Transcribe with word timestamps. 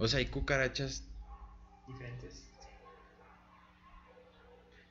O 0.00 0.08
sea, 0.08 0.18
hay 0.18 0.26
cucarachas. 0.26 1.04
diferentes. 1.86 2.46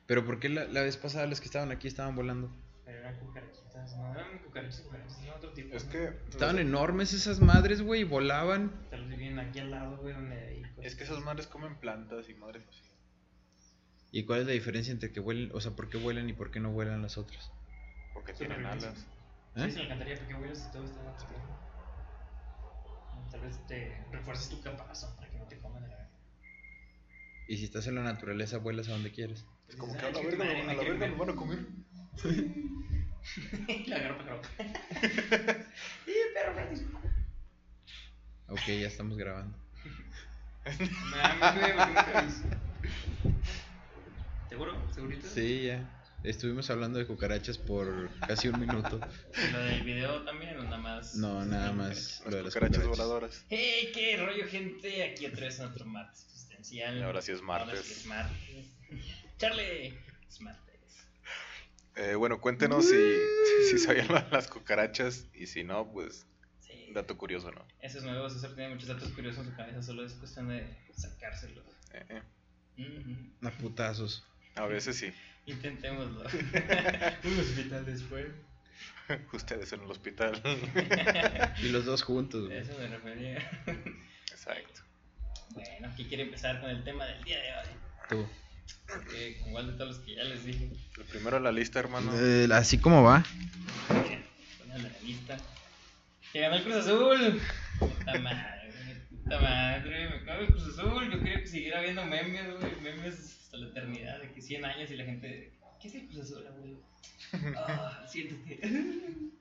Pero 0.06 0.24
¿por 0.24 0.40
qué 0.40 0.48
la, 0.48 0.64
la 0.64 0.82
vez 0.82 0.96
pasada 0.96 1.26
las 1.26 1.40
que 1.40 1.46
estaban 1.46 1.70
aquí 1.70 1.86
estaban 1.88 2.16
volando? 2.16 2.50
Pero 2.84 2.98
eran 2.98 3.16
cucarachitas, 3.18 3.96
no 3.96 4.12
eran 4.14 4.38
cucarachas 4.38 4.84
diferentes, 4.84 5.18
eran 5.22 5.36
otro 5.36 5.50
tipo. 5.52 5.76
Es 5.76 5.84
¿no? 5.84 5.90
que. 5.92 6.04
Estaban 6.30 6.58
enormes 6.58 7.12
esas 7.12 7.40
madres, 7.40 7.82
güey, 7.82 8.00
y 8.00 8.04
volaban. 8.04 8.72
Tal 8.90 9.06
vez 9.08 9.18
viven 9.18 9.38
aquí 9.38 9.58
al 9.58 9.70
lado, 9.70 9.96
güey, 9.98 10.14
donde 10.14 10.36
hay 10.36 10.62
cosas. 10.62 10.84
Es 10.84 10.94
que 10.96 11.04
esas 11.04 11.20
madres 11.24 11.46
comen 11.46 11.76
plantas 11.76 12.28
y 12.28 12.34
madres 12.34 12.64
así. 12.68 12.82
¿Y 14.12 14.24
cuál 14.24 14.40
es 14.40 14.46
la 14.46 14.52
diferencia 14.52 14.92
entre 14.92 15.12
que 15.12 15.20
vuelen, 15.20 15.50
o 15.54 15.60
sea, 15.60 15.72
por 15.72 15.88
qué 15.88 15.98
vuelan 15.98 16.28
y 16.28 16.32
por 16.32 16.50
qué 16.50 16.58
no 16.58 16.70
vuelan 16.72 17.02
las 17.02 17.16
otras? 17.18 17.52
Porque 18.14 18.32
Sí, 18.32 18.38
tienen 18.38 18.66
alas. 18.66 19.06
Sí, 19.56 19.62
¿Eh? 19.62 19.70
se 19.70 19.78
le 19.78 19.84
encantaría 19.84 20.16
porque 20.16 20.34
vuelas 20.34 20.66
y 20.68 20.72
todo 20.72 20.84
está 20.84 21.02
más 21.04 21.22
complejo. 21.22 21.58
Tal 23.30 23.40
vez 23.40 23.66
te 23.66 24.04
refuerces 24.10 24.48
tu 24.48 24.60
caparazón 24.60 25.14
para 25.16 25.30
que 25.30 25.38
no 25.38 25.44
te 25.46 25.58
coman 25.58 25.82
de 25.82 25.88
la 25.88 25.96
verga. 25.96 26.10
Y 27.48 27.56
si 27.58 27.64
estás 27.64 27.86
en 27.86 27.94
la 27.96 28.02
naturaleza, 28.02 28.58
vuelas 28.58 28.88
a 28.88 28.92
donde 28.92 29.12
quieres. 29.12 29.44
Es 29.68 29.76
como 29.76 29.92
que 29.92 30.00
a 30.00 30.06
"Ay, 30.08 30.12
la 30.14 30.20
verga, 30.22 30.44
a 30.44 30.74
la 30.74 30.74
verga 30.74 30.98
ver". 30.98 31.10
nos 31.10 31.18
van 31.18 31.30
a 31.30 31.34
comer. 31.36 31.58
La 33.86 33.96
agarro 33.96 34.16
para 34.18 34.32
agarro. 34.32 34.48
¡Y 36.06 36.12
perro 36.34 36.54
Francisco! 36.54 37.00
Ok, 38.48 38.66
ya 38.66 38.86
estamos 38.88 39.16
grabando. 39.16 39.56
¿Seguro? 44.48 44.72
¿Segurito? 44.94 45.28
Sí, 45.28 45.62
ya. 45.66 45.99
Estuvimos 46.22 46.68
hablando 46.68 46.98
de 46.98 47.06
cucarachas 47.06 47.56
por 47.56 48.10
casi 48.26 48.48
un 48.48 48.60
minuto. 48.60 49.00
¿Y 49.48 49.52
¿Lo 49.52 49.58
del 49.60 49.82
video 49.84 50.22
también 50.22 50.58
o 50.58 50.64
nada 50.64 50.76
más? 50.76 51.14
No, 51.14 51.44
nada 51.46 51.72
más 51.72 52.22
lo 52.26 52.36
de 52.36 52.42
Las 52.42 52.52
cucarachas 52.54 52.82
cucarachas. 52.82 52.86
voladoras. 52.86 53.44
¡Hey! 53.48 53.90
¿Qué 53.94 54.16
rollo, 54.18 54.46
gente? 54.46 55.02
Aquí 55.02 55.24
otra 55.26 55.46
vez 55.46 55.58
en 55.60 55.66
otro 55.66 55.86
martes 55.86 56.24
existencial. 56.24 56.98
Y 56.98 57.02
ahora 57.02 57.22
sí 57.22 57.32
es 57.32 57.40
martes. 57.40 57.68
Ahora 57.70 57.82
sí 57.82 57.92
es 57.92 58.06
martes. 58.06 58.66
Charlie, 59.38 59.98
es 60.28 60.40
martes. 60.42 60.70
Eh, 61.96 62.14
bueno, 62.16 62.38
cuéntenos 62.40 62.84
si, 62.86 63.16
si 63.70 63.78
sabían 63.78 64.08
las 64.30 64.48
cucarachas 64.48 65.26
y 65.32 65.46
si 65.46 65.64
no, 65.64 65.90
pues 65.90 66.26
Sí. 66.60 66.90
dato 66.92 67.16
curioso, 67.16 67.50
¿no? 67.50 67.66
Ese 67.80 67.98
es 67.98 68.04
nuevo, 68.04 68.28
César 68.28 68.54
tiene 68.54 68.74
muchos 68.74 68.88
datos 68.88 69.08
curiosos 69.12 69.44
en 69.46 69.50
su 69.52 69.56
cabeza, 69.56 69.82
solo 69.82 70.04
es 70.04 70.12
cuestión 70.12 70.48
de 70.48 70.66
sacárselos. 70.94 71.64
Eh, 71.94 72.22
eh. 72.76 73.30
A 73.42 73.50
putazos. 73.52 74.26
A 74.56 74.66
veces 74.66 74.96
sí. 74.96 75.12
Intentémoslo. 75.50 76.20
Un 77.24 77.40
hospital 77.40 77.84
después. 77.84 78.26
Ustedes 79.32 79.72
en 79.72 79.80
el 79.82 79.90
hospital. 79.90 80.40
Y 81.62 81.68
los 81.68 81.84
dos 81.84 82.02
juntos, 82.02 82.46
güey. 82.46 82.58
Eso 82.58 82.72
me 82.78 82.86
refería. 82.88 83.38
Exacto. 84.30 84.82
Bueno, 85.50 85.92
¿quién 85.96 86.08
quiere 86.08 86.22
empezar 86.24 86.60
con 86.60 86.70
el 86.70 86.84
tema 86.84 87.04
del 87.06 87.22
día 87.24 87.38
de 87.38 87.48
hoy? 87.52 87.76
Tú. 88.08 88.28
Que 89.10 89.40
igual 89.46 89.66
de 89.66 89.72
todos 89.74 89.96
los 89.96 89.98
que 90.00 90.14
ya 90.14 90.24
les 90.24 90.44
dije. 90.44 90.70
El 90.96 91.04
primero 91.04 91.36
en 91.36 91.44
la 91.44 91.52
lista, 91.52 91.80
hermano. 91.80 92.12
Eh, 92.14 92.48
así 92.52 92.78
como 92.78 93.02
va. 93.02 93.24
En 93.88 94.82
la 94.82 94.90
lista. 95.04 95.36
Que 96.32 96.40
ganó 96.40 96.56
el 96.56 96.62
Cruz 96.62 96.76
Azul. 96.76 97.40
Puta 97.78 98.18
madre, 98.20 98.72
puta 99.10 99.40
madre. 99.40 100.08
Me 100.10 100.24
cago 100.24 100.42
el 100.42 100.48
Cruz 100.48 100.68
Azul. 100.68 101.10
Yo 101.10 101.18
quería 101.18 101.40
que 101.40 101.46
siguiera 101.46 101.80
viendo 101.82 102.04
memes, 102.04 102.58
güey. 102.58 102.80
Memes 102.82 103.39
hasta 103.50 103.56
la 103.58 103.66
eternidad. 103.68 104.20
De 104.20 104.30
que 104.32 104.40
100 104.40 104.64
años 104.64 104.90
y 104.90 104.96
la 104.96 105.04
gente. 105.04 105.52
¿Qué 105.82 105.88
es 105.88 105.94
el 105.96 106.06
Cruz 106.06 106.20
Azul, 106.20 106.46
abuelo? 106.46 106.80
Ah, 107.56 108.06
siéntate. 108.08 108.60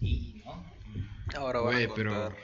Y 0.00 0.42
no. 0.44 0.64
Ahora 1.36 1.60
Güey, 1.60 1.84
a 1.84 1.94
pero- 1.94 2.10
contar 2.12 2.36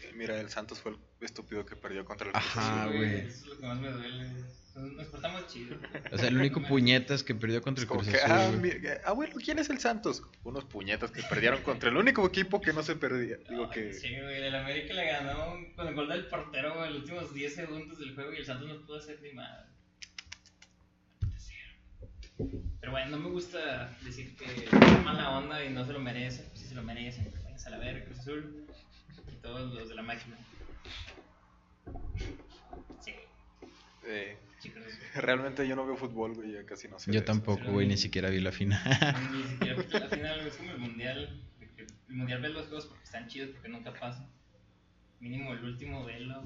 que, 0.00 0.12
mira, 0.12 0.40
el 0.40 0.48
Santos 0.50 0.80
fue 0.80 0.92
el 0.92 0.98
estúpido 1.20 1.64
que 1.64 1.76
perdió 1.76 2.04
contra 2.04 2.26
el 2.28 2.32
Cruz 2.32 2.44
Ajá, 2.44 2.84
Azul. 2.84 2.96
Güey. 2.96 3.14
Eso 3.20 3.28
es 3.28 3.46
lo 3.46 3.58
que 3.60 3.66
más 3.66 3.80
me 3.80 3.90
duele. 3.90 4.30
Nos 4.76 5.06
portamos 5.06 5.46
chido. 5.48 5.76
O 6.12 6.18
sea, 6.18 6.28
el 6.28 6.36
único 6.36 6.62
puñetas 6.62 7.22
que 7.22 7.34
perdió 7.34 7.62
contra 7.62 7.82
el 7.82 7.88
Cruz 7.88 8.06
Azul. 8.08 8.20
ah, 8.26 8.50
mi- 8.60 8.70
abuelo, 9.04 9.34
¿quién 9.42 9.58
es 9.58 9.70
el 9.70 9.78
Santos? 9.80 10.22
Unos 10.44 10.64
puñetas 10.64 11.10
que 11.10 11.22
perdieron 11.22 11.62
contra 11.62 11.88
el 11.90 11.96
único 11.96 12.26
equipo 12.26 12.60
que 12.60 12.72
no 12.72 12.82
se 12.82 12.94
perdía. 12.96 13.36
Digo 13.48 13.70
que. 13.70 13.92
Sí, 13.94 14.08
güey, 14.20 14.42
el 14.42 14.54
América 14.54 14.94
le 14.94 15.06
ganó 15.06 15.56
con 15.74 15.88
el 15.88 15.94
gol 15.94 16.08
del 16.08 16.26
portero 16.26 16.74
güey, 16.74 16.88
en 16.88 16.92
los 16.94 17.02
últimos 17.02 17.32
10 17.34 17.54
segundos 17.54 17.98
del 17.98 18.14
juego 18.14 18.32
y 18.34 18.36
el 18.38 18.44
Santos 18.46 18.68
no 18.68 18.86
pudo 18.86 18.98
hacer 18.98 19.18
ni 19.22 19.32
más. 19.32 19.64
Pero 22.80 22.92
bueno, 22.92 23.10
no 23.12 23.18
me 23.18 23.30
gusta 23.30 23.96
decir 24.04 24.36
que 24.36 24.44
es 24.44 25.04
mala 25.04 25.38
onda 25.38 25.64
y 25.64 25.70
no 25.70 25.84
se 25.86 25.92
lo 25.92 25.98
merece. 26.00 26.42
Pues 26.44 26.60
sí 26.60 26.66
se 26.68 26.74
lo 26.74 26.82
merecen, 26.82 27.32
váyanse 27.42 27.68
a 27.68 27.70
la 27.70 27.78
verga, 27.78 28.04
Cruz 28.04 28.18
Azul 28.18 28.66
y 29.26 29.36
todos 29.36 29.72
los 29.74 29.88
de 29.88 29.94
la 29.94 30.02
máquina. 30.02 30.36
Sí, 33.00 33.14
eh. 34.04 34.36
Realmente 35.14 35.66
yo 35.66 35.76
no 35.76 35.86
veo 35.86 35.96
fútbol, 35.96 36.34
güey, 36.34 36.52
ya 36.52 36.64
casi 36.66 36.88
no 36.88 36.98
sé. 36.98 37.10
Yo 37.12 37.18
eso. 37.18 37.26
tampoco, 37.26 37.72
güey, 37.72 37.86
ni 37.86 37.96
siquiera 37.96 38.30
vi 38.30 38.40
la 38.40 38.52
final. 38.52 38.80
Ni 39.32 39.42
siquiera 39.44 39.76
porque 39.76 39.96
al 39.96 40.08
final 40.10 40.46
es 40.46 40.54
como 40.56 40.70
el 40.72 40.78
mundial. 40.78 41.42
El 42.08 42.14
mundial 42.14 42.40
ves 42.40 42.52
los 42.52 42.66
juegos 42.66 42.86
porque 42.86 43.04
están 43.04 43.26
chidos, 43.28 43.50
porque 43.50 43.68
nunca 43.68 43.92
pasa. 43.94 44.28
Mínimo 45.20 45.52
el 45.54 45.64
último 45.64 46.04
velo, 46.04 46.42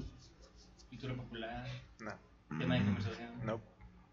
cultura 0.89 1.13
popular, 1.15 1.67
No, 1.99 2.57
tema 2.57 2.75
de 2.75 2.85
conversación. 2.85 3.29
no, 3.45 3.61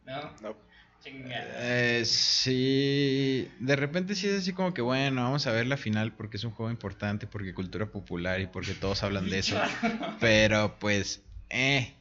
No, 0.04 0.32
no. 0.42 0.56
chingada. 1.00 1.54
Eh, 1.56 2.04
sí, 2.04 3.48
de 3.60 3.76
repente 3.76 4.14
sí 4.16 4.26
es 4.26 4.41
así 4.41 4.52
como 4.52 4.74
que 4.74 4.82
bueno, 4.82 5.22
vamos 5.22 5.47
a 5.47 5.52
ver 5.52 5.66
la 5.66 5.76
final 5.76 6.12
porque 6.12 6.36
es 6.38 6.44
un 6.44 6.50
juego 6.50 6.70
importante, 6.72 7.26
porque 7.28 7.54
cultura 7.54 7.86
popular 7.86 8.41
y 8.41 8.47
porque 8.48 8.74
todos 8.74 9.02
hablan 9.04 9.30
de 9.30 9.38
eso. 9.38 9.56
Pero 10.20 10.76
pues, 10.80 11.22
eh, 11.50 11.94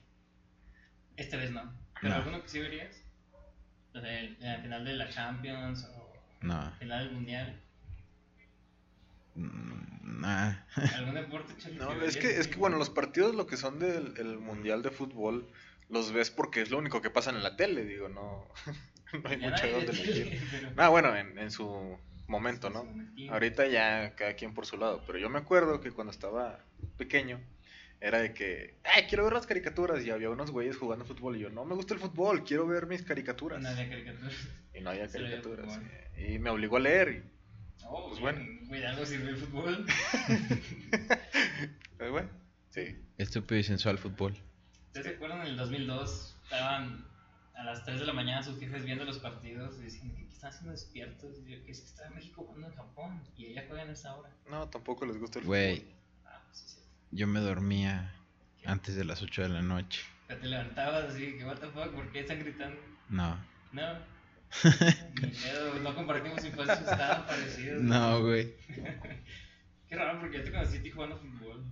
Esta 1.15 1.37
vez 1.37 1.51
no. 1.51 1.76
¿Pero 2.01 2.13
No. 2.13 2.19
alguno 2.21 2.41
que 2.43 2.49
sí 2.49 2.59
verías? 2.59 2.95
O 3.93 3.99
sea, 4.01 4.19
el, 4.19 4.37
el 4.41 4.61
final 4.61 4.85
de 4.85 4.93
la 4.93 5.09
Champions 5.09 5.85
o 5.85 6.13
no, 6.41 6.71
final 6.79 7.03
del 7.05 7.13
mundial. 7.13 7.61
mm, 9.35 10.21
nah. 10.21 10.53
¿Algún 10.95 11.15
deporte 11.15 11.53
No, 11.73 11.91
es 12.03 12.17
que, 12.17 12.37
es 12.39 12.47
que 12.47 12.55
bueno, 12.57 12.77
los 12.77 12.89
partidos, 12.89 13.35
lo 13.35 13.47
que 13.47 13.57
son 13.57 13.79
del 13.79 14.13
el 14.17 14.37
Mundial 14.39 14.81
de 14.83 14.91
Fútbol, 14.91 15.49
los 15.89 16.11
ves 16.11 16.29
porque 16.31 16.61
es 16.61 16.69
lo 16.69 16.77
único 16.77 17.01
que 17.01 17.09
pasa 17.09 17.29
en 17.31 17.41
la 17.43 17.55
tele, 17.55 17.83
digo, 17.85 18.09
no, 18.09 18.47
no 19.23 19.29
hay 19.29 19.39
Ya 19.39 19.49
mucho 19.49 19.67
donde 19.71 19.91
elegir. 20.01 20.47
pero- 20.51 20.71
Ah, 20.77 20.89
bueno, 20.89 21.15
en, 21.15 21.37
en 21.37 21.51
su 21.51 21.97
momento, 22.27 22.69
¿no? 22.69 22.85
Ahorita 23.31 23.65
ya 23.67 24.15
cada 24.15 24.33
quien 24.35 24.53
por 24.53 24.65
su 24.65 24.77
lado, 24.77 25.01
pero 25.07 25.17
yo 25.17 25.29
me 25.29 25.39
acuerdo 25.39 25.79
que 25.81 25.91
cuando 25.91 26.11
estaba 26.11 26.59
pequeño 26.97 27.39
era 27.99 28.19
de 28.19 28.33
que, 28.33 28.75
ay, 28.83 29.05
quiero 29.07 29.23
ver 29.23 29.33
las 29.33 29.47
caricaturas 29.47 30.03
y 30.05 30.11
había 30.11 30.29
unos 30.29 30.51
güeyes 30.51 30.77
jugando 30.77 31.05
fútbol 31.05 31.35
y 31.37 31.39
yo, 31.39 31.49
no 31.49 31.65
me 31.65 31.73
gusta 31.75 31.93
el 31.93 31.99
fútbol, 31.99 32.43
quiero 32.43 32.67
ver 32.67 32.85
mis 32.85 33.01
caricaturas. 33.03 33.61
No 33.61 33.69
había 33.69 33.89
caricaturas. 33.89 34.33
Y 34.73 34.81
no 34.81 34.89
había 34.91 35.07
caricaturas. 35.07 35.79
Y 36.17 36.39
me 36.39 36.49
obligó 36.49 36.77
a 36.77 36.81
leer 36.81 37.23
Oh, 37.89 38.09
Pues 38.09 38.19
pues 38.19 38.21
bueno. 38.21 38.59
Güey, 38.67 38.83
algo 38.83 39.05
sirve 39.05 39.29
el 39.29 39.37
fútbol. 39.37 39.85
y, 41.99 42.03
eh, 42.03 42.09
bueno, 42.09 42.29
sí. 42.69 43.01
Estúpido 43.17 43.59
y 43.59 43.63
sensual 43.63 43.97
fútbol. 43.97 44.35
¿Ustedes 44.87 45.07
se 45.07 45.15
acuerdan 45.15 45.41
en 45.41 45.47
el 45.47 45.57
2002? 45.57 46.37
Estaban 46.43 47.05
a 47.55 47.63
las 47.63 47.83
3 47.85 47.99
de 47.99 48.05
la 48.05 48.13
mañana 48.13 48.43
sus 48.43 48.59
jefes 48.59 48.83
viendo 48.85 49.05
los 49.05 49.19
partidos 49.19 49.77
y 49.79 49.83
decían, 49.83 50.15
¿qué 50.15 50.27
están 50.27 50.49
haciendo 50.49 50.71
despiertos? 50.71 51.37
Y 51.45 51.51
yo, 51.51 51.57
es 51.57 51.63
que 51.63 51.71
está 51.71 52.09
México 52.11 52.43
jugando 52.43 52.67
en 52.67 52.73
Japón 52.75 53.21
y 53.35 53.47
ella 53.47 53.63
juega 53.67 53.83
en 53.83 53.89
esa 53.91 54.15
hora. 54.15 54.29
No, 54.49 54.69
tampoco 54.69 55.05
les 55.05 55.17
gusta 55.17 55.39
el 55.39 55.45
Güey, 55.45 55.77
fútbol. 55.77 55.87
Pues 55.87 55.91
sí, 55.91 55.95
sí. 55.95 55.97
Yo 57.17 57.25
me 57.27 57.39
dormía 57.39 58.13
antes 58.65 58.95
de 58.95 59.03
las 59.03 59.21
8 59.23 59.41
de 59.41 59.49
la 59.49 59.61
noche. 59.63 60.01
Te 60.27 60.35
levantabas 60.45 61.05
así, 61.05 61.35
que 61.37 61.45
what 61.45 61.57
the 61.57 61.67
fuck, 61.67 61.91
¿por 61.93 62.11
qué 62.11 62.19
están 62.19 62.39
gritando? 62.39 62.79
No, 63.09 63.37
No. 63.71 64.17
Ni 65.21 65.81
no 65.83 65.95
compartimos 65.95 66.45
infancias, 66.45 66.79
estaban 66.79 67.25
parecidos. 67.25 67.81
no, 67.83 68.21
güey. 68.21 68.53
Qué 69.89 69.95
raro, 69.95 70.19
porque 70.19 70.37
yo 70.37 70.43
te 70.43 70.51
conocí 70.51 70.77
a 70.77 70.83
ti 70.83 70.91
jugando 70.91 71.17
fútbol. 71.17 71.65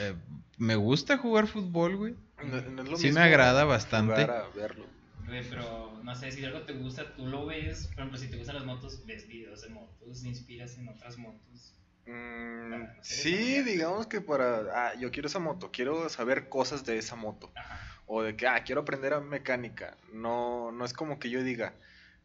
Eh, 0.00 0.14
me 0.56 0.74
gusta 0.76 1.18
jugar 1.18 1.46
fútbol, 1.46 1.96
güey. 1.96 2.14
No- 2.42 2.60
no 2.70 2.82
es 2.82 2.88
lo 2.88 2.96
Sí 2.96 3.12
me 3.12 3.20
agrada 3.20 3.64
bastante. 3.64 4.22
jugar 4.22 4.30
a 4.30 4.48
verlo. 4.48 4.86
Güey, 5.26 5.48
pero 5.48 6.00
no 6.02 6.14
sé, 6.14 6.32
si 6.32 6.44
algo 6.44 6.62
te 6.62 6.72
gusta, 6.72 7.14
tú 7.14 7.26
lo 7.26 7.46
ves. 7.46 7.86
Por 7.88 7.98
ejemplo, 7.98 8.18
si 8.18 8.28
te 8.28 8.36
gustan 8.36 8.56
las 8.56 8.64
motos, 8.64 9.04
ves 9.06 9.28
videos 9.28 9.62
de 9.62 9.68
motos, 9.70 10.22
te 10.22 10.28
inspiras 10.28 10.76
en 10.78 10.88
otras 10.88 11.18
motos. 11.18 11.74
Mm, 12.08 12.84
sí, 13.02 13.62
digamos 13.62 14.06
que 14.06 14.20
para, 14.20 14.60
ah, 14.72 14.94
yo 14.94 15.10
quiero 15.10 15.28
esa 15.28 15.38
moto, 15.38 15.70
quiero 15.70 16.08
saber 16.08 16.48
cosas 16.48 16.84
de 16.84 16.96
esa 16.96 17.16
moto. 17.16 17.52
Ajá. 17.54 17.80
O 18.06 18.22
de 18.22 18.34
que, 18.34 18.46
ah, 18.46 18.64
quiero 18.64 18.80
aprender 18.80 19.12
a 19.12 19.20
mecánica. 19.20 19.96
No, 20.12 20.72
no 20.72 20.84
es 20.86 20.94
como 20.94 21.18
que 21.18 21.28
yo 21.28 21.42
diga, 21.42 21.74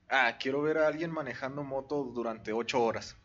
ah, 0.10 0.38
quiero 0.40 0.62
ver 0.62 0.78
a 0.78 0.88
alguien 0.88 1.12
manejando 1.12 1.64
moto 1.64 2.06
durante 2.06 2.54
ocho 2.54 2.82
horas. 2.82 3.18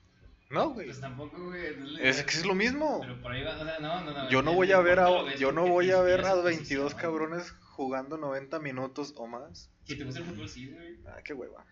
No, 0.51 0.71
güey. 0.71 0.87
Pues 0.87 1.01
tampoco, 1.01 1.45
güey. 1.45 1.77
no 1.77 1.99
Es 1.99 2.25
que 2.25 2.31
es 2.31 2.45
lo 2.45 2.55
mismo. 2.55 3.01
Pero 3.03 3.21
por 3.23 3.31
ahí 3.31 3.45
va, 3.45 3.55
o 3.55 3.65
sea, 3.65 3.79
no, 3.79 4.05
no, 4.05 4.13
no. 4.13 4.29
Yo 4.31 4.43
no 4.43 4.55
voy 4.55 4.73
a 4.73 4.81
ver 4.81 4.99
a, 4.99 5.35
yo 5.37 5.53
no 5.53 5.69
voy 5.69 5.93
a 5.93 6.01
ver 6.01 6.25
a 6.25 6.33
en 6.33 6.45
22 6.45 6.95
posición. 6.95 7.13
cabrones 7.13 7.53
jugando 7.53 8.17
90 8.17 8.59
minutos 8.59 9.15
o 9.17 9.29
más. 9.29 9.71
Si 9.85 9.97
te 9.97 10.05
gusta 10.05 10.21
el 10.21 10.27
fútbol, 10.27 10.49
sí, 10.49 10.73
güey. 10.73 10.99
Ah, 11.07 11.21
qué 11.23 11.35
hueva. 11.35 11.65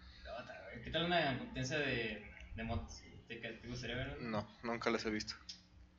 ¿Qué 0.85 0.91
tal 0.93 1.07
una 1.07 1.37
competencia 1.39 1.79
de, 1.79 2.31
de 2.55 2.63
motos? 2.63 3.03
¿Te, 3.29 3.37
te 3.37 3.69
gustaría 3.69 3.97
ver? 3.97 4.23
No, 4.23 4.47
nunca 4.63 4.91
les 4.91 5.05
he 5.07 5.11
visto. 5.11 5.35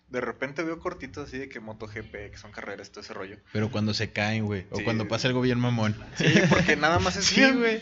De 0.10 0.22
repente 0.22 0.64
veo 0.64 0.80
cortitos 0.80 1.28
así 1.28 1.38
de 1.38 1.50
que 1.50 1.60
MotoGP, 1.60 2.12
que 2.32 2.38
son 2.38 2.52
carreras, 2.54 2.92
todo 2.92 3.02
ese 3.02 3.14
rollo. 3.14 3.38
Pero 3.52 3.70
cuando 3.70 3.94
se 3.94 4.12
caen, 4.14 4.46
güey. 4.46 4.66
O 4.72 4.78
Sí. 4.78 4.84
cuando 4.86 5.08
pasa 5.10 5.28
algo 5.28 5.42
bien 5.42 5.60
mamón. 5.60 5.96
Sí, 6.16 6.26
porque 6.50 6.76
nada 6.78 7.00
más 7.00 7.18
es 7.18 7.26
Sí, 7.26 7.44
güey. 7.52 7.82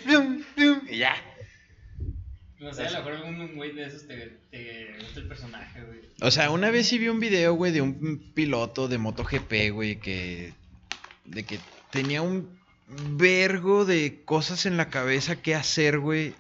y 0.90 0.98
ya. 0.98 1.16
No 2.60 2.74
sé, 2.74 2.88
a 2.88 2.90
lo 2.92 2.98
mejor 3.00 3.14
algún 3.14 3.56
güey 3.56 3.74
de 3.74 3.86
esos 3.86 4.08
te, 4.08 4.40
te 4.50 4.96
gusta 5.02 5.20
el 5.20 5.28
personaje, 5.28 5.84
güey. 5.84 6.00
O 6.22 6.32
sea, 6.32 6.50
una 6.50 6.72
vez 6.72 6.88
sí 6.88 6.98
vi 6.98 7.10
un 7.10 7.20
video, 7.20 7.54
güey, 7.54 7.72
de 7.72 7.82
un 7.82 8.32
piloto 8.34 8.88
de 8.88 8.98
MotoGP, 8.98 9.70
güey, 9.72 10.00
que. 10.00 10.54
de 11.26 11.44
que 11.44 11.60
tenía 11.92 12.22
un 12.24 12.60
vergo 12.88 13.84
de 13.86 14.22
cosas 14.26 14.66
en 14.66 14.78
la 14.78 14.90
cabeza 14.90 15.42
que 15.42 15.56
hacer, 15.56 16.00
güey. 16.00 16.34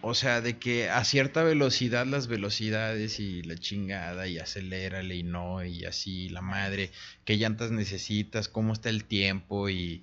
O 0.00 0.14
sea, 0.14 0.40
de 0.40 0.58
que 0.58 0.90
a 0.90 1.04
cierta 1.04 1.44
velocidad 1.44 2.06
las 2.06 2.26
velocidades 2.26 3.20
y 3.20 3.42
la 3.42 3.56
chingada 3.56 4.26
y 4.26 4.38
acelérale 4.38 5.14
y 5.14 5.22
no 5.22 5.64
y 5.64 5.84
así 5.84 6.28
la 6.28 6.42
madre, 6.42 6.90
qué 7.24 7.36
llantas 7.36 7.70
necesitas, 7.70 8.48
cómo 8.48 8.72
está 8.72 8.88
el 8.88 9.04
tiempo 9.04 9.68
y 9.68 10.02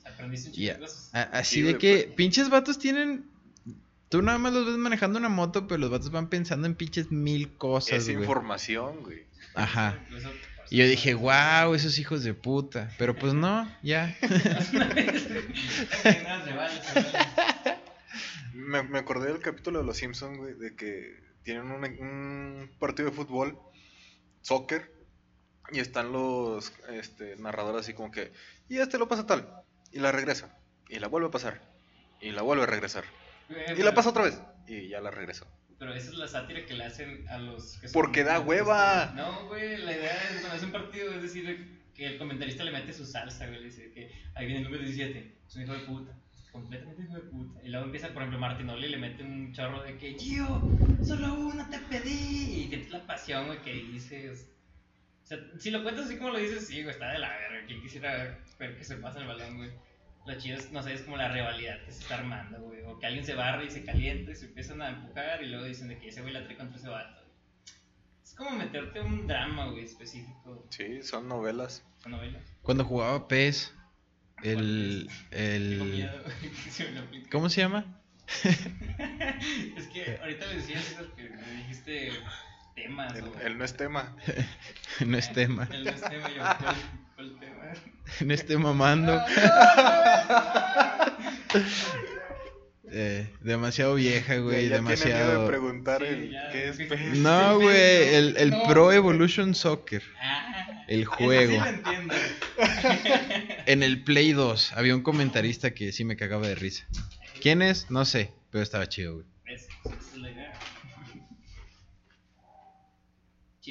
y 0.53 0.69
a- 0.69 0.79
a- 1.11 1.21
así 1.23 1.55
Sí, 1.55 1.61
de 1.63 1.77
que 1.77 2.03
pues. 2.05 2.15
pinches 2.15 2.49
vatos 2.49 2.79
tienen 2.79 3.25
tú 4.07 4.21
nada 4.21 4.37
más 4.37 4.53
los 4.53 4.65
ves 4.65 4.77
manejando 4.77 5.19
una 5.19 5.29
moto, 5.29 5.67
pero 5.67 5.79
los 5.79 5.89
vatos 5.91 6.11
van 6.11 6.29
pensando 6.29 6.65
en 6.65 6.75
pinches 6.75 7.11
mil 7.11 7.49
cosas, 7.57 7.99
Es 7.99 8.05
güey. 8.05 8.19
información, 8.19 9.03
güey. 9.03 9.23
Ajá. 9.53 9.99
Y 10.69 10.77
yo 10.77 10.85
dije, 10.85 11.13
wow, 11.15 11.73
esos 11.73 11.97
hijos 11.97 12.23
de 12.23 12.33
puta. 12.33 12.91
Pero 12.97 13.15
pues 13.15 13.33
no, 13.33 13.67
ya. 13.81 14.15
Me, 18.53 18.83
me 18.83 18.99
acordé 18.99 19.31
del 19.31 19.41
capítulo 19.41 19.79
de 19.79 19.85
Los 19.85 19.97
Simpsons, 19.97 20.37
güey, 20.37 20.53
de 20.53 20.75
que 20.75 21.17
tienen 21.43 21.71
un, 21.71 21.83
un 21.83 22.69
partido 22.77 23.09
de 23.09 23.15
fútbol, 23.15 23.57
soccer, 24.41 24.91
y 25.71 25.79
están 25.79 26.11
los 26.11 26.73
este, 26.89 27.35
narradores 27.37 27.81
así 27.81 27.93
como 27.93 28.11
que, 28.11 28.31
y 28.67 28.77
este 28.77 28.97
lo 28.97 29.07
pasa 29.07 29.25
tal, 29.25 29.63
y 29.91 29.99
la 29.99 30.11
regresa, 30.11 30.55
y 30.87 30.99
la 30.99 31.07
vuelve 31.07 31.29
a 31.29 31.31
pasar, 31.31 31.61
y 32.21 32.31
la 32.31 32.41
vuelve 32.41 32.63
a 32.63 32.67
regresar, 32.67 33.03
y 33.49 33.81
la 33.81 33.93
pasa 33.93 34.09
otra 34.09 34.23
vez, 34.23 34.39
y 34.67 34.89
ya 34.89 35.01
la 35.01 35.11
regresó. 35.11 35.47
Pero 35.79 35.93
esa 35.93 36.09
es 36.09 36.17
la 36.17 36.27
sátira 36.27 36.65
que 36.65 36.73
le 36.73 36.83
hacen 36.83 37.25
a 37.29 37.37
los 37.37 37.77
que 37.77 37.87
son 37.87 37.93
Porque 37.93 38.25
da 38.25 38.41
hueva. 38.41 39.13
No, 39.15 39.47
güey, 39.47 39.77
la 39.77 39.93
idea 39.93 40.29
es 40.29 40.41
cuando 40.41 40.57
es 40.57 40.63
un 40.63 40.71
partido 40.71 41.13
es 41.13 41.21
decir 41.21 41.79
que 41.95 42.05
el 42.05 42.17
comentarista 42.17 42.65
le 42.65 42.71
mete 42.71 42.93
su 42.93 43.05
salsa, 43.05 43.47
güey, 43.47 43.59
le 43.59 43.65
dice 43.65 43.91
que 43.91 44.11
ahí 44.35 44.45
viene 44.45 44.59
el 44.59 44.65
número 44.65 44.83
17, 44.83 45.37
es 45.47 45.55
un 45.55 45.63
hijo 45.63 45.73
de 45.73 45.79
puta, 45.79 46.17
completamente 46.51 47.03
hijo 47.03 47.13
de 47.13 47.21
puta. 47.21 47.61
Y 47.63 47.69
luego 47.69 47.85
empieza, 47.85 48.09
por 48.09 48.21
ejemplo, 48.21 48.39
Martinoli 48.39 48.87
y 48.87 48.89
le 48.89 48.97
mete 48.97 49.23
un 49.23 49.53
chorro 49.53 49.81
de 49.83 49.97
que, 49.97 50.15
Gio, 50.19 50.61
solo 51.03 51.33
una 51.35 51.69
te 51.69 51.79
pedí. 51.79 52.63
Y 52.63 52.67
sientes 52.67 52.91
la 52.91 53.05
pasión, 53.07 53.47
güey, 53.47 53.61
que 53.61 53.73
dices. 53.73 54.49
O 55.23 55.27
sea, 55.27 55.37
si 55.59 55.71
lo 55.71 55.83
cuentas 55.83 56.05
así 56.05 56.17
como 56.17 56.31
lo 56.31 56.39
dices, 56.39 56.67
sí, 56.67 56.81
güey, 56.83 56.93
está 56.93 57.11
de 57.11 57.19
la 57.19 57.29
verga. 57.29 57.65
Quien 57.67 57.81
quisiera 57.81 58.37
ver 58.57 58.77
que 58.77 58.83
se 58.83 58.97
pasa 58.97 59.19
el 59.19 59.27
balón, 59.27 59.57
güey. 59.57 59.71
Lo 60.29 60.37
chido 60.37 60.59
es, 60.59 60.71
no 60.71 60.83
sé, 60.83 60.93
es 60.93 61.01
como 61.01 61.17
la 61.17 61.29
rivalidad 61.29 61.83
que 61.83 61.91
se 61.91 62.01
está 62.03 62.19
armando, 62.19 62.61
güey. 62.61 62.83
O 62.83 62.99
que 62.99 63.07
alguien 63.07 63.25
se 63.25 63.33
barre 63.33 63.65
y 63.65 63.71
se 63.71 63.83
calienta 63.83 64.31
y 64.31 64.35
se 64.35 64.45
empiezan 64.45 64.79
a 64.79 64.89
empujar 64.89 65.41
y 65.41 65.47
luego 65.47 65.65
dicen 65.65 65.87
de 65.87 65.97
que 65.97 66.09
ese 66.09 66.21
güey 66.21 66.31
la 66.31 66.43
trae 66.43 66.55
contra 66.55 66.77
ese 66.77 66.87
vato. 66.87 67.23
Es 68.23 68.35
como 68.35 68.51
meterte 68.51 69.01
un 69.01 69.25
drama, 69.25 69.71
güey, 69.71 69.85
específico. 69.85 70.67
Sí, 70.69 71.01
son 71.01 71.27
novelas. 71.27 71.83
Esa 71.99 72.09
novela. 72.09 72.39
Cuando 72.61 72.85
jugaba 72.85 73.27
PES, 73.27 73.73
el. 74.43 75.09
Tengo 75.31 75.83
el 75.83 75.91
miedo, 75.91 76.23
se. 76.69 76.85
¿Cómo 77.31 77.49
se 77.49 77.61
llama? 77.61 77.99
Es 79.75 79.87
que 79.87 80.19
ahorita 80.21 80.45
le 80.45 80.55
decía 80.57 80.79
César 80.79 81.07
que 81.15 81.23
me 81.23 81.53
dijiste 81.53 82.11
temas. 82.83 83.15
El, 83.15 83.23
o- 83.25 83.39
el 83.45 83.57
no 83.57 83.65
es 83.65 83.73
tema. 83.77 84.15
no 85.05 85.17
es 85.17 85.31
tema. 85.33 85.67
El 85.71 85.83
no 85.83 85.89
es 85.91 86.01
tema, 86.01 86.29
yo, 86.29 86.35
¿cuál, 86.63 86.75
cuál 87.15 87.39
tema? 87.39 87.55
No 88.25 88.33
esté 88.33 88.57
mamando. 88.57 89.21
Eh, 92.91 93.29
demasiado 93.41 93.93
vieja, 93.95 94.37
güey. 94.37 94.67
ya 94.67 94.79
tiene 94.79 94.81
miedo 94.81 94.97
demasiado. 95.05 95.41
de 95.43 95.47
preguntar 95.47 96.01
Sí, 96.01 96.07
el, 96.07 96.31
ya, 96.31 96.49
qué 96.51 96.69
es. 96.69 96.79
No, 97.19 97.59
güey. 97.59 98.15
El, 98.15 98.35
el 98.37 98.49
No, 98.49 98.63
Pro. 98.67 98.91
Evolution 98.91 99.53
Soccer. 99.53 100.01
Ah, 100.19 100.83
El 100.87 101.05
juego. 101.05 101.63
Sí. 101.63 101.71
En 103.67 103.83
el 103.83 104.03
Play 104.03 104.31
2 104.33 104.73
había 104.73 104.95
un 104.95 105.03
comentarista 105.03 105.71
que 105.75 105.91
sí 105.91 106.03
me 106.03 106.17
cagaba 106.17 106.47
de 106.47 106.55
risa. 106.55 106.87
¿Quién 107.41 107.61
es? 107.61 107.91
No 107.91 108.05
sé, 108.05 108.31
pero 108.49 108.63
estaba 108.63 108.89
chido, 108.89 109.13
güey. 109.15 109.25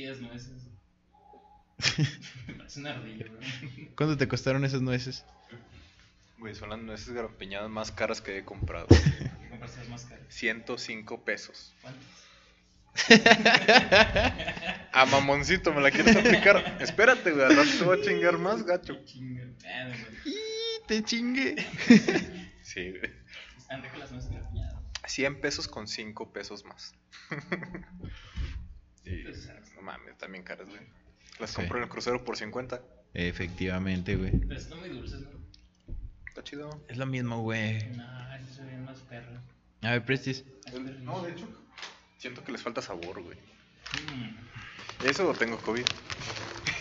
Es- 0.05 0.19
es. 0.19 0.21
Chidas 0.21 0.21
nueces. 0.21 0.69
Me 2.49 2.55
parece 2.55 2.81
una 2.81 2.91
ardilla, 2.91 3.27
güey. 3.29 3.89
¿Cuánto 3.97 4.17
te 4.17 4.27
costaron 4.29 4.65
esas 4.65 4.81
nueces? 4.83 5.25
Güey, 6.39 6.55
son 6.55 6.71
las 6.71 6.79
nueces 6.79 7.11
garapiñadas 7.13 7.69
más 7.71 7.91
caras 7.91 8.21
que 8.21 8.39
he 8.39 8.45
comprado. 8.45 8.87
Compraste 9.51 9.79
las 9.81 9.89
más 9.89 10.05
caras. 10.05 10.25
105 10.29 11.25
pesos. 11.25 11.75
¿Cuántas? 11.83 12.05
A 14.93 15.05
mamoncito, 15.07 15.73
¿me 15.73 15.81
la 15.81 15.91
quieres 15.91 16.17
aplicar? 16.17 16.79
Espérate, 16.81 17.31
güey, 17.33 17.49
rato 17.55 17.71
te 17.79 17.85
voy 17.85 17.99
a 18.01 18.03
chingar 18.03 18.39
más, 18.39 18.65
gacho. 18.65 19.05
Chinga. 19.05 19.45
¡Y 20.25 20.37
te 20.87 21.03
chingue! 21.05 21.55
Sí, 22.63 22.91
güey. 22.91 23.13
Están 23.57 23.83
ricas 23.83 23.99
las 23.99 24.13
nueces 24.13 24.31
grapiñadas. 24.31 24.75
100 25.07 25.41
pesos 25.41 25.69
con 25.69 25.87
5 25.87 26.33
pesos 26.33 26.65
más. 26.65 26.95
Y, 29.09 29.23
Pues, 29.25 29.49
no 29.75 29.83
mames, 29.83 30.17
también 30.19 30.45
caras, 30.45 30.69
güey. 30.69 30.81
Las 31.39 31.51
Sí. 31.51 31.57
compro 31.57 31.79
en 31.79 31.85
el 31.85 31.89
crucero 31.91 32.25
por 32.25 32.37
50. 32.37 32.81
Efectivamente, 33.15 34.17
güey. 34.17 34.33
Pero 34.33 34.61
están 34.61 34.81
muy 34.81 34.89
dulces, 34.91 35.21
¿no? 35.21 35.29
Está 36.27 36.43
chido. 36.45 36.85
Es 36.89 36.97
lo 36.97 37.07
mismo, 37.07 37.41
güey. 37.43 37.83
No, 37.97 38.35
esas 38.35 38.55
se 38.57 38.63
ven 38.65 38.85
más 38.85 38.99
perros. 39.01 39.41
A 39.83 39.91
ver, 39.93 40.05
Prestis. 40.05 40.45
No, 41.03 41.23
de 41.23 41.33
hecho, 41.33 41.49
siento 42.19 42.45
que 42.45 42.53
les 42.53 42.63
falta 42.63 42.83
sabor, 42.83 43.23
güey. 43.23 43.37
Mm. 44.15 45.07
Eso 45.07 45.29
o 45.29 45.35
tengo 45.35 45.57
COVID. 45.59 45.85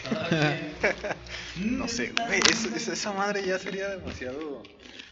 No 1.58 1.88
sé, 1.88 2.14
güey, 2.28 2.40
esa- 2.50 2.76
esa 2.94 3.14
madre 3.14 3.46
ya 3.46 3.58
sería 3.60 3.90
demasiado. 3.90 4.64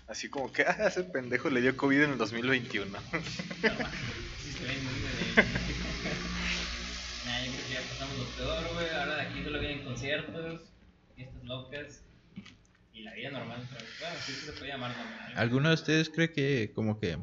Así 0.08 0.30
como 0.30 0.52
que, 0.52 0.64
ah, 0.68 0.88
ese 0.88 1.04
pendejo 1.04 1.50
le 1.50 1.62
dio 1.62 1.76
COVID 1.76 2.04
en 2.04 2.12
el 2.12 2.18
2021. 2.18 2.92
No, 2.92 3.00
sí 4.44 4.52
se 4.52 4.64
ven 4.64 4.84
muy 4.84 4.94
peor, 8.38 8.74
güey. 8.74 8.90
Ahora 8.90 9.16
de 9.16 9.22
aquí 9.22 9.44
solo 9.44 9.60
vienen 9.60 9.84
conciertos, 9.84 10.62
fiestas 11.16 11.44
locas 11.44 12.02
y 12.94 13.04
la 13.04 13.14
vida 13.14 13.32
normal. 13.32 13.68
Pero, 13.72 13.86
bueno, 14.00 14.16
sí 14.26 14.34
se 14.34 14.52
puede 14.54 14.72
llamar 14.72 14.96
normal. 14.96 15.34
¿Alguno 15.36 15.70
de 15.70 15.76
ustedes 15.76 16.10
cree 16.10 16.32
que 16.32 16.72
como 16.74 17.00
que 17.00 17.18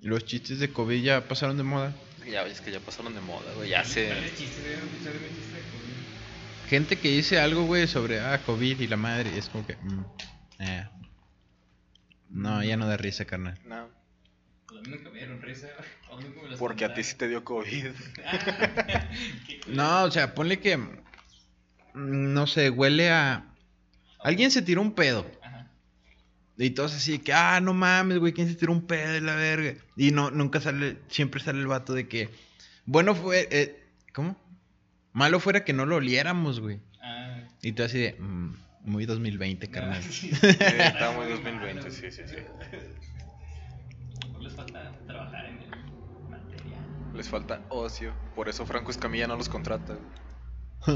los 0.00 0.24
chistes 0.24 0.58
de 0.58 0.72
COVID 0.72 1.02
ya 1.02 1.26
pasaron 1.26 1.56
de 1.56 1.62
moda? 1.62 1.92
ya, 2.30 2.42
es 2.46 2.60
que 2.60 2.70
ya 2.70 2.80
pasaron 2.80 3.14
de 3.14 3.20
moda, 3.20 3.52
güey. 3.54 3.70
Ya 3.70 3.84
sé. 3.84 4.06
¿Cuáles 4.06 4.36
chistes, 4.36 4.60
güey? 4.62 4.74
¿Escucharon 4.74 5.22
mi 5.22 5.28
chiste 5.28 5.56
de 5.56 5.62
COVID? 5.62 6.68
Gente 6.68 6.96
que 6.96 7.08
dice 7.08 7.38
algo, 7.38 7.64
güey, 7.64 7.86
sobre 7.86 8.20
ah, 8.20 8.40
COVID 8.44 8.80
y 8.80 8.86
la 8.86 8.96
madre, 8.96 9.30
y 9.34 9.38
es 9.38 9.48
como 9.48 9.66
que. 9.66 9.76
mm, 9.76 10.04
eh. 10.60 10.88
No, 12.30 12.64
ya 12.64 12.76
no 12.76 12.86
da 12.86 12.96
risa, 12.96 13.24
carnal. 13.26 13.58
No, 13.64 13.88
Pues 14.74 14.86
a 14.86 14.90
mí 14.90 14.96
nunca 14.96 15.10
me 15.10 15.18
dieron 15.18 15.40
risa, 15.40 15.68
güey. 15.76 15.88
O 16.10 16.20
nunca 16.20 16.42
me 16.42 16.48
los 16.50 16.58
porque 16.58 16.84
a 16.84 16.94
ti 16.94 17.04
sí 17.04 17.14
te 17.16 17.28
dio 17.28 17.44
COVID. 17.44 17.86
Ah. 18.26 19.08
No, 19.68 20.04
o 20.04 20.10
sea, 20.10 20.34
ponle 20.34 20.58
que. 20.58 20.76
mm, 20.76 20.90
No 21.94 22.46
sé, 22.48 22.70
huele 22.70 23.10
a. 23.10 23.44
Alguien 24.20 24.50
se 24.50 24.62
tiró 24.62 24.80
un 24.82 24.94
pedo. 24.94 25.30
Ajá. 25.42 25.70
Y 26.58 26.70
todos 26.70 26.94
así 26.94 27.12
de 27.12 27.20
que, 27.20 27.32
ah, 27.32 27.60
no 27.60 27.72
mames, 27.74 28.18
güey, 28.18 28.32
¿quién 28.32 28.48
se 28.48 28.54
tiró 28.56 28.72
un 28.72 28.86
pedo 28.86 29.12
de 29.12 29.20
la 29.20 29.34
verga? 29.36 29.74
Y 29.96 30.10
no, 30.10 30.30
nunca 30.30 30.60
sale, 30.60 30.98
siempre 31.08 31.40
sale 31.40 31.60
el 31.60 31.66
vato 31.66 31.92
de 31.94 32.08
que, 32.08 32.30
bueno 32.86 33.14
fue, 33.14 33.48
eh, 33.50 33.82
¿cómo? 34.12 34.36
Malo 35.12 35.40
fuera 35.40 35.64
que 35.64 35.72
no 35.72 35.84
lo 35.86 35.96
oliéramos, 35.96 36.60
güey. 36.60 36.80
Ah, 37.00 37.40
Y 37.62 37.72
tú 37.72 37.82
así 37.84 37.98
de, 37.98 38.14
"Mm, 38.18 38.54
muy 38.84 39.04
2020, 39.06 39.68
carnal. 39.70 40.02
no, 40.04 40.12
sí. 40.12 40.30
Está 40.30 41.12
muy 41.12 41.28
2020, 41.28 41.90
sí, 41.90 42.10
sí, 42.10 42.22
sí. 42.26 42.36
Les 44.44 44.54
falta 44.54 44.92
trabajar 45.06 45.46
en 45.46 45.58
el 45.62 45.70
material. 46.28 46.84
Les 47.14 47.28
falta 47.28 47.60
ocio. 47.70 48.12
Por 48.34 48.48
eso 48.48 48.64
Franco 48.66 48.90
Escamilla 48.90 49.26
no 49.26 49.36
los 49.36 49.48
contrata. 49.48 49.96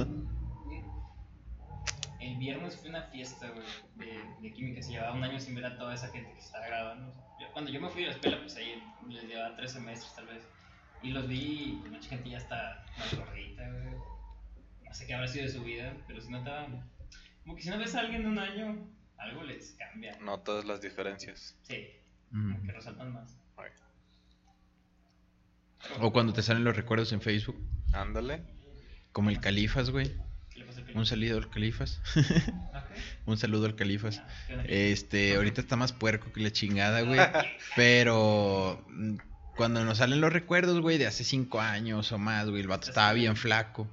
El 2.21 2.37
viernes 2.37 2.77
fue 2.77 2.91
una 2.91 3.03
fiesta, 3.05 3.49
güey, 3.49 3.65
de, 3.97 4.21
de 4.43 4.53
química. 4.53 4.83
Se 4.83 4.91
llevaba 4.91 5.15
un 5.15 5.23
año 5.25 5.39
sin 5.39 5.55
ver 5.55 5.65
a 5.67 5.79
toda 5.79 5.95
esa 5.95 6.09
gente 6.09 6.33
que 6.33 6.41
estaba 6.41 6.67
grabando. 6.67 7.13
Yo- 7.41 7.47
cuando 7.53 7.71
yo 7.71 7.81
me 7.81 7.89
fui 7.89 8.05
a 8.05 8.09
la 8.09 8.13
escuela, 8.15 8.39
pues 8.41 8.57
ahí 8.57 8.83
les 9.09 9.25
llevaba 9.25 9.55
tres 9.57 9.73
semestres 9.73 10.15
tal 10.15 10.27
vez. 10.27 10.43
Y 11.03 11.11
los 11.13 11.29
vi, 11.29 11.81
y 11.87 11.89
mucha 11.91 12.09
gente 12.11 12.29
ya 12.31 12.39
está 12.39 12.85
más 12.99 13.17
gordita, 13.17 13.63
güey. 13.71 13.95
No 14.85 14.93
sé 14.95 15.07
qué 15.07 15.15
habrá 15.15 15.29
sido 15.29 15.45
de 15.47 15.53
su 15.53 15.63
vida, 15.63 15.97
pero 16.07 16.21
si 16.21 16.29
notaba. 16.31 16.67
Como 17.45 17.55
que 17.57 17.63
si 17.63 17.71
no 17.71 17.79
ves 17.79 17.95
a 17.95 18.01
alguien 18.01 18.23
de 18.23 18.29
un 18.29 18.39
año, 18.39 18.77
algo 19.17 19.43
les 19.45 19.73
cambia. 19.79 20.19
No 20.21 20.41
todas 20.41 20.65
las 20.65 20.81
diferencias. 20.81 21.57
Sí, 21.63 21.87
Mm. 22.31 22.53
como 22.53 22.67
que 22.67 22.73
resaltan 22.73 23.13
más. 23.13 23.38
O 26.01 26.13
cuando 26.13 26.33
te 26.33 26.43
salen 26.43 26.65
los 26.65 26.77
recuerdos 26.77 27.13
en 27.13 27.21
Facebook. 27.21 27.59
Ándale. 27.93 28.43
Como 29.13 29.31
el 29.31 29.41
Califas, 29.41 29.91
güey. 29.91 30.13
¿Qué 30.51 30.61
le 30.61 30.65
pasa 30.67 30.81
al 30.81 30.97
Un 30.97 31.07
saludo 31.07 31.39
al 31.39 31.51
Califas. 31.51 32.01
Ah. 32.73 32.85
Un 33.27 33.39
saludo 33.39 33.67
al 33.67 33.75
Califas. 33.75 34.19
Ah, 34.19 34.29
¿qué 34.47 34.53
onda? 34.55 34.65
Este, 34.69 35.37
ahorita 35.37 35.61
está 35.61 35.77
más 35.77 35.93
puerco 35.93 36.33
que 36.33 36.41
la 36.41 36.53
chingada, 36.53 37.01
güey. 37.03 37.21
Pero 37.77 38.85
cuando 39.57 39.85
nos 39.85 39.99
salen 39.99 40.21
los 40.21 40.33
recuerdos, 40.33 40.81
güey, 40.81 40.99
de 40.99 41.07
hace 41.07 41.25
cinco 41.25 41.61
años 41.61 42.13
o 42.13 42.19
más, 42.19 42.49
güey, 42.49 42.63
el 42.63 42.69
vato 42.69 42.89
estaba 42.89 43.13
bien 43.13 43.37
flaco 43.37 43.89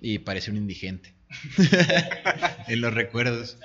y 0.00 0.18
parece 0.18 0.50
un 0.50 0.58
indigente. 0.58 1.14
en 2.68 2.80
los 2.80 2.92
recuerdos. 2.92 3.58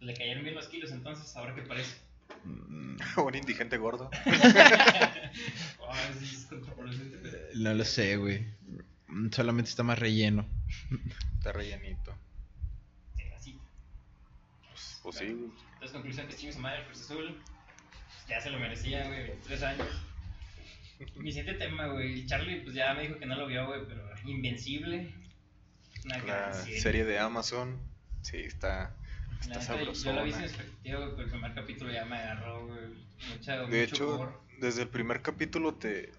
Le 0.00 0.14
cayeron 0.14 0.44
bien 0.44 0.54
los 0.54 0.68
kilos 0.68 0.92
entonces, 0.92 1.34
ahora 1.36 1.54
que 1.54 1.62
parece. 1.62 1.96
Mm, 2.44 2.96
Un 3.24 3.34
indigente 3.34 3.76
gordo. 3.78 4.10
No 7.54 7.74
lo 7.74 7.84
sé, 7.84 8.16
güey. 8.16 8.46
Solamente 9.32 9.70
está 9.70 9.82
más 9.82 9.98
relleno. 9.98 10.46
Está 11.38 11.52
rellenito. 11.52 12.14
Sí, 13.16 13.22
así. 13.36 13.58
Pues, 14.70 15.00
pues 15.02 15.16
sí, 15.16 15.26
güey. 15.26 15.50
Entonces, 15.74 15.92
conclusión 15.92 16.28
que 16.28 16.36
chingue 16.36 16.52
su 16.52 16.60
madre 16.60 16.80
el 16.80 16.86
Cruz 16.86 17.02
Azul. 17.02 17.42
Ya 18.28 18.40
se 18.40 18.50
lo 18.50 18.58
merecía, 18.58 19.06
güey, 19.06 19.22
23 19.28 19.62
años. 19.62 19.88
Mi 21.16 21.32
siguiente 21.32 21.54
tema, 21.64 21.86
güey. 21.86 22.26
Charlie, 22.26 22.60
pues 22.60 22.74
ya 22.74 22.92
me 22.94 23.02
dijo 23.02 23.18
que 23.18 23.26
no 23.26 23.36
lo 23.36 23.46
vio, 23.46 23.66
güey, 23.66 23.80
pero 23.86 24.08
Invencible. 24.24 25.14
Una 26.04 26.18
gran 26.18 26.50
La 26.50 26.54
serie 26.54 27.04
de 27.04 27.18
Amazon. 27.18 27.78
Sí, 28.22 28.38
está, 28.38 28.94
La 29.48 29.56
está 29.58 29.76
neta, 29.76 29.92
Yo 29.92 30.12
la 30.12 30.22
vi 30.22 30.32
sin 30.32 30.40
sabrosona. 30.40 30.44
expectativa, 30.44 30.98
güey, 30.98 31.10
pero 31.12 31.22
el 31.22 31.30
primer 31.30 31.54
capítulo 31.54 31.92
ya 31.92 32.04
me 32.04 32.16
agarró, 32.16 32.66
güey. 32.66 32.78
De 33.56 33.82
hecho, 33.82 34.14
humor. 34.14 34.40
desde 34.60 34.82
el 34.82 34.88
primer 34.88 35.22
capítulo 35.22 35.74
te, 35.74 36.12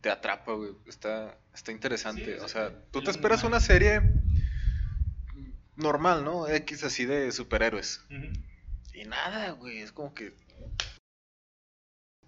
te 0.00 0.10
atrapa, 0.10 0.52
güey. 0.52 0.72
Está, 0.86 1.38
está 1.52 1.72
interesante. 1.72 2.36
Sí, 2.38 2.44
o 2.44 2.48
sea, 2.48 2.72
tú 2.90 3.02
te 3.02 3.10
esperas 3.10 3.42
normal. 3.42 3.58
una 3.58 3.60
serie 3.60 4.00
normal, 5.76 6.24
¿no? 6.24 6.48
X 6.48 6.84
así 6.84 7.04
de 7.04 7.32
superhéroes. 7.32 8.04
Y 8.94 9.04
nada, 9.04 9.50
güey. 9.52 9.78
Es 9.78 9.92
como 9.92 10.14
que. 10.14 10.32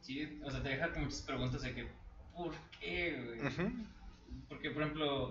Sí, 0.01 0.41
o 0.43 0.51
sea, 0.51 0.63
te 0.63 0.71
deja 0.71 0.91
con 0.93 1.05
muchas 1.05 1.23
preguntas 1.23 1.63
de 1.63 1.75
que, 1.75 1.89
¿por 2.35 2.55
qué, 2.81 3.39
güey? 3.39 3.73
Porque, 4.49 4.71
por 4.71 4.83
ejemplo, 4.83 5.29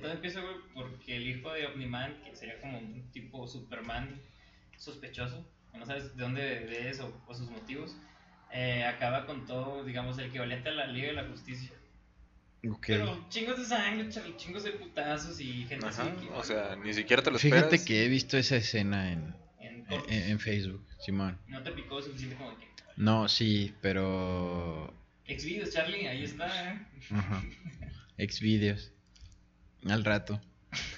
todo 0.00 0.12
empieza, 0.12 0.40
güey, 0.40 0.56
porque 0.74 1.16
el 1.16 1.28
hijo 1.28 1.52
de 1.52 1.66
Omniman, 1.66 2.22
que 2.22 2.36
sería 2.36 2.60
como 2.60 2.78
un 2.78 3.10
tipo 3.10 3.48
Superman 3.48 4.20
sospechoso, 4.76 5.46
que 5.72 5.78
no 5.78 5.86
sabes 5.86 6.14
de 6.14 6.22
dónde 6.22 6.42
de 6.42 6.90
es 6.90 7.00
o, 7.00 7.12
o 7.26 7.34
sus 7.34 7.50
motivos, 7.50 7.96
eh, 8.52 8.84
acaba 8.84 9.26
con 9.26 9.46
todo, 9.46 9.84
digamos, 9.84 10.18
el 10.18 10.26
equivalente 10.26 10.68
a 10.68 10.72
la 10.72 10.86
Liga 10.86 11.08
de 11.08 11.12
la 11.14 11.24
Justicia. 11.24 11.70
Pero 12.86 13.24
chingos 13.28 13.56
de 13.58 13.64
sangre, 13.64 14.08
chingos 14.36 14.64
de 14.64 14.72
putazos 14.72 15.40
y 15.40 15.64
gente 15.66 15.86
Ajá. 15.86 16.02
así. 16.02 16.26
que- 16.26 16.32
O 16.34 16.42
sea, 16.42 16.76
ni 16.76 16.92
siquiera 16.92 17.22
te 17.22 17.30
lo 17.30 17.36
esperas. 17.36 17.64
Fíjate 17.70 17.84
que 17.84 18.04
he 18.04 18.08
visto 18.08 18.36
esa 18.36 18.56
escena 18.56 19.12
en, 19.12 19.34
en 19.60 19.76
en, 19.76 19.84
cortos. 19.84 20.12
en 20.12 20.40
Facebook, 20.40 20.84
Simón. 20.98 21.38
No 21.46 21.62
te 21.62 21.70
picó 21.72 22.02
suficiente 22.02 22.36
como 22.36 22.58
que. 22.58 22.66
No, 22.96 23.28
sí, 23.28 23.74
pero... 23.80 24.92
Exvideos, 25.24 25.70
Charlie, 25.72 26.08
ahí 26.08 26.24
está. 26.24 26.72
¿eh? 26.72 26.86
Ajá. 27.12 27.44
Xvideos. 28.18 28.92
Al 29.88 30.04
rato. 30.04 30.40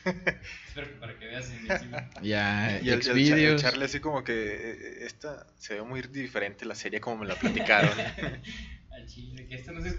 Espero 0.67 0.87
que 0.89 0.95
para 0.95 1.19
que 1.19 1.27
veas 1.27 1.51
Invencible. 1.53 2.09
Ya, 2.23 2.81
Y 2.83 2.91
el, 2.91 3.19
y 3.19 3.29
el 3.31 3.39
el. 3.39 3.59
Charlie 3.59 3.85
así 3.85 4.01
como 4.01 4.25
que 4.25 4.33
eh, 4.33 4.79
eh, 4.81 4.99
esta 5.07 5.47
se 5.57 5.75
ve 5.75 5.83
muy 5.83 6.03
diferente 6.03 6.65
la 6.65 6.75
serie 6.75 7.01
como 7.01 7.19
me 7.19 7.27
la 7.27 7.35
platicaron. 7.37 7.93
Al 8.93 9.07
chile, 9.07 9.47
que 9.47 9.55
esto 9.57 9.73
no 9.73 9.85
es. 9.85 9.97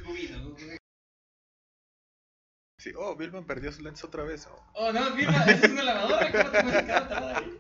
Sí, 2.78 2.92
oh, 2.98 3.16
Vilman 3.16 3.46
perdió 3.46 3.72
su 3.72 3.84
lentes 3.84 4.04
otra 4.04 4.24
vez. 4.24 4.48
oh. 4.48 4.72
Oh, 4.74 4.92
no, 4.92 5.14
firma, 5.16 5.44
esa 5.46 5.66
es 5.66 5.72
una 5.72 5.84
lavadora, 5.84 6.32
¿cómo 6.32 6.50
te 6.52 6.64
puedes 6.64 6.84
quedar 6.84 7.04
atorada 7.04 7.38
ahí? 7.38 7.60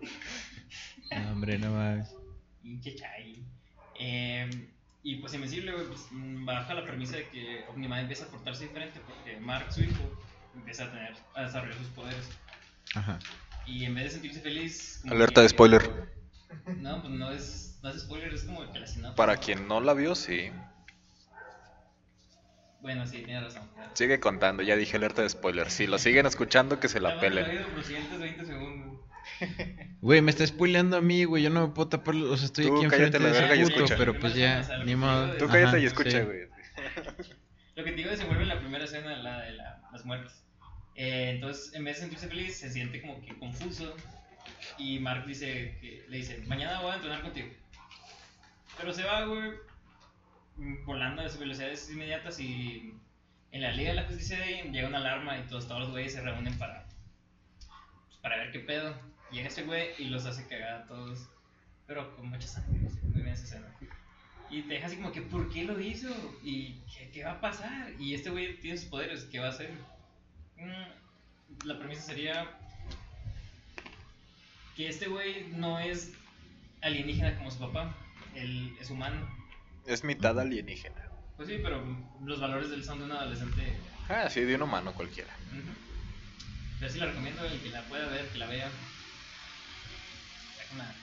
No, 1.12 1.32
hombre, 1.32 1.60
no. 1.60 2.08
Pinche 2.64 2.96
Chai. 2.96 3.46
Eh, 4.00 4.50
y 5.04 5.16
pues 5.18 5.34
Invencible, 5.34 5.74
güey, 5.74 5.86
pues 5.88 6.08
baja 6.12 6.74
la 6.74 6.86
premisa 6.86 7.18
de 7.18 7.28
que 7.30 7.66
Omniman 7.70 8.00
empieza 8.00 8.26
a 8.26 8.30
portarse 8.30 8.64
diferente 8.64 9.00
porque 9.06 9.40
Mark, 9.40 9.72
su 9.72 9.82
hijo, 9.82 10.02
empieza 10.56 10.86
a 10.86 10.92
tener, 10.92 11.14
a 11.36 11.42
desarrollar 11.44 11.76
sus 11.78 11.88
poderes. 11.88 12.30
Ajá. 12.96 13.20
Y 13.66 13.86
en 13.86 13.96
vez 13.96 14.06
de 14.06 14.10
sentirse 14.12 14.42
feliz. 14.42 15.02
Alerta 15.10 15.36
que- 15.36 15.42
de 15.44 15.50
spoiler. 15.50 16.12
No, 16.78 17.02
pues 17.02 17.14
no 17.14 17.32
es, 17.32 17.80
no 17.82 17.90
es 17.90 18.02
spoiler, 18.02 18.34
es 18.34 18.44
como 18.44 18.70
que 18.74 18.80
la 18.80 18.86
sinopsis. 18.86 19.16
Para 19.16 19.38
quien 19.38 19.68
no 19.70 19.80
la 19.80 19.94
vio, 19.94 20.16
sí. 20.16 20.52
Bueno, 22.82 23.06
sí, 23.06 23.22
tiene 23.24 23.42
razón. 23.42 23.64
Sigue 23.94 24.20
contando, 24.20 24.64
ya 24.64 24.76
dije 24.76 24.98
alerta 24.98 25.22
de 25.22 25.30
spoiler. 25.30 25.70
Si 25.70 25.86
lo 25.88 25.98
siguen 26.00 26.26
escuchando, 26.26 26.80
que 26.80 26.88
se 26.90 27.00
la 27.00 27.20
pelen. 27.20 27.44
aburridos 27.46 27.68
por 27.68 27.78
los 27.78 27.86
siguientes 27.86 28.20
20 28.20 28.46
segundos. 28.46 29.00
Güey, 30.02 30.22
me 30.22 30.32
está 30.32 30.46
spoileando 30.48 30.98
a 30.98 31.02
mí, 31.02 31.26
güey. 31.26 31.44
Yo 31.44 31.52
no 31.52 31.68
me 31.68 31.74
puedo 31.74 31.90
tapar. 31.90 32.16
los- 32.16 32.32
O 32.32 32.38
sea, 32.38 32.46
estoy 32.48 32.66
Tú 32.66 32.78
aquí 32.78 32.88
cállate 32.88 33.06
enfrente 33.06 33.20
la 33.20 33.26
de 33.28 33.32
verga 33.40 33.56
y 33.56 33.62
ese 33.62 33.72
puto, 33.72 33.84
escucha. 33.86 33.98
pero 33.98 34.20
pues 34.20 34.34
ya, 34.34 34.68
ni 34.84 34.96
modo. 34.96 35.32
Tú 35.38 35.46
Ajá, 35.46 35.54
cállate 35.54 35.78
y 35.78 35.82
sí. 35.82 35.88
escucha, 35.88 36.22
güey. 36.24 36.40
Lo 37.76 37.84
que 37.84 37.92
te 37.92 37.96
digo 37.98 38.10
desenvuelve 38.10 38.44
en 38.44 38.50
la 38.50 38.60
primera 38.60 38.84
escena, 38.84 39.16
la 39.18 39.42
de 39.42 39.52
la- 39.52 39.82
las 39.92 40.04
muertes. 40.06 40.41
Eh, 41.02 41.32
entonces, 41.32 41.74
en 41.74 41.84
vez 41.84 41.96
de 41.96 42.02
sentirse 42.02 42.28
feliz, 42.28 42.58
se 42.58 42.70
siente 42.70 43.02
como 43.02 43.20
que 43.24 43.36
confuso. 43.40 43.96
Y 44.78 45.00
Mark 45.00 45.26
dice 45.26 45.76
que, 45.82 46.06
le 46.08 46.18
dice, 46.18 46.44
mañana 46.46 46.80
voy 46.80 46.92
a 46.92 46.96
entrenar 46.96 47.24
contigo. 47.24 47.48
Pero 48.78 48.94
se 48.94 49.04
va, 49.04 49.26
güey, 49.26 49.54
volando 50.86 51.24
a 51.24 51.30
sus 51.30 51.40
velocidades 51.40 51.90
inmediatas 51.90 52.40
y 52.40 52.94
en 53.52 53.62
la 53.64 53.72
Liga 53.72 53.90
de 53.90 53.96
la 53.96 54.04
Justicia 54.04 54.38
de 54.38 54.44
ahí 54.44 54.70
llega 54.72 54.90
una 54.90 55.00
alarma 55.00 55.40
y 55.40 55.48
todos, 55.48 55.68
todos 55.68 55.82
los 55.82 55.90
güeyes 55.90 56.14
se 56.14 56.22
reúnen 56.22 56.56
para, 56.60 56.86
pues, 58.06 58.20
para 58.22 58.38
ver 58.38 58.52
qué 58.52 58.60
pedo. 58.60 58.96
Llega 59.32 59.48
este 59.48 59.64
güey 59.64 59.90
y 59.98 60.06
los 60.06 60.28
hace 60.28 60.46
cagar 60.46 60.84
a 60.84 60.86
todos, 60.86 61.28
pero 61.88 62.16
con 62.16 62.30
mucha 62.30 62.48
sangre. 62.48 62.80
Muy 62.80 63.24
bien 63.24 63.30
esa 63.30 63.46
escena. 63.46 63.76
Y 64.52 64.62
te 64.62 64.76
deja 64.76 64.86
así 64.86 64.98
como 64.98 65.12
que, 65.12 65.24
¿por 65.24 65.52
qué 65.52 65.64
lo 65.64 65.80
hizo? 65.80 66.14
¿Y 66.44 66.80
qué, 66.96 67.10
qué 67.10 67.24
va 67.24 67.32
a 67.32 67.42
pasar? 67.42 67.92
Y 67.98 68.14
este 68.14 68.30
güey 68.30 68.60
tiene 68.60 68.78
sus 68.78 68.88
poderes, 68.88 69.24
¿qué 69.24 69.40
va 69.40 69.48
a 69.48 69.50
hacer? 69.50 69.72
Mm, 70.62 71.66
la 71.68 71.78
premisa 71.80 72.02
sería 72.04 72.48
que 74.76 74.88
este 74.88 75.08
güey 75.08 75.48
no 75.50 75.80
es 75.80 76.12
alienígena 76.82 77.36
como 77.38 77.50
su 77.52 77.60
papá, 77.60 77.96
él 78.36 78.76
es 78.80 78.90
humano. 78.90 79.28
Es 79.88 80.04
mitad 80.04 80.40
alienígena. 80.40 81.02
Pues 81.36 81.50
sí, 81.50 81.58
pero 81.64 81.84
los 82.24 82.40
valores 82.40 82.70
del 82.70 82.84
son 82.84 83.00
de 83.00 83.06
un 83.06 83.12
adolescente. 83.12 83.74
Ah, 84.08 84.30
sí, 84.30 84.42
de 84.42 84.56
un 84.56 84.62
humano 84.64 84.94
cualquiera. 84.94 85.34
ujú. 85.52 85.74
Pero 86.80 86.92
sí 86.92 87.00
la 87.00 87.08
recomiendo, 87.08 87.44
el 87.46 87.60
que 87.60 87.70
la 87.70 87.82
pueda 87.84 88.08
ver, 88.08 88.28
que 88.30 88.38
la 88.38 88.46
vea. 88.48 88.70
Una 90.76 90.96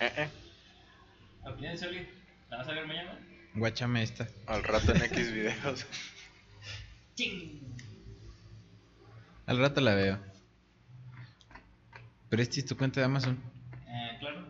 Eh, 0.00 0.12
eh. 0.16 0.28
opinión 1.44 1.74
de 1.74 1.80
Charlie. 1.80 2.08
¿La 2.50 2.58
vas 2.58 2.68
a 2.68 2.72
ver 2.72 2.86
mañana? 2.86 3.18
Guáchame 3.54 4.02
esta. 4.02 4.28
Al 4.46 4.62
rato 4.64 4.92
en 4.94 5.02
X 5.02 5.32
videos. 5.32 5.86
¡Ching! 7.16 7.73
Al 9.46 9.58
rato 9.58 9.80
la 9.80 9.94
veo. 9.94 10.18
Pero 12.28 12.42
este 12.42 12.60
es 12.60 12.66
tu 12.66 12.76
cuenta 12.76 13.00
de 13.00 13.06
Amazon. 13.06 13.38
Eh, 13.86 14.16
claro. 14.18 14.46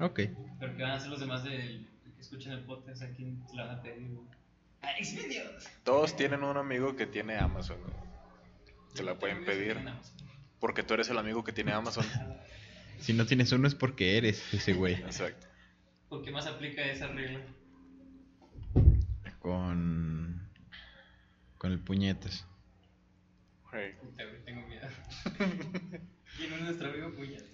Ok. 0.00 0.20
Pero 0.58 0.76
que 0.76 0.82
van 0.82 0.92
a 0.92 0.94
hacer 0.94 1.10
los 1.10 1.20
demás 1.20 1.44
del 1.44 1.86
que 2.14 2.20
escuchen 2.20 2.52
el 2.52 2.64
podcast? 2.64 3.02
¿A 3.02 3.10
quién 3.10 3.42
se 3.48 3.56
la 3.56 3.66
van 3.66 3.78
a 3.78 3.82
pedir? 3.82 4.18
Todos 5.84 6.16
tienen 6.16 6.42
un 6.42 6.56
amigo 6.56 6.96
que 6.96 7.06
tiene 7.06 7.36
Amazon. 7.36 7.78
Te 8.94 9.02
la 9.02 9.18
pueden 9.18 9.44
pedir. 9.44 9.78
Porque 10.58 10.82
tú 10.82 10.94
eres 10.94 11.10
el 11.10 11.18
amigo 11.18 11.44
que 11.44 11.52
tiene 11.52 11.72
Amazon. 11.72 12.06
Si 12.98 13.12
no 13.12 13.26
tienes 13.26 13.52
uno 13.52 13.68
es 13.68 13.74
porque 13.74 14.16
eres 14.16 14.54
ese 14.54 14.72
güey. 14.72 14.94
Exacto. 14.94 15.46
¿Por 16.08 16.22
qué 16.22 16.30
más 16.30 16.46
aplica 16.46 16.82
esa 16.82 17.08
regla? 17.08 17.40
Con. 19.38 20.48
Con 21.58 21.72
el 21.72 21.78
puñetas. 21.78 22.46
Puta, 24.00 24.24
güey, 24.24 24.44
tengo 24.44 24.66
miedo. 24.66 24.88
¿Quién 26.36 26.52
es 26.52 26.60
nuestro 26.62 26.88
amigo 26.90 27.12
puñet? 27.14 27.44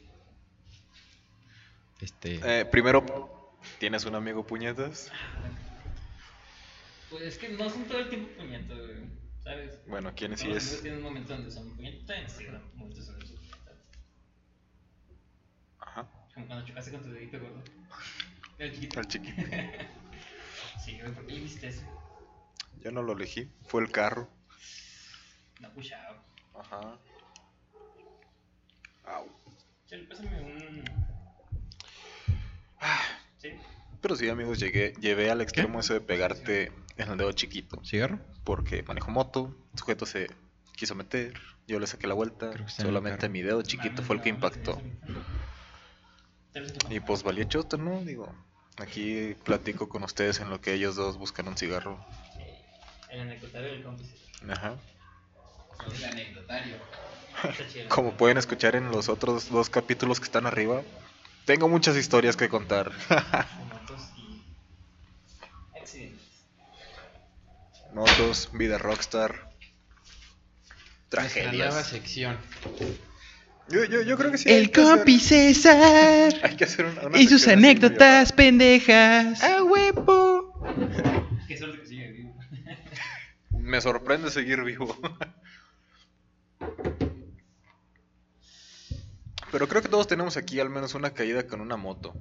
Este. 2.00 2.40
Eh, 2.60 2.64
primero, 2.64 3.04
¿tienes 3.78 4.04
un 4.04 4.14
amigo 4.14 4.44
puñetas? 4.46 5.10
Pues 7.10 7.22
es 7.22 7.38
que 7.38 7.50
no 7.50 7.68
son 7.70 7.84
todo 7.84 7.98
el 7.98 8.08
tiempo 8.08 8.28
puñetos, 8.36 8.78
güey. 8.78 9.22
¿Sabes? 9.44 9.78
Bueno, 9.86 10.12
¿quién 10.14 10.36
sí 10.36 10.46
Todos 10.46 10.54
los 10.54 10.62
amigos 10.64 10.74
es? 10.76 10.82
tienen 10.82 10.98
un 10.98 11.04
momento 11.04 11.32
donde 11.34 11.50
son. 11.50 11.68
También 11.70 12.28
sí, 12.28 12.44
¿no? 12.50 12.60
momentos 12.74 13.06
donde 13.06 13.26
son 13.26 13.36
puñetos. 13.36 13.76
Ajá. 15.80 16.08
Como 16.34 16.46
cuando 16.46 16.66
chocaste 16.66 16.90
con 16.92 17.02
tu 17.02 17.10
dedito, 17.12 17.38
gordo. 17.40 17.62
El 18.58 18.72
chiquito. 18.72 19.00
El 19.00 19.06
chiquito. 19.06 19.42
Sí, 20.84 20.98
güey, 20.98 21.12
¿por 21.12 21.24
qué 21.26 21.34
viste 21.34 21.68
eso? 21.68 21.82
Yo 22.80 22.90
no 22.90 23.02
lo 23.02 23.12
elegí. 23.12 23.48
Fue 23.66 23.82
el 23.82 23.92
carro. 23.92 24.28
No, 25.62 25.70
puchado. 25.70 26.16
Ajá. 26.54 26.98
Au. 29.04 29.28
Chale, 29.86 30.04
pásame 30.04 30.40
un. 30.40 30.84
¿Sí? 33.38 33.50
Pero 34.00 34.16
sí, 34.16 34.28
amigos, 34.28 34.58
llegué, 34.58 34.92
llevé 35.00 35.30
al 35.30 35.40
extremo 35.40 35.78
eso 35.78 35.94
de 35.94 36.00
pegarte 36.00 36.72
en 36.96 37.10
el 37.10 37.16
dedo 37.16 37.30
chiquito. 37.30 37.80
¿Cigarro? 37.84 38.18
Porque 38.42 38.82
manejo 38.82 39.12
moto, 39.12 39.56
sujeto 39.76 40.04
se, 40.04 40.28
quiso 40.74 40.96
meter, 40.96 41.34
yo 41.68 41.78
le 41.78 41.86
saqué 41.86 42.08
la 42.08 42.14
vuelta, 42.14 42.50
el 42.50 42.68
solamente 42.68 43.28
mi 43.28 43.42
dedo 43.42 43.62
chiquito 43.62 44.02
fue 44.02 44.16
el 44.16 44.22
que 44.22 44.30
impactó. 44.30 44.82
Y 46.90 46.98
pues 46.98 47.22
valía 47.22 47.46
choto, 47.46 47.78
¿no? 47.78 48.04
Digo, 48.04 48.34
aquí 48.78 49.36
platico 49.44 49.88
con 49.88 50.02
ustedes 50.02 50.40
en 50.40 50.50
lo 50.50 50.60
que 50.60 50.74
ellos 50.74 50.96
dos 50.96 51.16
buscan 51.18 51.46
un 51.46 51.56
cigarro. 51.56 52.04
El 53.08 53.20
anecdotario 53.20 53.70
del 53.70 53.84
cómplice. 53.84 54.16
Ajá. 54.48 54.76
El 55.96 56.04
anecdotario. 56.04 56.76
Como 57.88 58.12
pueden 58.16 58.38
escuchar 58.38 58.76
en 58.76 58.90
los 58.90 59.08
otros 59.08 59.50
dos 59.50 59.68
capítulos 59.70 60.20
que 60.20 60.24
están 60.24 60.46
arriba, 60.46 60.82
tengo 61.44 61.68
muchas 61.68 61.96
historias 61.96 62.36
que 62.36 62.48
contar. 62.48 62.92
Motos 63.70 64.10
y 64.16 64.44
accidentes. 65.78 66.20
Motos, 67.92 68.50
vida 68.52 68.78
rockstar, 68.78 69.50
Nuestra 71.12 71.52
nueva 71.52 71.68
tragedias. 71.70 71.86
sección. 71.86 72.38
Yo, 73.68 73.84
yo, 73.84 74.02
yo 74.02 74.16
creo 74.18 74.30
que 74.30 74.38
sí. 74.38 74.48
hay 74.50 74.56
El 74.56 74.70
hacer- 74.70 74.72
compi 74.98 75.18
César 75.20 76.32
Hay 76.42 76.56
que 76.56 76.64
hacer 76.64 76.84
una, 76.86 77.02
una 77.06 77.18
y 77.18 77.26
sus 77.26 77.42
así 77.42 77.52
anécdotas 77.52 78.32
pendejas. 78.32 79.42
¡A 79.42 79.62
huevo! 79.62 80.52
Qué 81.48 81.56
suerte 81.56 81.80
que 81.80 81.86
sigue 81.86 82.10
vivo. 82.12 82.34
medio- 82.50 82.76
Me 83.52 83.80
sorprende 83.80 84.30
seguir 84.30 84.62
vivo. 84.62 84.96
Pero 89.52 89.68
creo 89.68 89.82
que 89.82 89.88
todos 89.88 90.08
tenemos 90.08 90.38
aquí 90.38 90.58
al 90.58 90.70
menos 90.70 90.94
una 90.94 91.10
caída 91.10 91.46
con 91.46 91.60
una 91.60 91.76
moto. 91.76 92.14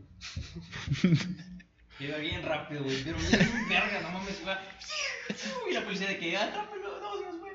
Iba 2.00 2.18
bien 2.18 2.44
rápido, 2.44 2.84
güey. 2.84 3.04
Pero 3.04 3.18
bien 3.18 3.70
verga, 3.70 4.02
no 4.02 4.12
mames, 4.12 4.42
iba. 4.42 4.60
Y 5.70 5.74
la 5.74 5.84
policía 5.84 6.08
de 6.08 6.20
que, 6.20 6.36
atrápalo, 6.36 7.00
no, 7.00 7.18
se 7.18 7.26
nos 7.26 7.40
fue. 7.40 7.52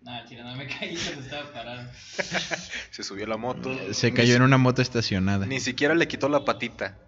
Nah, 0.00 0.24
chile, 0.24 0.42
no 0.42 0.56
me 0.56 0.66
caí 0.66 0.96
cuando 0.96 1.20
estaba 1.20 1.52
parado. 1.52 1.90
Se 2.90 3.04
subió 3.04 3.26
a 3.26 3.28
la 3.28 3.36
moto. 3.36 3.94
Se 3.94 4.12
cayó 4.12 4.34
en 4.34 4.42
una 4.42 4.58
moto 4.58 4.82
estacionada. 4.82 5.46
Ni 5.46 5.60
siquiera 5.60 5.94
le 5.94 6.08
quitó 6.08 6.28
la 6.28 6.44
patita. 6.44 6.98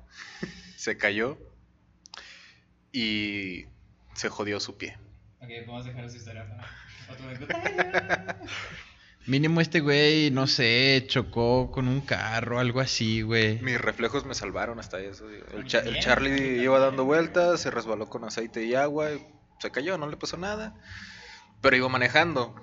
Se 0.77 0.97
cayó 0.97 1.39
y 2.93 3.65
se 4.15 4.29
jodió 4.29 4.61
su 4.61 4.77
pie. 4.77 4.99
Ok, 5.41 5.49
vamos 5.67 5.87
a 5.87 5.89
dejar 5.89 6.05
esa 6.05 6.17
historia 6.19 6.47
para 6.47 6.69
otro 7.13 7.27
anecdotario. 7.27 8.49
Mínimo 9.27 9.61
este 9.61 9.81
güey, 9.81 10.31
no 10.31 10.47
sé, 10.47 11.05
chocó 11.07 11.71
con 11.71 11.89
un 11.89 12.01
carro, 12.01 12.59
algo 12.59 12.81
así, 12.81 13.23
güey. 13.23 13.61
Mis 13.61 13.81
reflejos 13.81 14.25
me 14.25 14.35
salvaron 14.35 14.79
hasta 14.81 14.99
eso. 15.01 15.29
digo. 15.29 15.45
El, 15.55 15.67
Cha- 15.67 15.81
el. 15.81 16.01
Charlie 16.01 16.63
iba 16.63 16.79
dando 16.79 17.05
vueltas, 17.05 17.61
se 17.61 17.71
resbaló 17.71 18.09
con 18.09 18.25
aceite 18.25 18.65
y 18.65 18.75
agua, 18.75 19.13
y 19.13 19.21
se 19.61 19.71
cayó, 19.71 19.99
no 19.99 20.09
le 20.09 20.17
pasó 20.17 20.37
nada. 20.37 20.75
Pero 21.61 21.77
iba 21.77 21.89
manejando. 21.89 22.55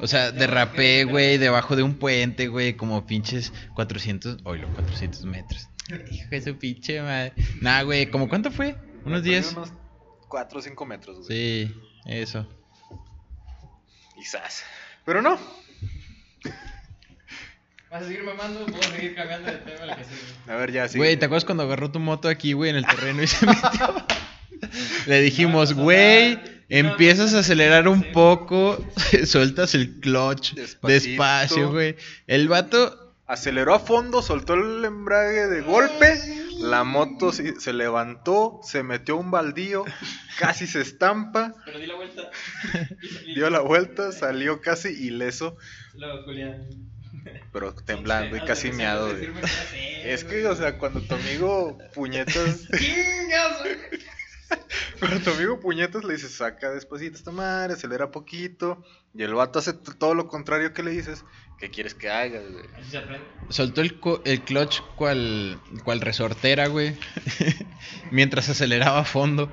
O 0.00 0.06
sea, 0.06 0.32
derrapé, 0.32 1.04
güey, 1.04 1.36
debajo 1.38 1.76
de 1.76 1.82
un 1.82 1.94
puente, 1.98 2.48
güey, 2.48 2.74
como 2.76 3.06
pinches 3.06 3.52
400, 3.74 4.38
oye, 4.44 4.64
400 4.74 5.24
metros. 5.24 5.68
Hijo 6.10 6.28
de 6.30 6.40
su 6.40 6.56
pinche 6.56 7.02
madre. 7.02 7.34
Nah, 7.60 7.82
güey, 7.82 8.10
¿como 8.10 8.28
cuánto 8.28 8.50
fue? 8.50 8.76
¿Unos 9.04 9.22
10? 9.22 9.52
Unos 9.52 9.72
4 10.28 10.58
o 10.58 10.62
5 10.62 10.86
metros, 10.86 11.16
güey. 11.18 11.28
Sí, 11.66 11.74
eso. 12.06 12.48
Quizás. 14.24 14.64
Pero 15.04 15.20
no. 15.20 15.38
¿Vas 17.90 18.02
a 18.02 18.06
seguir 18.06 18.22
mamando? 18.22 18.64
Puedo 18.64 18.82
seguir 18.82 19.14
cambiando 19.14 19.50
de 19.52 19.58
tema 19.58 19.82
al 19.82 19.98
que 19.98 20.04
sigue. 20.04 20.50
A 20.50 20.56
ver, 20.56 20.72
ya 20.72 20.88
sí. 20.88 20.96
Güey, 20.96 21.18
¿te 21.18 21.26
acuerdas 21.26 21.44
cuando 21.44 21.64
agarró 21.64 21.90
tu 21.90 22.00
moto 22.00 22.30
aquí, 22.30 22.54
güey, 22.54 22.70
en 22.70 22.76
el 22.76 22.86
terreno 22.86 23.22
y 23.22 23.26
se 23.26 23.44
metió? 23.44 24.06
Le 25.06 25.20
dijimos, 25.20 25.74
güey, 25.74 26.40
empiezas 26.70 27.34
a 27.34 27.40
acelerar 27.40 27.86
un 27.86 28.12
poco, 28.12 28.82
sueltas 29.26 29.74
el 29.74 30.00
clutch 30.00 30.54
Despacito. 30.54 30.86
despacio, 30.88 31.70
güey. 31.70 31.96
El 32.26 32.48
vato 32.48 33.03
Aceleró 33.26 33.74
a 33.74 33.78
fondo, 33.78 34.20
soltó 34.20 34.54
el 34.54 34.84
embrague 34.84 35.46
de 35.46 35.62
golpe. 35.62 36.20
La 36.60 36.84
moto 36.84 37.32
se 37.32 37.72
levantó, 37.72 38.60
se 38.62 38.82
metió 38.82 39.14
a 39.14 39.18
un 39.18 39.30
baldío, 39.30 39.84
casi 40.38 40.66
se 40.66 40.80
estampa, 40.80 41.54
Pero 41.64 41.78
di 41.78 41.86
la 41.86 41.94
vuelta. 41.94 42.30
Dio 43.34 43.50
la 43.50 43.60
vuelta, 43.60 44.12
salió 44.12 44.60
casi 44.60 44.88
ileso, 44.88 45.56
pero 47.52 47.74
temblando 47.74 48.36
y 48.36 48.40
casi 48.40 48.72
meado. 48.72 49.10
Es 50.04 50.24
que, 50.24 50.46
o 50.46 50.54
sea, 50.54 50.78
cuando 50.78 51.00
tu 51.00 51.14
amigo 51.14 51.78
puñetas, 51.94 52.68
Cuando 55.04 55.20
tu 55.22 55.30
amigo 55.30 55.60
puñetas 55.60 56.02
le 56.04 56.14
dices, 56.14 56.32
saca 56.32 56.70
despacito 56.70 57.16
esta 57.16 57.30
madre, 57.30 57.74
acelera 57.74 58.10
poquito, 58.10 58.82
y 59.14 59.22
el 59.22 59.34
vato 59.34 59.58
hace 59.58 59.74
todo 59.74 60.14
lo 60.14 60.28
contrario 60.28 60.72
que 60.72 60.82
le 60.82 60.92
dices, 60.92 61.24
¿qué 61.58 61.70
quieres 61.70 61.94
que 61.94 62.08
haga, 62.08 62.40
güey? 62.40 62.64
Soltó 63.50 63.82
el, 63.82 64.00
co- 64.00 64.22
el 64.24 64.40
clutch 64.42 64.80
cual, 64.96 65.60
cual 65.84 66.00
resortera, 66.00 66.68
güey. 66.68 66.96
Mientras 68.10 68.48
aceleraba 68.48 69.00
a 69.00 69.04
fondo. 69.04 69.52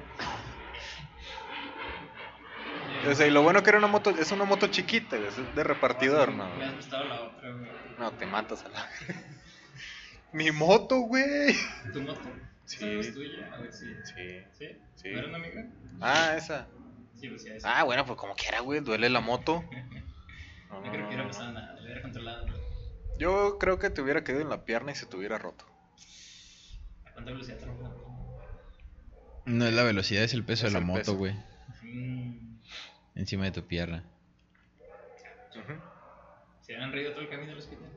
O 3.05 3.13
sea, 3.15 3.27
y 3.27 3.31
lo 3.31 3.41
bueno 3.41 3.61
que 3.63 3.69
era 3.71 3.79
una 3.79 3.87
moto, 3.87 4.11
es 4.11 4.31
una 4.31 4.45
moto 4.45 4.67
chiquita, 4.67 5.17
güey, 5.17 5.27
es 5.27 5.55
de 5.55 5.63
repartidor, 5.63 6.31
¿no? 6.33 6.55
Me 6.55 6.65
has 6.65 6.73
prestado 6.75 7.05
la 7.05 7.21
otra, 7.23 7.51
güey. 7.51 7.69
No, 7.97 8.13
te 8.13 8.25
matas 8.25 8.63
a 8.63 8.69
la... 8.69 8.89
Mi 10.31 10.49
moto, 10.51 10.99
güey. 11.01 11.53
¿Tu 11.91 11.99
moto? 12.01 12.31
Sí. 12.71 12.77
¿Esa 12.77 12.85
no 12.85 13.01
es 13.01 13.13
tuya? 13.13 13.53
A 13.53 13.57
ver 13.61 13.73
si. 13.73 13.85
Sí. 13.85 14.43
¿Sí? 14.57 14.67
Sí. 14.95 15.09
¿No 15.09 15.19
era 15.19 15.27
una 15.27 15.37
amiga? 15.37 15.65
Ah, 15.99 16.35
esa. 16.37 16.67
Sí, 17.19 17.27
pues 17.29 17.43
ya, 17.43 17.55
esa. 17.55 17.79
Ah, 17.79 17.83
bueno, 17.83 18.05
pues 18.05 18.17
como 18.17 18.33
quiera, 18.35 18.61
güey, 18.61 18.79
duele 18.79 19.09
la 19.09 19.19
moto. 19.21 19.63
No, 20.69 20.79
No 20.79 20.89
creo 20.89 21.01
que 21.01 21.07
hubiera 21.07 21.27
pasado 21.27 21.51
nada, 21.51 21.75
lo 21.75 21.83
hubiera 21.83 22.01
controlado. 22.01 22.43
güey. 22.43 22.55
Yo 23.19 23.57
creo 23.59 23.77
que 23.77 23.89
te 23.89 24.01
hubiera 24.01 24.23
caído 24.23 24.39
en 24.41 24.47
la 24.47 24.63
pierna 24.63 24.93
y 24.93 24.95
se 24.95 25.05
te 25.05 25.17
hubiera 25.17 25.37
roto. 25.37 25.65
¿A 27.05 27.11
cuánta 27.11 27.31
velocidad 27.31 27.57
trompa? 27.57 27.91
No 29.45 29.65
es 29.67 29.73
la 29.73 29.83
velocidad, 29.83 30.23
es 30.23 30.33
el 30.33 30.45
peso 30.45 30.67
Es 30.67 30.73
de 30.73 30.79
la 30.79 30.85
moto, 30.85 31.15
güey. 31.17 31.35
Mmm. 31.83 32.55
Encima 33.15 33.43
de 33.43 33.51
tu 33.51 33.67
pierna. 33.67 34.05
¿Se 36.61 36.73
habían 36.73 36.93
reído 36.93 37.11
todo 37.11 37.21
el 37.23 37.29
camino 37.29 37.51
al 37.51 37.57
hospital? 37.57 37.89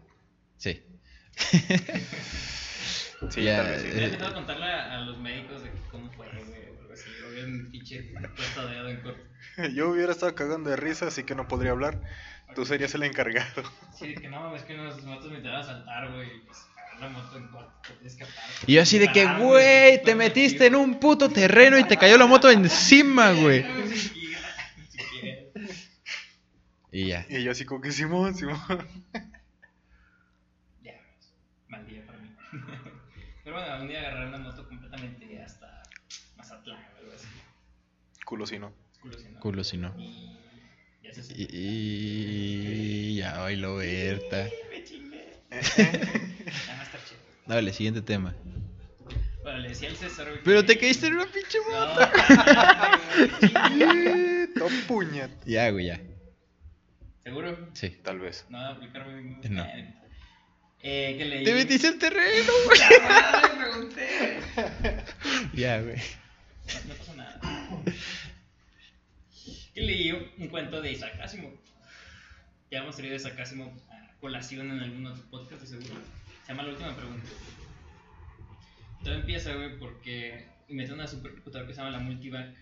Sí. 0.57 0.83
Sí, 3.31 3.42
Ya, 3.42 3.57
tal 3.62 3.66
vez 3.72 3.83
sí. 3.83 3.88
eh, 3.88 4.05
intentado 4.05 4.35
contarle 4.35 4.66
a, 4.66 4.94
a 4.94 5.00
los 5.00 5.18
médicos 5.18 5.62
de 5.62 5.70
cómo 5.90 6.11
fue, 6.12 6.27
güey, 6.29 7.70
pinche 7.70 8.12
puesto 8.37 8.66
dedo 8.68 8.88
en 8.88 9.00
corto. 9.03 9.22
Yo 9.74 9.90
hubiera 9.90 10.12
estado 10.12 10.35
cagando 10.35 10.70
de 10.70 10.77
risa, 10.77 11.07
así 11.07 11.24
que 11.24 11.35
no 11.35 11.48
podría 11.48 11.72
hablar. 11.72 12.00
Tú 12.55 12.64
serías 12.64 12.94
el 12.94 13.03
encargado. 13.03 13.62
Sí, 13.98 14.09
de 14.09 14.14
que 14.14 14.29
no, 14.29 14.55
es 14.55 14.62
que 14.62 14.74
unas 14.74 15.03
motos 15.03 15.31
me 15.31 15.38
te 15.40 15.48
van 15.48 15.57
a 15.61 15.64
saltar, 15.64 16.12
güey. 16.12 16.29
y 16.29 16.40
Pues 16.46 16.59
la 17.00 17.09
moto 17.09 17.37
en 17.37 17.48
corto, 17.48 17.72
te. 18.00 18.27
Y 18.66 18.74
yo 18.74 18.83
así 18.83 18.98
de 18.98 19.11
que, 19.11 19.27
güey, 19.38 20.03
te 20.03 20.14
metiste 20.14 20.66
en 20.66 20.77
un 20.77 21.00
puto 21.00 21.29
terreno 21.31 21.79
y 21.79 21.85
te 21.85 21.96
cayó 21.96 22.16
la 22.16 22.27
moto 22.27 22.50
encima, 22.50 23.33
güey. 23.33 23.64
Y 26.92 27.09
ya. 27.09 27.27
Y 27.29 27.42
yo 27.42 27.50
así 27.50 27.64
como 27.64 27.81
que 27.81 27.90
Simón, 27.90 28.37
Simón. 28.37 28.57
Ya, 30.81 30.92
mal 31.68 31.85
día 31.88 32.07
para 32.07 32.18
mí. 32.20 32.29
Pero 33.55 33.67
bueno, 33.69 33.83
un 33.83 33.88
día 33.88 34.01
agarré 34.01 34.27
una 34.29 34.38
moto 34.38 34.67
completamente 34.67 35.40
hasta 35.43 35.83
Mazatlán 36.37 36.77
o 36.77 36.99
algo 36.99 37.12
así. 37.14 37.27
Culo 38.25 38.47
si 38.47 38.59
no. 38.59 38.73
Culo, 39.01 39.17
si 39.19 39.29
no. 39.29 39.40
Culo 39.40 39.64
si 39.64 39.77
no. 39.77 39.95
Y 39.97 40.37
ya 41.03 41.12
se 41.14 41.33
Y, 41.40 41.47
y 41.53 43.17
ya 43.17 43.38
bailó 43.38 43.77
Berta. 43.77 44.49
Me 44.71 44.83
chingué. 44.85 45.38
Eh, 45.51 45.62
Ya 45.77 46.75
va 46.75 46.81
a 46.81 46.85
estar 46.85 47.01
chido. 47.05 47.21
Dale, 47.47 47.73
siguiente 47.73 48.03
tema. 48.03 48.35
Bueno, 49.45 49.59
le 49.59 49.69
decía 49.69 49.88
al 49.90 49.97
César, 49.97 50.27
güey. 50.29 50.40
Pero 50.43 50.62
que- 50.62 50.67
te 50.75 50.79
caíste 50.81 51.07
en 51.07 51.14
una 51.14 51.27
pinche 51.27 51.59
moto. 51.71 52.01
No, 54.57 54.67
Eh, 54.67 54.83
puñet. 54.88 55.31
Ya, 55.47 55.71
güey, 55.71 55.87
ya. 55.87 56.01
¿Seguro? 57.23 57.69
Sí. 57.75 57.90
Tal 58.03 58.19
vez. 58.19 58.47
No, 58.49 58.59
aplicarme 58.67 59.23
ningún. 59.23 59.55
No. 59.55 59.64
Eh, 59.64 59.95
que 60.85 61.25
leí. 61.25 61.44
Te 61.44 61.55
metiste 61.55 61.87
al 61.88 61.99
terreno, 61.99 62.53
güey. 62.66 62.81
Me 63.42 63.64
pregunté. 63.64 64.38
Ya, 65.55 65.81
güey. 65.81 65.97
No, 66.88 66.94
pasa 66.94 67.14
nada. 67.14 67.40
Que 69.75 69.81
leí 69.81 70.12
un 70.12 70.49
cuento 70.49 70.81
de 70.81 70.92
Isaac 70.92 71.18
Asimov. 71.20 71.53
Ya 72.70 72.79
hemos 72.81 72.97
traído 72.97 73.16
Isaac 73.16 73.38
Asimov 73.40 73.73
a 73.90 74.14
colación 74.20 74.70
en 74.70 74.81
algunos 74.81 75.20
podcasts, 75.23 75.70
de 75.70 75.79
seguro. 75.79 76.01
Se 76.42 76.53
llama 76.53 76.62
La 76.64 76.70
Última 76.70 76.94
Pregunta. 76.97 77.29
Todo 79.03 79.14
empieza, 79.14 79.55
güey, 79.55 79.79
porque 79.79 80.47
inventan 80.68 80.97
una 80.97 81.07
supercomputadora 81.09 81.66
que 81.66 81.75
se 81.75 81.81
llama 81.81 81.90
la 81.92 81.99
Multivac 82.01 82.55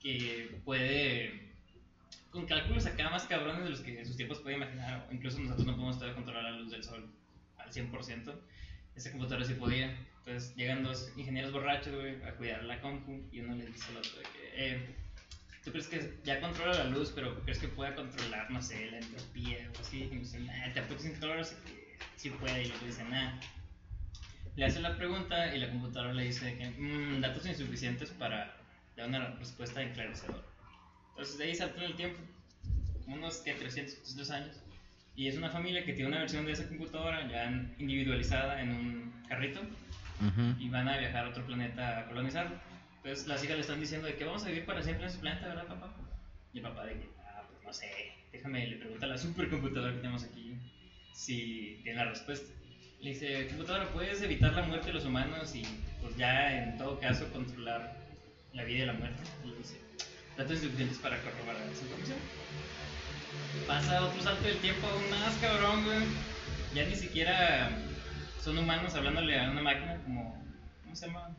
que 0.00 0.60
puede. 0.64 1.52
con 2.30 2.46
cálculos 2.46 2.86
acá 2.86 3.08
más 3.10 3.24
cabrones 3.24 3.64
de 3.64 3.70
los 3.70 3.80
que 3.80 3.98
en 3.98 4.06
sus 4.06 4.16
tiempos 4.16 4.40
puede 4.40 4.56
imaginar. 4.56 5.06
o 5.10 5.14
Incluso 5.14 5.38
nosotros 5.40 5.66
no 5.66 5.72
podemos 5.74 5.96
todavía 5.96 6.14
controlar 6.16 6.44
la 6.44 6.58
luz 6.58 6.70
del 6.70 6.82
sol 6.84 7.08
al 7.66 7.72
100%. 7.72 8.34
Esa 8.94 9.10
computadora 9.10 9.44
sí 9.44 9.54
podía. 9.54 9.94
Entonces 10.24 10.54
llegan 10.56 10.82
dos 10.82 11.12
ingenieros 11.16 11.52
borrachos, 11.52 11.94
güey, 11.94 12.22
a 12.24 12.32
cuidar 12.34 12.64
la 12.64 12.80
compu 12.80 13.28
y 13.30 13.40
uno 13.40 13.54
le 13.54 13.66
dice 13.66 13.90
al 13.90 13.98
otro 13.98 14.18
de 14.18 14.24
que, 14.24 14.52
eh, 14.54 14.96
¿tú 15.64 15.70
crees 15.72 15.88
que 15.88 16.18
ya 16.24 16.40
controla 16.40 16.74
la 16.74 16.84
luz, 16.84 17.12
pero 17.14 17.40
crees 17.42 17.58
que 17.58 17.68
pueda 17.68 17.94
controlar, 17.94 18.50
no 18.50 18.60
sé, 18.62 18.90
la 18.90 18.98
entropía 18.98 19.70
o 19.76 19.80
así? 19.80 20.04
Y 20.04 20.06
me 20.08 20.20
dice, 20.20 20.40
nah, 20.40 20.72
te 20.72 20.80
apuesto 20.80 21.02
100 21.04 21.20
dólares 21.20 21.56
que 21.64 21.98
sí 22.16 22.30
puede. 22.30 22.62
Y 22.62 22.66
le 22.66 22.86
dice, 22.86 23.04
nah. 23.04 23.38
Le 24.56 24.64
hace 24.64 24.80
la 24.80 24.96
pregunta 24.96 25.54
y 25.54 25.58
la 25.58 25.68
computadora 25.68 26.12
le 26.14 26.24
dice 26.24 26.56
que 26.56 26.70
"Mm, 26.70 27.20
datos 27.20 27.44
insuficientes 27.46 28.10
para 28.10 28.56
dar 28.96 29.08
una 29.08 29.34
respuesta 29.36 29.82
enclarecedora. 29.82 30.42
Entonces 31.10 31.38
de 31.38 31.44
ahí 31.44 31.54
salta 31.54 31.78
en 31.78 31.84
el 31.90 31.96
tiempo, 31.96 32.18
unos 33.06 33.38
que 33.38 33.54
300, 33.54 33.94
300 33.96 34.30
años. 34.30 34.56
Y 35.16 35.28
es 35.28 35.36
una 35.36 35.48
familia 35.48 35.84
que 35.84 35.94
tiene 35.94 36.08
una 36.08 36.18
versión 36.18 36.44
de 36.44 36.52
esa 36.52 36.68
computadora 36.68 37.26
ya 37.26 37.50
individualizada 37.78 38.60
en 38.60 38.70
un 38.70 39.22
carrito 39.28 39.60
Ujú. 39.60 40.54
y 40.58 40.68
van 40.68 40.88
a 40.88 40.98
viajar 40.98 41.24
a 41.24 41.28
otro 41.30 41.44
planeta 41.46 42.00
a 42.00 42.06
colonizarlo. 42.06 42.54
Entonces 42.96 43.26
las 43.26 43.42
hijas 43.42 43.56
le 43.56 43.62
están 43.62 43.80
diciendo 43.80 44.06
de 44.06 44.16
que 44.16 44.24
vamos 44.24 44.44
a 44.44 44.48
vivir 44.48 44.66
para 44.66 44.82
siempre 44.82 45.04
en 45.04 45.10
ese 45.10 45.18
planeta, 45.18 45.48
¿verdad, 45.48 45.66
papá? 45.66 45.94
Y 46.52 46.58
el 46.58 46.62
papá 46.64 46.84
de 46.84 46.94
que, 46.94 47.08
ah, 47.24 47.42
pues 47.48 47.64
no 47.64 47.72
sé, 47.72 48.12
déjame, 48.30 48.66
le 48.66 48.76
pregunta 48.76 49.06
a 49.06 49.08
la 49.08 49.18
supercomputadora 49.18 49.92
que 49.92 49.98
tenemos 50.00 50.24
aquí 50.24 50.58
si 51.14 51.80
tiene 51.82 51.98
la 52.04 52.10
respuesta. 52.10 52.52
Le 53.00 53.10
dice, 53.10 53.46
computadora, 53.48 53.88
¿puedes 53.92 54.20
evitar 54.22 54.52
la 54.52 54.62
muerte 54.62 54.88
de 54.88 54.94
los 54.94 55.04
humanos 55.04 55.54
y 55.54 55.62
pues 56.02 56.16
ya 56.16 56.64
en 56.64 56.76
todo 56.76 56.98
caso 56.98 57.30
controlar 57.32 57.96
la 58.52 58.64
vida 58.64 58.82
y 58.82 58.86
la 58.86 58.92
muerte? 58.92 59.22
Y 59.44 59.48
le 59.48 59.56
dice, 59.56 59.80
datos 60.36 60.58
suficientes 60.58 60.98
para 60.98 61.16
corroborar 61.22 61.62
esa 61.72 61.84
información. 61.84 62.18
Pasa 63.66 64.04
otro 64.04 64.22
salto 64.22 64.46
del 64.46 64.58
tiempo 64.58 64.86
aún 64.86 65.10
más 65.10 65.34
cabrón, 65.38 65.84
güey. 65.84 66.06
Ya 66.74 66.84
ni 66.84 66.94
siquiera 66.94 67.70
son 68.40 68.58
humanos 68.58 68.94
hablándole 68.94 69.38
a 69.40 69.50
una 69.50 69.62
máquina 69.62 69.96
como, 70.04 70.44
¿cómo 70.84 70.94
se 70.94 71.06
llama? 71.06 71.36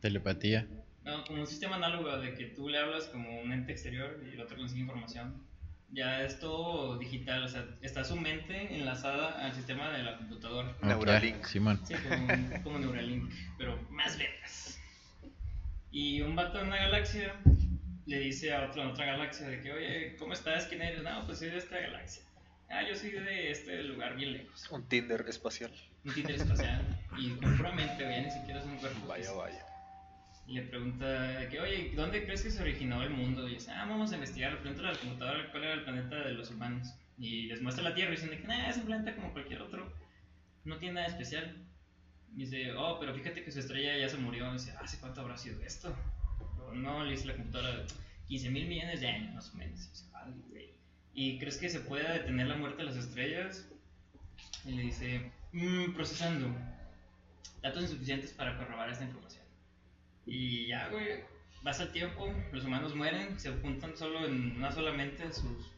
Telepatía. 0.00 0.66
No, 1.04 1.24
como 1.24 1.40
un 1.40 1.46
sistema 1.46 1.76
análogo 1.76 2.16
de 2.18 2.34
que 2.34 2.46
tú 2.46 2.68
le 2.68 2.78
hablas 2.78 3.04
como 3.04 3.40
un 3.40 3.52
ente 3.52 3.72
exterior 3.72 4.20
y 4.26 4.34
el 4.34 4.40
otro 4.40 4.56
consigue 4.56 4.80
información. 4.80 5.42
Ya 5.92 6.22
es 6.22 6.40
todo 6.40 6.98
digital, 6.98 7.44
o 7.44 7.48
sea, 7.48 7.64
está 7.82 8.04
su 8.04 8.16
mente 8.16 8.74
enlazada 8.74 9.44
al 9.44 9.54
sistema 9.54 9.90
de 9.90 10.02
la 10.02 10.16
computadora. 10.16 10.70
Ok, 10.70 10.84
Neuralink. 10.84 11.44
Simón. 11.44 11.80
Sí, 11.86 11.94
como, 11.94 12.62
como 12.64 12.78
Neuralink, 12.78 13.30
pero 13.58 13.78
más 13.90 14.18
vergas. 14.18 14.80
Y 15.92 16.22
un 16.22 16.34
vato 16.34 16.60
en 16.60 16.68
una 16.68 16.76
galaxia 16.76 17.34
le 18.06 18.20
dice 18.20 18.54
a 18.54 18.66
otro 18.66 18.82
en 18.82 18.88
otra 18.88 19.04
galaxia 19.04 19.48
de 19.48 19.60
que, 19.60 19.72
oye, 19.72 20.16
¿cómo 20.16 20.32
estás? 20.32 20.66
¿Quién 20.66 20.80
eres? 20.82 21.02
No, 21.02 21.26
pues 21.26 21.38
soy 21.38 21.50
de 21.50 21.58
esta 21.58 21.78
galaxia. 21.78 22.22
Ah, 22.68 22.82
yo 22.88 22.94
soy 22.94 23.10
de 23.10 23.50
este 23.50 23.82
lugar 23.82 24.16
bien 24.16 24.32
lejos. 24.32 24.70
Un 24.70 24.88
Tinder 24.88 25.24
espacial. 25.28 25.72
Un 26.04 26.14
títere 26.14 26.36
espacial. 26.36 26.84
Y 27.18 27.30
con 27.30 27.56
pura 27.56 27.72
mente, 27.72 28.04
güey, 28.04 28.24
ni 28.24 28.30
siquiera 28.30 28.60
es 28.60 28.66
un 28.66 28.76
cuerpo. 28.76 29.06
Vaya, 29.06 29.32
vaya. 29.32 29.66
Y 30.46 30.54
le 30.54 30.62
pregunta 30.62 31.22
de 31.38 31.48
que, 31.48 31.60
oye, 31.60 31.92
¿dónde 31.96 32.24
crees 32.24 32.42
que 32.42 32.50
se 32.50 32.62
originó 32.62 33.02
el 33.02 33.10
mundo? 33.10 33.48
Y 33.48 33.54
dice, 33.54 33.72
ah, 33.72 33.86
vamos 33.88 34.12
a 34.12 34.14
investigar. 34.14 34.52
Le 34.52 34.58
pregunta 34.58 34.88
a 34.88 34.92
la 34.92 34.98
computadora 34.98 35.50
cuál 35.50 35.64
era 35.64 35.74
el 35.74 35.82
planeta 35.82 36.16
de 36.16 36.34
los 36.34 36.50
humanos. 36.50 36.94
Y 37.18 37.46
les 37.46 37.60
muestra 37.60 37.82
la 37.82 37.94
Tierra 37.94 38.12
y 38.12 38.16
dicen 38.16 38.30
de 38.30 38.38
que, 38.38 38.46
nah, 38.46 38.68
es 38.68 38.76
un 38.76 38.84
planeta 38.84 39.16
como 39.16 39.32
cualquier 39.32 39.62
otro. 39.62 39.92
No 40.64 40.78
tiene 40.78 40.94
nada 40.94 41.06
especial. 41.08 41.56
Y 42.36 42.44
dice, 42.44 42.72
oh, 42.74 42.98
pero 43.00 43.14
fíjate 43.14 43.42
que 43.42 43.50
su 43.50 43.58
estrella 43.58 43.96
ya 43.96 44.08
se 44.08 44.18
murió. 44.18 44.48
Y 44.50 44.52
dice, 44.52 44.74
¿hace 44.80 45.00
cuánto 45.00 45.22
habrá 45.22 45.36
sido 45.36 45.60
esto? 45.62 45.96
No, 46.74 47.04
le 47.04 47.12
dice 47.12 47.26
la 47.26 47.36
computadora, 47.36 47.84
15 48.28 48.50
mil 48.50 48.66
millones 48.66 49.00
de 49.00 49.08
años 49.08 49.34
más 49.34 49.50
o 49.52 49.56
menos. 49.56 49.80
Y, 49.86 49.90
dice, 49.90 50.04
"Vale, 50.12 50.32
güey". 50.48 50.70
¿Y 51.14 51.38
crees 51.38 51.56
que 51.58 51.68
se 51.68 51.80
pueda 51.80 52.12
detener 52.12 52.46
la 52.46 52.56
muerte 52.56 52.78
de 52.78 52.84
las 52.84 52.96
estrellas? 52.96 53.68
Y 54.64 54.72
le 54.72 54.82
dice, 54.82 55.32
"Mm, 55.52 55.92
procesando. 55.94 56.54
Datos 57.62 57.82
insuficientes 57.82 58.32
para 58.32 58.56
corroborar 58.56 58.90
esta 58.90 59.04
información. 59.04 59.42
Y 60.26 60.66
ya, 60.68 60.88
güey, 60.88 61.24
pasa 61.62 61.84
el 61.84 61.92
tiempo, 61.92 62.32
los 62.52 62.64
humanos 62.64 62.94
mueren, 62.94 63.38
se 63.40 63.50
juntan 63.58 63.96
solo 63.96 64.26
en 64.26 64.56
una 64.56 64.70
sola 64.72 64.92
mente 64.92 65.32
sus, 65.32 65.72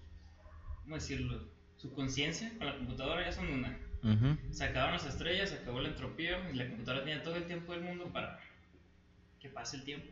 ¿cómo 0.83 0.97
decirlo? 0.97 1.49
Su 1.77 1.93
conciencia 1.93 2.51
con 2.59 2.67
la 2.67 2.77
computadora 2.77 3.25
ya 3.25 3.33
son 3.33 3.49
una. 3.53 3.79
Ujú. 4.03 4.37
Se 4.53 4.65
acabaron 4.65 4.95
las 4.95 5.07
estrellas, 5.07 5.51
se 5.51 5.57
acabó 5.57 5.81
la 5.81 5.89
entropía 5.89 6.51
y 6.51 6.57
la 6.57 6.69
computadora 6.69 7.05
tiene 7.05 7.21
todo 7.21 7.37
el 7.37 7.47
tiempo 7.47 7.73
del 7.73 7.83
mundo 7.83 8.13
para 8.13 8.41
que 9.41 9.49
pase 9.49 9.77
el 9.77 9.85
tiempo. 9.85 10.09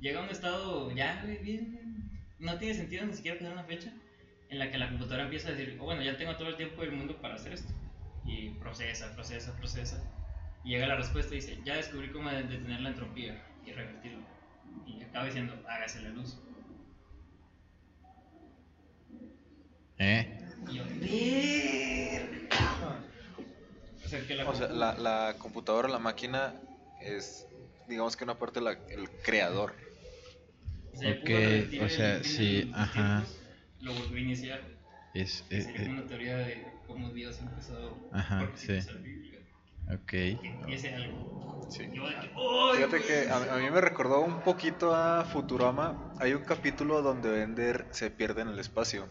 Llega 0.00 0.20
a 0.20 0.22
un 0.24 0.30
estado 0.30 0.90
ya, 0.92 1.22
güey, 1.24 1.38
bien, 1.38 2.10
no 2.38 2.58
tiene 2.58 2.74
sentido 2.74 3.06
ni 3.06 3.14
siquiera 3.14 3.38
poner 3.38 3.52
una 3.54 3.64
fecha 3.64 3.92
en 4.50 4.58
la 4.58 4.70
que 4.70 4.78
la 4.78 4.88
computadora 4.88 5.24
empieza 5.24 5.48
a 5.48 5.52
decir, 5.52 5.78
oh, 5.80 5.84
bueno, 5.84 6.02
ya 6.02 6.16
tengo 6.16 6.36
todo 6.36 6.48
el 6.48 6.56
tiempo 6.56 6.82
del 6.82 6.92
mundo 6.92 7.16
para 7.20 7.34
hacer 7.36 7.52
esto. 7.54 7.72
Y 8.26 8.50
procesa, 8.50 9.12
procesa, 9.14 9.56
procesa. 9.56 10.02
Y 10.64 10.70
llega 10.70 10.86
la 10.86 10.96
respuesta 10.96 11.32
y 11.34 11.36
dice, 11.38 11.58
ya 11.64 11.76
descubrí 11.76 12.10
cómo 12.10 12.30
de- 12.30 12.42
detener 12.44 12.80
la 12.80 12.90
entropía 12.90 13.42
y 13.66 13.72
revertirlo. 13.72 14.24
Y 14.86 15.02
acaba 15.02 15.26
diciendo, 15.26 15.54
hágase 15.68 16.00
la 16.02 16.10
luz. 16.10 16.38
¿Eh? 19.98 20.38
Y 20.70 20.74
yo. 20.76 20.84
O 24.04 24.08
sea, 24.08 24.26
que 24.26 24.34
la 24.34 24.48
O 24.48 24.54
sea, 24.54 24.68
la, 24.68 24.94
la 24.94 25.34
computadora, 25.38 25.88
la 25.88 25.98
máquina 25.98 26.54
es, 27.00 27.46
digamos 27.86 28.16
que 28.16 28.24
una 28.24 28.38
parte 28.38 28.60
la, 28.60 28.72
el 28.88 29.08
creador. 29.22 29.74
Se 30.94 31.10
Ok, 31.12 31.82
o 31.82 31.88
sea, 31.88 32.22
sí, 32.22 32.70
ajá. 32.74 33.24
Lo 33.80 33.92
volvió 33.94 34.16
a 34.16 34.20
iniciar. 34.20 34.60
Es, 35.12 35.42
que 35.42 35.58
eh, 35.58 35.62
sería 35.62 35.84
como 35.84 35.90
eh, 35.96 36.00
una 36.00 36.08
teoría 36.08 36.36
de 36.38 36.80
cómo 36.86 37.10
Dios 37.10 37.38
empezó. 37.40 37.98
Ajá, 38.12 38.50
sí. 38.56 38.72
empezó 38.72 38.92
la 38.94 39.00
Biblia, 39.00 39.40
ok. 39.92 40.06
que 40.06 40.58
empiece 40.60 40.94
algo. 40.94 41.18
Sí. 41.68 41.88
Yo 41.92 42.04
de 42.06 42.10
que, 42.14 42.16
¡ay, 42.36 42.74
Fíjate 42.76 43.02
que 43.02 43.28
a, 43.30 43.54
a 43.54 43.58
mí 43.58 43.70
me 43.70 43.80
recordó 43.80 44.20
un 44.20 44.40
poquito 44.42 44.94
a 44.94 45.24
Futurama. 45.24 46.14
Hay 46.18 46.32
un 46.34 46.44
capítulo 46.44 47.02
donde 47.02 47.30
Bender 47.30 47.86
se 47.90 48.10
pierde 48.10 48.42
en 48.42 48.48
el 48.48 48.58
espacio 48.60 49.08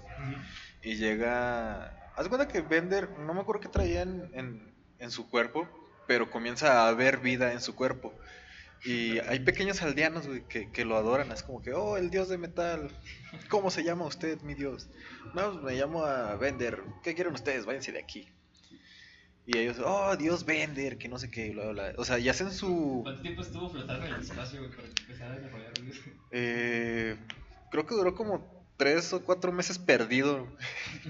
y 0.81 0.95
llega. 0.95 1.99
Haz 2.15 2.27
cuenta 2.29 2.47
que 2.47 2.61
Bender, 2.61 3.09
no 3.19 3.33
me 3.33 3.41
acuerdo 3.41 3.61
qué 3.61 3.69
traía 3.69 4.03
en, 4.03 4.29
en- 4.33 4.73
en 4.99 5.11
su 5.11 5.29
cuerpo, 5.29 5.67
pero 6.07 6.29
comienza 6.31 6.83
a 6.83 6.87
haber 6.87 7.17
vida 7.17 7.51
en 7.51 7.59
su 7.59 7.75
cuerpo. 7.75 8.13
Y 8.85 9.19
hay 9.19 9.39
pequeños 9.39 9.81
aldeanos 9.81 10.27
güey, 10.27 10.43
que, 10.47 10.69
que 10.71 10.83
lo 10.83 10.97
adoran. 10.97 11.31
Es 11.31 11.43
como 11.43 11.61
que, 11.61 11.73
oh, 11.73 11.97
el 11.97 12.09
dios 12.09 12.29
de 12.29 12.37
metal. 12.37 12.91
¿Cómo 13.49 13.71
se 13.71 13.83
llama 13.83 14.05
usted, 14.05 14.41
mi 14.41 14.53
dios? 14.55 14.89
No, 15.33 15.51
pues, 15.53 15.63
me 15.63 15.73
llamo 15.73 16.05
a 16.05 16.35
Bender. 16.35 16.83
¿Qué 17.03 17.15
quieren 17.15 17.33
ustedes? 17.33 17.65
Váyanse 17.65 17.93
de 17.93 17.99
aquí. 17.99 18.27
Y 19.45 19.57
ellos, 19.57 19.77
oh, 19.83 20.15
Dios 20.15 20.45
Bender, 20.45 20.97
que 20.97 21.09
no 21.09 21.19
sé 21.19 21.29
qué, 21.29 21.51
bla, 21.51 21.69
bla. 21.69 21.91
bla. 21.91 21.93
O 21.97 22.05
sea, 22.05 22.19
y 22.19 22.29
hacen 22.29 22.51
su. 22.51 23.01
¿Cuánto 23.03 23.21
tiempo 23.21 23.41
estuvo 23.41 23.69
flotando 23.69 24.05
en 24.05 24.13
el 24.13 24.21
espacio 24.21 24.59
güey, 24.59 24.71
para 24.71 24.87
que 24.89 25.01
empezara 25.01 25.33
a 25.33 25.37
desarrollar? 25.37 25.73
Eh, 26.31 27.17
creo 27.71 27.85
que 27.85 27.95
duró 27.95 28.15
como 28.15 28.65
tres 28.77 29.11
o 29.13 29.23
cuatro 29.23 29.51
meses 29.51 29.79
perdido. 29.79 30.47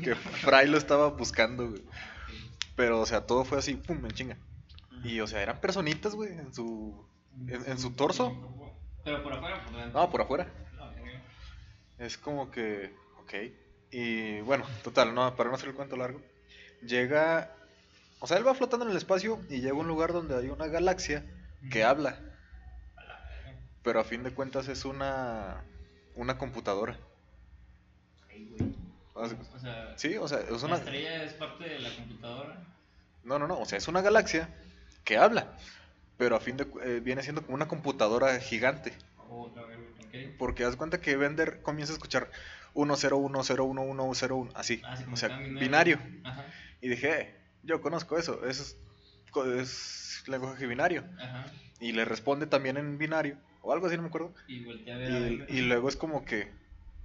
Que 0.03 0.15
Fry 0.15 0.67
lo 0.67 0.77
estaba 0.77 1.09
buscando, 1.09 1.69
güey. 1.69 1.83
Pero, 2.75 3.01
o 3.01 3.05
sea, 3.05 3.25
todo 3.25 3.45
fue 3.45 3.59
así, 3.59 3.75
pum, 3.75 4.03
en 4.03 4.11
chinga. 4.11 4.37
Y, 5.03 5.19
o 5.19 5.27
sea, 5.27 5.41
eran 5.43 5.61
personitas, 5.61 6.15
güey, 6.15 6.31
en 6.31 6.53
su. 6.53 7.05
¿En- 7.47 7.63
en 7.71 7.79
su 7.79 7.91
torso? 7.91 8.35
Pero 9.03 9.21
por 9.23 9.33
afuera, 9.33 9.63
por 9.65 9.75
dentro. 9.75 9.99
No, 10.01 10.09
por 10.09 10.21
afuera. 10.21 10.47
Es 11.99 12.17
como 12.17 12.49
que. 12.51 12.93
Ok. 13.21 13.33
Y 13.91 14.41
bueno, 14.41 14.65
total, 14.83 15.13
no, 15.13 15.35
para 15.35 15.49
no 15.49 15.55
hacer 15.55 15.69
el 15.69 15.75
cuento 15.75 15.95
largo. 15.95 16.21
Llega. 16.81 17.51
O 18.19 18.27
sea, 18.27 18.37
él 18.37 18.47
va 18.47 18.55
flotando 18.55 18.85
en 18.85 18.91
el 18.91 18.97
espacio 18.97 19.39
y 19.49 19.57
llega 19.61 19.71
a 19.71 19.79
un 19.79 19.87
lugar 19.87 20.13
donde 20.13 20.35
hay 20.37 20.49
una 20.49 20.67
galaxia 20.67 21.23
que 21.71 21.83
habla. 21.83 22.19
La. 22.95 23.19
Pero 23.83 23.99
a 23.99 24.03
fin 24.03 24.23
de 24.23 24.31
cuentas 24.33 24.67
es 24.67 24.85
una. 24.85 25.63
Una 26.15 26.37
computadora. 26.37 26.97
Ay, 28.29 28.45
güey. 28.45 28.73
O 29.15 29.27
sea, 29.27 29.37
O 29.55 29.59
sea, 29.59 29.97
Sí, 29.97 30.17
o 30.17 30.27
sea, 30.27 30.39
es 30.39 30.49
la 30.61 30.67
una. 30.67 30.75
estrella 30.77 31.23
es 31.23 31.33
parte 31.33 31.63
de 31.65 31.79
la 31.79 31.95
computadora. 31.95 32.63
No, 33.23 33.39
no, 33.39 33.47
no, 33.47 33.59
o 33.59 33.65
sea, 33.65 33.77
es 33.77 33.87
una 33.87 34.01
galaxia 34.01 34.49
que 35.05 35.17
habla, 35.17 35.55
pero 36.23 36.37
a 36.37 36.39
fin 36.39 36.55
de 36.55 36.65
eh, 36.85 37.01
viene 37.01 37.21
siendo 37.21 37.41
como 37.41 37.53
una 37.55 37.67
computadora 37.67 38.39
gigante, 38.39 38.93
Oh, 39.17 39.51
la 39.53 39.63
verga, 39.63 39.83
ok. 39.99 40.37
porque 40.37 40.63
haz 40.63 40.77
cuenta 40.77 41.01
que 41.01 41.17
Bender 41.17 41.61
comienza 41.61 41.91
a 41.91 41.97
escuchar 41.97 42.31
101011101, 42.75 44.51
así, 44.55 44.81
Ah, 44.85 44.95
sí, 44.95 45.03
o 45.11 45.17
sea, 45.17 45.37
binario. 45.59 45.99
Ajá, 46.23 46.45
Y 46.79 46.87
dije, 46.87 47.19
eh, 47.21 47.35
yo 47.63 47.81
conozco 47.81 48.17
eso, 48.17 48.45
eso 48.47 48.63
es, 48.63 48.77
es 49.59 50.23
lenguaje 50.27 50.65
binario. 50.65 51.03
ajá. 51.19 51.51
Y 51.81 51.91
le 51.91 52.05
responde 52.05 52.47
también 52.47 52.77
en 52.77 52.97
binario, 52.97 53.37
o 53.61 53.73
algo 53.73 53.87
así, 53.87 53.97
no 53.97 54.03
me 54.03 54.07
acuerdo. 54.07 54.33
Y 54.47 54.63
volteé 54.63 54.93
a 54.93 54.97
ver 54.97 55.11
a 55.11 55.51
Y, 55.51 55.61
luego 55.63 55.89
es 55.89 55.97
como 55.97 56.23
que, 56.23 56.49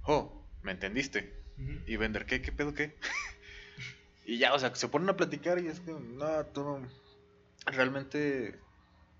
oh, 0.03 0.47
¿me 0.61 0.71
entendiste? 0.71 1.35
Y 1.87 1.97
Bender, 1.97 2.25
¿qué? 2.25 2.41
¿Qué 2.41 2.53
pedo 2.53 2.73
qué? 2.73 2.95
y 4.25 4.37
ya, 4.37 4.53
o 4.53 4.59
sea, 4.59 4.73
se 4.75 4.87
ponen 4.87 5.09
a 5.09 5.17
platicar 5.17 5.59
y 5.59 5.67
es 5.67 5.81
que, 5.81 5.91
no, 5.91 6.45
tú 6.53 6.63
no. 6.63 6.87
Realmente, 7.65 8.55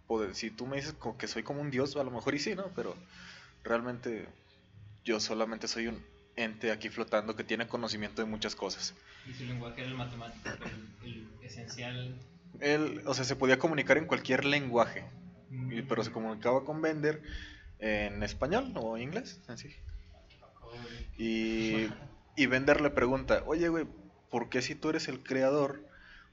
poder- 0.10 0.34
si 0.36 0.50
tú 0.50 0.66
me 0.66 0.78
dices 0.78 0.94
como 0.94 1.18
que 1.18 1.28
soy 1.28 1.44
como 1.44 1.62
un 1.62 1.70
dios, 1.70 1.96
a 1.96 2.04
lo 2.04 2.10
mejor 2.12 2.34
y 2.36 2.40
sí, 2.40 2.56
¿no? 2.56 2.66
Pero 2.76 2.96
realmente 3.64 4.28
yo 5.06 5.20
solamente 5.20 5.68
soy 5.68 5.88
un 5.88 6.04
ente 6.36 6.72
aquí 6.72 6.90
flotando 6.90 7.36
que 7.36 7.44
tiene 7.44 7.68
conocimiento 7.68 8.22
de 8.24 8.28
muchas 8.28 8.56
cosas. 8.56 8.96
Y 9.30 9.34
su 9.34 9.46
lenguaje 9.46 9.82
era 9.82 9.90
el 9.92 9.98
matemático, 9.98 10.50
el, 11.04 11.10
el 11.10 11.28
esencial. 11.46 12.16
Él, 12.60 13.02
o 13.06 13.14
sea, 13.14 13.24
se 13.24 13.36
podía 13.36 13.60
comunicar 13.60 13.98
en 13.98 14.06
cualquier 14.06 14.44
lenguaje, 14.46 15.06
Mm. 15.52 15.88
pero 15.88 16.04
se 16.04 16.12
comunicaba 16.12 16.66
con 16.66 16.82
Bender 16.82 17.22
en 17.80 18.24
español 18.24 18.72
o 18.76 18.98
inglés, 18.98 19.40
así. 19.48 19.76
Y, 21.18 21.88
y 22.36 22.46
Bender 22.48 22.82
le 22.82 22.90
pregunta, 22.90 23.44
oye, 23.46 23.70
güey, 23.70 23.86
¿por 24.30 24.50
qué 24.50 24.62
si 24.62 24.76
tú 24.76 24.90
eres 24.90 25.08
el 25.08 25.24
creador, 25.24 25.82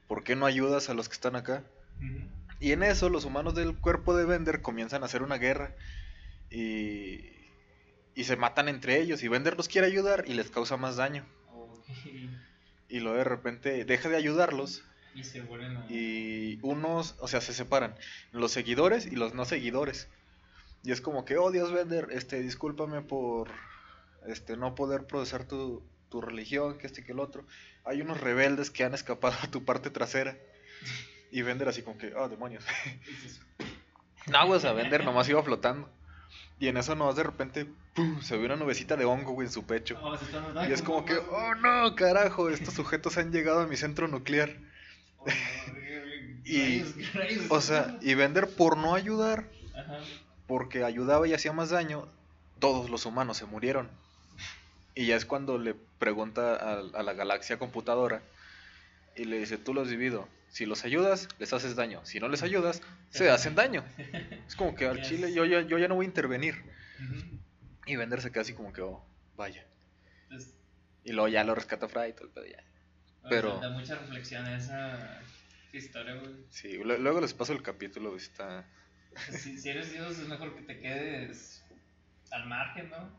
por 0.07 0.23
qué 0.23 0.35
no 0.35 0.45
ayudas 0.45 0.89
a 0.89 0.93
los 0.93 1.07
que 1.09 1.13
están 1.15 1.35
acá? 1.35 1.63
Ujú. 1.99 2.19
Y 2.59 2.71
en 2.71 2.83
eso 2.83 3.09
los 3.09 3.25
humanos 3.25 3.55
del 3.55 3.77
cuerpo 3.77 4.15
de 4.15 4.25
Bender 4.25 4.61
comienzan 4.61 5.03
a 5.03 5.05
hacer 5.05 5.21
una 5.21 5.37
guerra 5.37 5.75
y, 6.49 7.19
y 8.15 8.23
se 8.23 8.35
matan 8.35 8.67
entre 8.67 8.99
ellos 8.99 9.21
y 9.23 9.27
Bender 9.27 9.57
los 9.57 9.67
quiere 9.67 9.87
ayudar 9.87 10.25
y 10.27 10.33
les 10.33 10.49
causa 10.49 10.77
más 10.77 10.95
daño. 10.95 11.25
Y 12.89 12.99
luego 12.99 13.17
de 13.17 13.23
repente 13.23 13.85
deja 13.85 14.09
de 14.09 14.15
ayudarlos 14.15 14.83
Y 15.13 15.23
se 15.23 15.41
vuelven 15.41 15.77
a. 15.77 15.85
y 15.89 16.59
unos, 16.61 17.15
o 17.19 17.27
sea, 17.27 17.41
se 17.41 17.53
separan, 17.53 17.95
los 18.31 18.51
seguidores 18.51 19.05
y 19.05 19.15
los 19.15 19.33
no 19.33 19.45
seguidores. 19.45 20.07
Y 20.83 20.91
es 20.91 21.01
como 21.01 21.25
que, 21.25 21.37
oh 21.37 21.51
Dios 21.51 21.71
Bender, 21.71 22.07
este, 22.11 22.41
discúlpame 22.41 23.01
por 23.01 23.49
este, 24.25 24.57
no 24.57 24.73
poder 24.75 25.05
procesar 25.05 25.45
tu, 25.45 25.83
tu 26.09 26.21
religión, 26.21 26.77
que 26.77 26.87
este 26.87 27.03
que 27.03 27.11
el 27.11 27.19
otro. 27.19 27.45
Hay 27.83 28.01
unos 28.01 28.21
rebeldes 28.21 28.71
que 28.71 28.83
han 28.83 28.93
escapado 28.93 29.35
a 29.41 29.51
tu 29.51 29.65
parte 29.65 29.89
trasera. 29.89 30.37
Y 31.31 31.41
Bender 31.41 31.67
así 31.69 31.81
como 31.81 31.97
que, 31.97 32.13
oh 32.15 32.29
demonios. 32.29 32.63
No, 34.27 34.45
güey, 34.45 34.57
o 34.57 34.59
sea, 34.59 34.73
Bender 34.73 35.05
nomás 35.05 35.29
iba 35.29 35.41
flotando. 35.41 35.89
Y 36.59 36.67
en 36.67 36.75
eso 36.75 36.95
nomás 36.95 37.15
de 37.15 37.23
repente, 37.23 37.65
¡pum! 37.93 38.21
se 38.21 38.35
ve 38.35 38.45
una 38.45 38.57
nubecita 38.57 38.97
de 38.97 39.05
hongo, 39.05 39.31
güey, 39.31 39.47
en 39.47 39.53
su 39.53 39.65
pecho. 39.65 39.97
"Oh, 40.03 40.17
dando 40.33 40.67
Y 40.67 40.73
es 40.73 40.81
como 40.81 41.05
que, 41.05 41.13
más". 41.13 41.23
oh 41.31 41.55
no, 41.55 41.95
carajo, 41.95 42.49
estos 42.49 42.73
sujetos 42.73 43.17
han 43.17 43.31
llegado 43.31 43.61
a 43.61 43.67
mi 43.67 43.77
centro 43.77 44.07
nuclear. 44.09 44.53
Oh, 45.19 45.25
Y, 46.43 46.83
O 47.49 47.59
sea, 47.61 47.97
y 48.01 48.13
Bender 48.15 48.47
por 48.49 48.77
no 48.77 48.95
ayudar, 48.95 49.49
Ajá. 49.75 49.99
porque 50.47 50.83
ayudaba 50.85 51.27
y 51.27 51.33
hacía 51.33 51.51
más 51.53 51.69
daño, 51.71 52.07
todos 52.59 52.89
los 52.89 53.05
humanos 53.05 53.37
se 53.37 53.45
murieron. 53.45 53.89
Y 54.95 55.05
ya 55.07 55.15
es 55.17 55.25
cuando 55.25 55.57
le 55.57 55.73
pregunta 55.99 56.55
a, 56.55 56.79
a 56.99 57.03
la 57.03 57.13
galaxia 57.13 57.59
computadora 57.59 58.21
y 59.15 59.25
le 59.25 59.39
dice, 59.39 59.57
tú 59.57 59.73
los 59.73 59.89
divido. 59.89 60.27
Si 60.57 60.65
los 60.65 60.83
ayudas, 60.85 61.27
les 61.37 61.53
haces 61.53 61.75
daño. 61.75 62.03
Si 62.03 62.19
no 62.19 62.29
les 62.29 62.41
ayudas, 62.41 62.81
se 63.11 63.29
hacen 63.29 63.53
daño. 63.53 63.83
Es 64.47 64.55
como 64.55 64.73
que 64.73 64.87
al 64.87 65.03
chile 65.03 65.31
yo 65.31 65.45
ya, 65.45 65.61
yo 65.61 65.77
ya 65.77 65.87
no 65.87 65.93
voy 65.93 66.05
a 66.05 66.09
intervenir. 66.09 66.55
Y 67.85 67.95
Bender 67.95 68.21
se 68.21 68.31
queda 68.31 68.41
así 68.41 68.55
como 68.55 68.73
que, 68.73 68.81
oh, 68.81 69.05
vaya. 69.35 69.63
Entonces, 70.23 70.55
Y 71.03 71.11
luego 71.11 71.27
ya 71.27 71.43
lo 71.43 71.53
rescata 71.53 71.87
Fry 71.87 72.09
y 72.09 72.13
todo 72.13 72.23
el 72.25 72.31
pedo 72.31 72.45
ya. 72.47 72.63
Pero- 73.29 73.59
Da 73.59 73.69
mucha 73.69 73.93
reflexión 73.99 74.47
esa 74.47 75.21
historia, 75.73 76.15
güey. 76.15 76.33
Sí, 76.49 76.73
lu- 76.83 76.97
luego 76.97 77.21
les 77.21 77.35
paso 77.35 77.53
el 77.53 77.61
capítulo, 77.61 78.15
está... 78.17 78.65
Si, 79.29 79.59
si 79.59 79.69
eres 79.69 79.91
Dios, 79.93 80.17
es 80.17 80.27
mejor 80.27 80.55
que 80.55 80.63
te 80.63 80.79
quedes 80.79 81.63
al 82.31 82.47
margen, 82.47 82.89
¿no? 82.89 83.11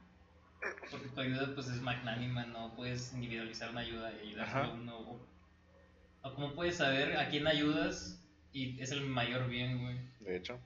Porque 0.91 1.07
tu 1.07 1.21
ayuda 1.21 1.55
pues 1.55 1.69
es 1.69 1.81
magnánima, 1.83 2.47
no 2.47 2.75
puedes 2.75 3.13
individualizar 3.13 3.71
una 3.71 3.83
ayuda 3.83 4.11
y 4.25 4.27
ayudar 4.31 4.49
a 4.57 4.69
uno. 4.71 5.38
O, 6.23 6.35
cómo 6.35 6.55
puedes 6.55 6.77
saber 6.77 7.17
a 7.17 7.29
quién 7.29 7.47
ayudas 7.47 8.21
y 8.53 8.81
es 8.81 8.91
el 8.91 9.07
mayor 9.07 9.49
bien, 9.49 9.81
güey. 9.83 9.99
De 10.21 10.37
hecho. 10.37 10.59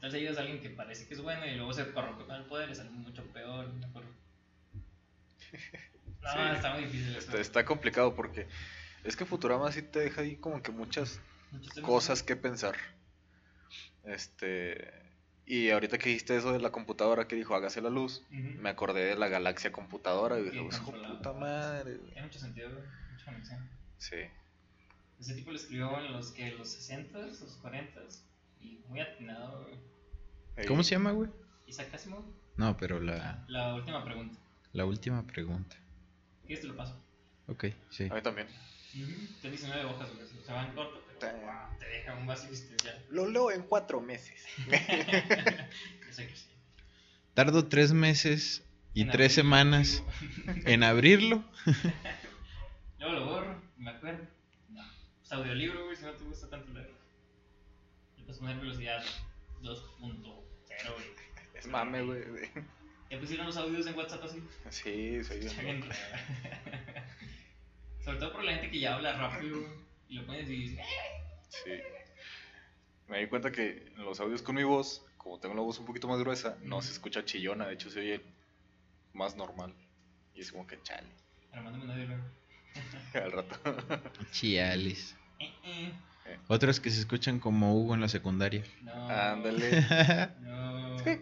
Tal 0.00 0.10
vez 0.10 0.20
ayudas 0.20 0.36
a 0.38 0.40
alguien 0.40 0.60
que 0.60 0.70
parece 0.70 1.06
que 1.06 1.14
es 1.14 1.20
bueno 1.22 1.46
y 1.46 1.54
luego 1.54 1.72
se 1.72 1.90
corrompe 1.92 2.24
con 2.24 2.36
el 2.36 2.44
poder, 2.44 2.70
es 2.70 2.80
algo 2.80 2.92
mucho 2.94 3.24
peor, 3.32 3.72
mejor. 3.74 4.04
No, 6.22 6.30
Sí. 6.32 6.38
está 6.56 6.72
muy 6.72 6.84
difícil. 6.84 7.16
Está, 7.16 7.38
está 7.38 7.64
complicado 7.66 8.14
porque 8.14 8.46
es 9.04 9.14
que 9.14 9.26
Futurama 9.26 9.70
sí 9.72 9.82
te 9.82 9.98
deja 10.00 10.22
ahí 10.22 10.36
como 10.36 10.62
que 10.62 10.72
muchas 10.72 11.20
cosas 11.82 12.22
que 12.22 12.34
pensar. 12.34 12.74
Este. 14.04 14.90
Y 15.46 15.68
ahorita 15.70 15.98
que 15.98 16.08
dijiste 16.08 16.34
eso 16.34 16.52
de 16.52 16.60
la 16.60 16.70
computadora 16.72 17.28
que 17.28 17.36
dijo 17.36 17.54
hágase 17.54 17.82
la 17.82 17.90
luz, 17.90 18.22
me 18.30 18.70
acordé 18.70 19.04
de 19.04 19.16
la 19.16 19.28
galaxia 19.28 19.70
computadora 19.70 20.38
y 20.38 20.44
dije, 20.44 20.62
pues, 20.62 20.80
puta 20.80 21.32
madre. 21.34 21.96
güey". 21.96 22.10
Tiene 22.12 22.22
mucho 22.26 22.38
sentido. 22.38 22.70
Mucha 22.70 23.24
conexión. 23.26 23.68
Sí. 23.98 24.16
Ese 25.24 25.34
tipo 25.36 25.50
lo 25.52 25.56
escribió 25.56 25.98
en 26.00 26.12
los 26.12 26.32
que 26.32 26.50
los 26.50 26.68
60s, 26.68 27.40
los 27.40 27.62
40s 27.62 28.20
y 28.60 28.78
muy 28.88 29.00
atinado, 29.00 29.62
güey. 29.64 30.66
¿Cómo 30.66 30.82
se 30.84 30.90
llama, 30.90 31.12
güey? 31.12 31.30
Isaac 31.66 31.94
Asimov. 31.94 32.24
No, 32.58 32.76
pero 32.76 33.00
la, 33.00 33.42
La 33.48 33.74
última 33.74 34.04
pregunta. 34.04 34.38
la 34.74 34.84
última 34.84 35.26
pregunta. 35.26 35.76
¿Quieres 36.44 36.60
te 36.60 36.68
lo 36.68 36.76
paso? 36.76 37.02
Ok, 37.46 37.64
sí. 37.88 38.04
A 38.10 38.14
mí 38.16 38.20
también. 38.20 38.48
Te 39.40 39.48
19 39.48 39.84
hojas, 39.86 40.14
güey. 40.14 40.26
Se 40.44 40.52
van 40.52 40.74
corto, 40.74 41.02
pero 41.18 41.32
wow, 41.38 41.78
te 41.78 41.86
deja 41.86 42.14
un 42.16 42.26
vacío 42.26 42.50
existencial. 42.50 43.02
Lo 43.08 43.26
leo 43.26 43.50
en 43.50 43.62
cuatro 43.62 44.02
meses. 44.02 44.44
Sé 46.10 46.28
que 46.28 46.36
sí. 46.36 46.48
Tardo 47.32 47.66
tres 47.68 47.94
meses 47.94 48.62
y 48.92 49.00
En 49.00 49.10
tres 49.10 49.32
semanas 49.32 50.02
en 50.66 50.82
abrirlo. 50.82 51.42
Luego 52.98 53.14
lo 53.14 53.24
borro, 53.26 53.62
me 53.78 53.90
acuerdo. 53.90 54.33
Audiolibro, 55.34 55.84
güey, 55.84 55.96
si 55.96 56.04
no 56.04 56.12
te 56.12 56.24
gusta 56.24 56.48
tanto 56.48 56.72
leer. 56.72 56.90
Le 58.16 58.22
puedes 58.24 58.38
poner 58.38 58.56
velocidad 58.58 59.04
2.0, 59.62 60.22
güey. 60.22 60.44
Es 61.54 61.66
mame, 61.66 62.02
güey. 62.02 62.22
¿Ya 63.10 63.18
pusieron 63.20 63.46
los 63.46 63.56
audios 63.56 63.86
en 63.86 63.94
WhatsApp 63.96 64.24
así? 64.24 64.42
Sí, 64.70 65.22
soy 65.24 65.40
bien. 65.40 65.84
Sobre 68.04 68.18
todo 68.18 68.32
por 68.32 68.44
la 68.44 68.52
gente 68.52 68.70
que 68.70 68.80
ya 68.80 68.94
habla 68.94 69.12
rápido 69.16 69.60
güey, 69.60 69.72
y 70.08 70.14
lo 70.16 70.26
pones 70.26 70.48
y 70.48 70.56
dices, 70.56 70.80
"Eh". 70.80 70.84
Sí. 71.48 71.70
Me 73.08 73.20
di 73.20 73.26
cuenta 73.28 73.50
que 73.52 73.92
en 73.96 74.04
los 74.04 74.18
audios 74.20 74.42
con 74.42 74.54
mi 74.56 74.64
voz, 74.64 75.04
como 75.16 75.38
tengo 75.38 75.54
la 75.54 75.60
voz 75.62 75.78
un 75.78 75.86
poquito 75.86 76.08
más 76.08 76.18
gruesa, 76.20 76.58
no 76.62 76.82
se 76.82 76.92
escucha 76.92 77.24
chillona, 77.24 77.66
de 77.68 77.74
hecho 77.74 77.90
se 77.90 78.00
oye 78.00 78.20
más 79.12 79.36
normal. 79.36 79.72
Y 80.34 80.40
es 80.40 80.50
como 80.52 80.66
que 80.66 80.80
chale, 80.82 81.06
Pero 81.50 81.62
mándame 81.62 81.84
un 81.84 81.90
audio 81.92 82.06
luego. 82.06 82.24
al 83.14 83.32
rato. 83.32 83.56
Chialis. 84.32 85.14
Eh, 85.38 85.52
eh. 85.64 85.92
Otros 86.48 86.80
que 86.80 86.90
se 86.90 87.00
escuchan 87.00 87.38
como 87.40 87.74
Hugo 87.74 87.94
en 87.94 88.00
la 88.00 88.08
secundaria. 88.08 88.62
No. 88.82 89.08
Ándale. 89.08 89.86
No. 90.40 90.96
¿Te 91.02 91.20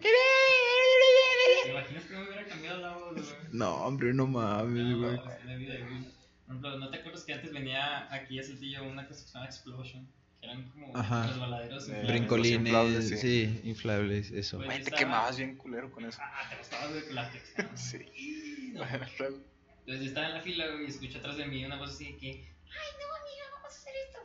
imaginas 1.69 2.03
que 2.05 2.13
me 2.15 2.23
hubiera 2.23 2.45
cambiado 2.45 2.79
la 2.81 2.91
voz, 2.97 3.13
güey? 3.13 3.25
no, 3.51 3.75
hombre, 3.85 4.13
no 4.13 4.27
mames, 4.27 4.83
No, 4.85 4.97
güey. 4.99 5.15
es 5.15 5.45
la 5.45 5.55
vida, 5.55 5.73
güey. 5.79 6.03
Por 6.45 6.55
ejemplo, 6.55 6.77
¿no 6.79 6.89
te 6.89 6.97
acuerdas 6.97 7.23
que 7.23 7.33
antes 7.33 7.51
venía 7.53 8.13
aquí 8.13 8.39
a 8.39 8.43
Saltillo 8.43 8.83
una 8.83 9.07
cosa 9.07 9.21
que 9.21 9.27
se 9.27 9.33
llama 9.33 9.45
Explosion? 9.45 10.07
Que 10.39 10.47
eran 10.47 10.69
como 10.69 10.95
Ajá. 10.97 11.27
resbaladeros 11.27 11.83
Eh, 11.83 11.91
inflables. 11.91 12.11
Brincolines, 12.11 12.59
inflables, 12.59 13.09
sí. 13.09 13.17
sí. 13.17 13.61
inflables, 13.63 14.31
eso. 14.31 14.57
Güey. 14.57 14.67
Güey, 14.69 14.83
te 14.83 14.91
quemabas 14.91 15.37
bien 15.37 15.55
culero 15.57 15.91
con 15.91 16.05
eso. 16.05 16.19
Ah, 16.21 16.49
te 16.49 16.57
gustabas 16.57 17.03
con 17.03 17.15
látex. 17.15 17.53
¿no? 17.57 17.69
Sí. 17.77 18.71
No. 18.73 18.79
Bueno. 18.85 19.05
Entonces 19.85 20.03
yo 20.03 20.07
estaba 20.09 20.27
en 20.27 20.33
la 20.35 20.41
fila 20.41 20.67
güey, 20.67 20.83
y 20.85 20.87
escucho 20.87 21.17
atrás 21.19 21.37
de 21.37 21.45
mí 21.45 21.65
una 21.65 21.77
voz 21.77 21.91
así 21.91 22.05
de 22.13 22.17
que, 22.17 22.27
ay 22.29 22.89
no 22.99 23.15
amiga, 23.15 23.43
vamos 23.55 23.73
a 23.73 23.75
hacer 23.77 23.93
esto. 24.07 24.19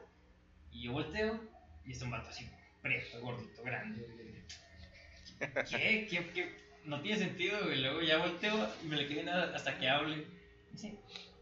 Y 0.79 0.85
yo 0.85 0.93
volteo 0.93 1.41
y 1.85 1.91
está 1.93 2.05
un 2.05 2.12
vato 2.12 2.29
así, 2.29 2.49
preto, 2.81 3.21
gordito, 3.21 3.62
grande. 3.64 4.07
¿Qué? 5.69 6.07
¿Qué? 6.09 6.31
¿Qué? 6.33 6.69
No 6.85 7.01
tiene 7.01 7.19
sentido, 7.19 7.59
güey. 7.64 7.81
Luego 7.81 8.01
ya 8.03 8.19
volteo 8.19 8.69
y 8.85 8.87
me 8.87 8.97
le 8.97 9.07
quedé 9.07 9.23
viendo 9.23 9.33
hasta 9.33 9.77
que 9.77 9.88
hable. 9.88 10.17
Me 10.19 10.25
dice, 10.73 10.95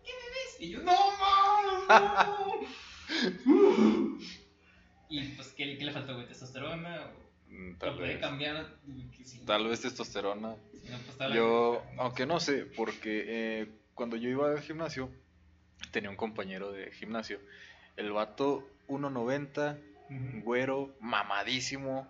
¿qué 0.04 0.12
me 0.12 0.30
ves? 0.30 0.56
Y 0.60 0.70
yo, 0.70 0.78
no 0.82 0.92
mames, 1.20 1.88
no. 3.46 4.26
y 5.08 5.28
pues, 5.28 5.48
¿qué, 5.48 5.76
¿qué 5.78 5.84
le 5.84 5.92
faltó, 5.92 6.14
güey? 6.14 6.26
¿Testosterona? 6.26 7.06
¿O 7.06 7.26
Mm, 7.48 7.72
¿Lo 7.74 7.78
Tal 7.78 7.94
puede 7.96 8.08
vez. 8.14 8.20
cambiar? 8.20 8.66
Sí. 9.24 9.40
Tal 9.46 9.68
vez 9.68 9.80
testosterona. 9.80 10.56
Si 10.82 10.88
no, 10.90 10.98
pues, 11.16 11.32
Yo, 11.32 11.80
aunque 11.96 12.26
no 12.26 12.40
sé, 12.40 12.64
porque 12.64 13.24
eh, 13.28 13.68
cuando 13.94 14.16
yo 14.16 14.28
iba 14.28 14.50
al 14.50 14.60
gimnasio, 14.62 15.12
tenía 15.92 16.10
un 16.10 16.16
compañero 16.16 16.72
de 16.72 16.90
gimnasio. 16.90 17.38
El 17.96 18.10
vato 18.10 18.68
1.90, 18.88 19.78
Ujú. 20.10 20.40
güero, 20.42 20.96
mamadísimo. 21.00 22.08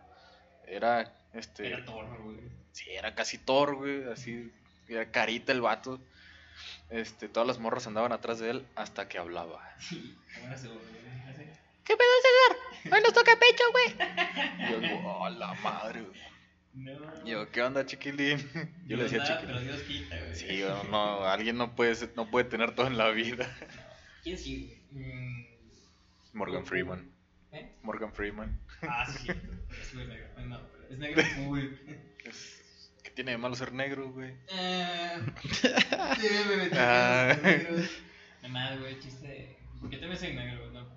Era, 0.67 1.13
este, 1.33 1.69
Era 1.69 1.85
Thor, 1.85 2.07
güey. 2.23 2.39
sí, 2.73 2.91
era 2.91 3.15
casi 3.15 3.39
Thor, 3.39 3.77
güey, 3.77 4.05
así, 4.11 4.51
era 4.89 5.11
carita 5.11 5.53
el 5.53 5.61
vato. 5.61 6.01
Este, 6.91 7.29
todas 7.29 7.47
las 7.47 7.59
morras 7.59 7.87
andaban 7.87 8.13
atrás 8.13 8.39
de 8.39 8.51
él 8.51 8.67
hasta 8.75 9.09
que 9.09 9.19
hablaba. 9.19 9.63
Sí. 9.79 10.17
Así. 10.51 10.69
¿Qué 11.85 11.95
pedo, 11.97 12.09
César? 12.23 12.93
Hoy 12.97 13.01
nos 13.03 13.13
toca 13.13 13.33
pecho, 13.39 13.63
güey. 13.73 14.71
Yo 14.71 14.81
digo, 14.81 15.01
oh, 15.05 15.29
la 15.31 15.55
madre, 15.55 16.01
güey. 16.03 16.21
No. 16.75 17.25
Yo, 17.25 17.51
¿qué 17.53 17.63
onda, 17.63 17.87
chiquilín? 17.87 18.39
Yo 18.87 18.97
le 18.97 19.05
decía 19.05 19.19
da, 19.19 19.25
chiquilín. 19.27 19.47
Pero 19.47 19.61
Dios 19.61 19.83
quita, 19.83 20.19
güey. 20.19 20.35
Sí, 20.35 20.61
no, 20.67 20.85
no, 20.85 21.25
alguien 21.25 21.57
no 21.57 21.75
puede, 21.77 21.95
ser- 21.95 22.13
no 22.17 22.29
puede 22.31 22.45
tener 22.47 22.75
todo 22.75 22.87
en 22.89 22.99
la 22.99 23.11
vida. 23.11 23.47
¿Quién 24.23 24.37
sí, 24.37 24.83
güey? 24.93 25.05
Mm, 25.05 25.47
Morgan 26.37 26.65
Freeman. 26.67 27.11
¿Eh? 27.53 27.73
Morgan 27.83 28.13
Freeman. 28.13 28.61
Ah, 28.83 29.07
sí. 29.07 29.29
Es 29.81 29.95
güey 29.95 30.07
negro. 30.07 30.27
No, 30.47 30.61
pero 30.71 30.89
es 30.91 30.99
negro 30.99 31.23
cool. 31.45 31.81
Es- 32.25 32.93
¿Qué 33.03 33.11
tiene 33.11 33.31
de 33.33 33.39
malo 33.39 33.55
ser 33.55 33.73
negro, 33.73 34.11
güey? 34.13 34.35
Eh, 34.49 35.17
sí, 35.53 35.69
me 36.49 36.57
metí 36.57 36.77
Ah. 36.79 37.37
Además, 38.41 38.79
güey, 38.81 39.01
chiste. 39.01 39.57
¿Por 39.81 39.89
qué 39.91 39.97
te 39.99 40.07
ves 40.07 40.23
en 40.25 40.37
negro? 40.37 40.71
No, 40.73 40.89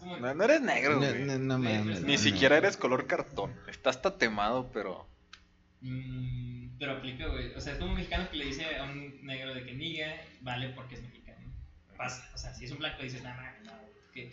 como. 0.00 0.16
No, 0.18 0.34
no 0.34 0.44
eres 0.44 0.60
negro, 0.60 0.94
No, 0.94 0.98
güey. 1.08 1.24
no, 1.24 1.38
no 1.38 1.58
mames. 1.58 1.82
pues, 1.84 2.02
Ni 2.02 2.14
no, 2.14 2.18
siquiera 2.18 2.56
no. 2.56 2.62
eres 2.66 2.76
color 2.76 3.06
cartón. 3.06 3.54
Estás 3.68 4.02
tatemado, 4.02 4.70
pero 4.72 5.08
Mm, 5.80 6.78
pero 6.78 6.92
aplica, 6.92 7.26
güey. 7.28 7.52
O 7.54 7.60
sea, 7.60 7.74
es 7.74 7.78
como 7.78 7.90
un 7.92 7.96
mexicano 7.98 8.28
que 8.30 8.36
le 8.38 8.46
dice 8.46 8.64
a 8.76 8.84
un 8.84 9.24
negro 9.24 9.54
de 9.54 9.64
que 9.64 9.74
niga, 9.74 10.16
vale 10.40 10.70
porque 10.70 10.94
es 10.96 11.02
mexicano. 11.02 11.52
Pasa. 11.96 12.28
O 12.34 12.38
sea, 12.38 12.54
si 12.54 12.64
es 12.64 12.70
un 12.72 12.78
blanco 12.78 13.02
dices, 13.02 13.22
nada, 13.22 13.54
no, 13.64 13.70
no, 13.72 13.78
que 14.14 14.32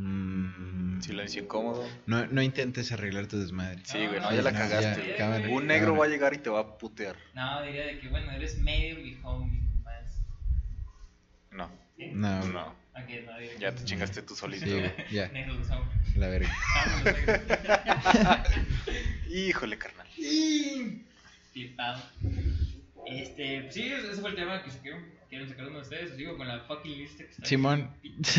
Mm, 0.00 1.00
Silencio 1.00 1.42
incómodo. 1.42 1.84
no, 2.06 2.24
no 2.26 2.40
intentes 2.40 2.92
arreglar 2.92 3.26
tu 3.26 3.36
desmadre. 3.38 3.80
Sí, 3.84 3.98
güey, 4.06 4.20
No, 4.20 4.30
no, 4.30 4.36
ya 4.36 4.42
la 4.42 4.52
no, 4.52 4.58
cagaste. 4.58 5.00
ya, 5.00 5.04
güey. 5.04 5.16
cámara, 5.16 5.48
Un 5.48 5.66
negro 5.66 5.86
cámara. 5.86 6.00
va 6.00 6.04
a 6.06 6.08
llegar 6.08 6.34
y 6.34 6.38
te 6.38 6.50
va 6.50 6.60
a 6.60 6.78
putear. 6.78 7.16
No, 7.34 7.62
diría 7.62 7.84
de 7.86 7.98
que, 7.98 8.08
bueno, 8.08 8.30
eres 8.30 8.58
medio 8.58 8.96
viejón, 9.02 9.82
más. 9.82 10.22
No, 11.50 11.68
¿Sí? 11.96 12.06
No, 12.14 12.44
no. 12.46 12.74
No, 12.98 13.06
diría 13.06 13.58
Ya 13.58 13.70
que- 13.72 13.78
te 13.80 13.84
chingaste 13.84 14.22
tú 14.22 14.34
solito. 14.36 14.66
Sí, 14.66 14.82
ya, 15.12 15.30
la 16.16 16.26
verga. 16.28 16.52
Híjole, 19.30 19.78
carnal. 19.78 20.06
Flipado. 21.52 22.02
Este, 23.08 23.70
sí, 23.72 23.92
ese 23.92 24.20
fue 24.20 24.30
el 24.30 24.36
tema 24.36 24.62
que 24.62 24.70
saqué. 24.70 24.94
¿Quieren 25.28 25.48
sacar 25.48 25.66
uno 25.66 25.76
de 25.76 25.82
ustedes? 25.82 26.16
Sigo 26.16 26.36
con 26.36 26.48
la 26.48 26.60
fucking 26.60 26.98
lista 26.98 27.24
que 27.24 27.30
está. 27.30 27.46
Simón, 27.46 27.90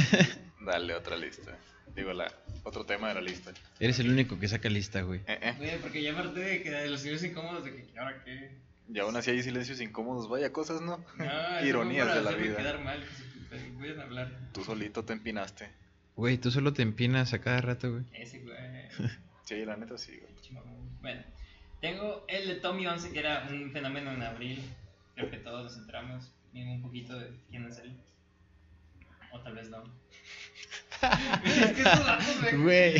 Dale 0.65 0.95
otra 0.95 1.17
lista. 1.17 1.57
Digo, 1.95 2.13
la, 2.13 2.31
otro 2.63 2.85
tema 2.85 3.09
de 3.09 3.15
la 3.15 3.21
lista. 3.21 3.51
eres 3.79 3.99
el 3.99 4.09
único 4.09 4.39
que 4.39 4.47
saca 4.47 4.69
lista, 4.69 5.01
güey. 5.01 5.21
Eh, 5.27 5.39
eh. 5.41 5.53
Güey, 5.57 5.79
porque 5.79 6.01
ya 6.01 6.13
aparte 6.13 6.39
de 6.39 6.63
que 6.63 6.69
de 6.69 6.89
los 6.89 7.01
silencios 7.01 7.31
incómodos, 7.31 7.65
de 7.65 7.75
que 7.75 7.99
ahora 7.99 8.23
qué. 8.23 8.51
Y 8.91 8.99
aún 8.99 9.15
así 9.15 9.31
hay 9.31 9.43
silencios 9.43 9.81
incómodos. 9.81 10.29
Vaya 10.29 10.51
cosas, 10.51 10.81
¿no? 10.81 11.03
No, 11.17 11.65
Ironías 11.65 12.13
de 12.15 12.21
la 12.23 12.31
vida. 12.31 12.57
quedar 12.57 12.83
mal, 12.83 13.03
que 13.03 13.13
se 13.15 13.23
puta, 13.23 13.77
pueden 13.77 13.99
hablar. 13.99 14.39
Tú 14.53 14.63
solito 14.63 15.05
te 15.05 15.13
empinaste. 15.13 15.69
Güey, 16.15 16.37
tú 16.37 16.51
solo 16.51 16.73
te 16.73 16.81
empinas 16.81 17.33
a 17.33 17.39
cada 17.39 17.61
rato, 17.61 17.91
güey. 17.91 18.03
Ese, 18.13 18.39
güey. 18.39 18.57
Sí, 19.45 19.65
la 19.65 19.75
neta 19.77 19.97
sí, 19.97 20.15
güey. 20.15 20.61
Bueno, 21.01 21.23
tengo 21.81 22.25
el 22.27 22.47
de 22.47 22.55
Tommy 22.55 22.87
11, 22.87 23.11
que 23.11 23.19
era 23.19 23.47
un 23.49 23.71
fenómeno 23.71 24.11
en 24.11 24.23
abril. 24.23 24.61
Creo 25.15 25.29
que 25.29 25.37
todos 25.37 25.63
nos 25.65 25.77
entramos. 25.77 26.31
Vimos 26.53 26.75
un 26.77 26.81
poquito 26.81 27.17
de 27.17 27.31
quién 27.49 27.65
es 27.67 27.77
él. 27.79 27.93
O 29.31 29.39
tal 29.41 29.55
vez 29.55 29.69
no. 29.69 29.83
es 31.45 31.71
que 31.71 31.81
estos 31.81 32.05
datos. 32.05 32.59
Güey, 32.61 32.95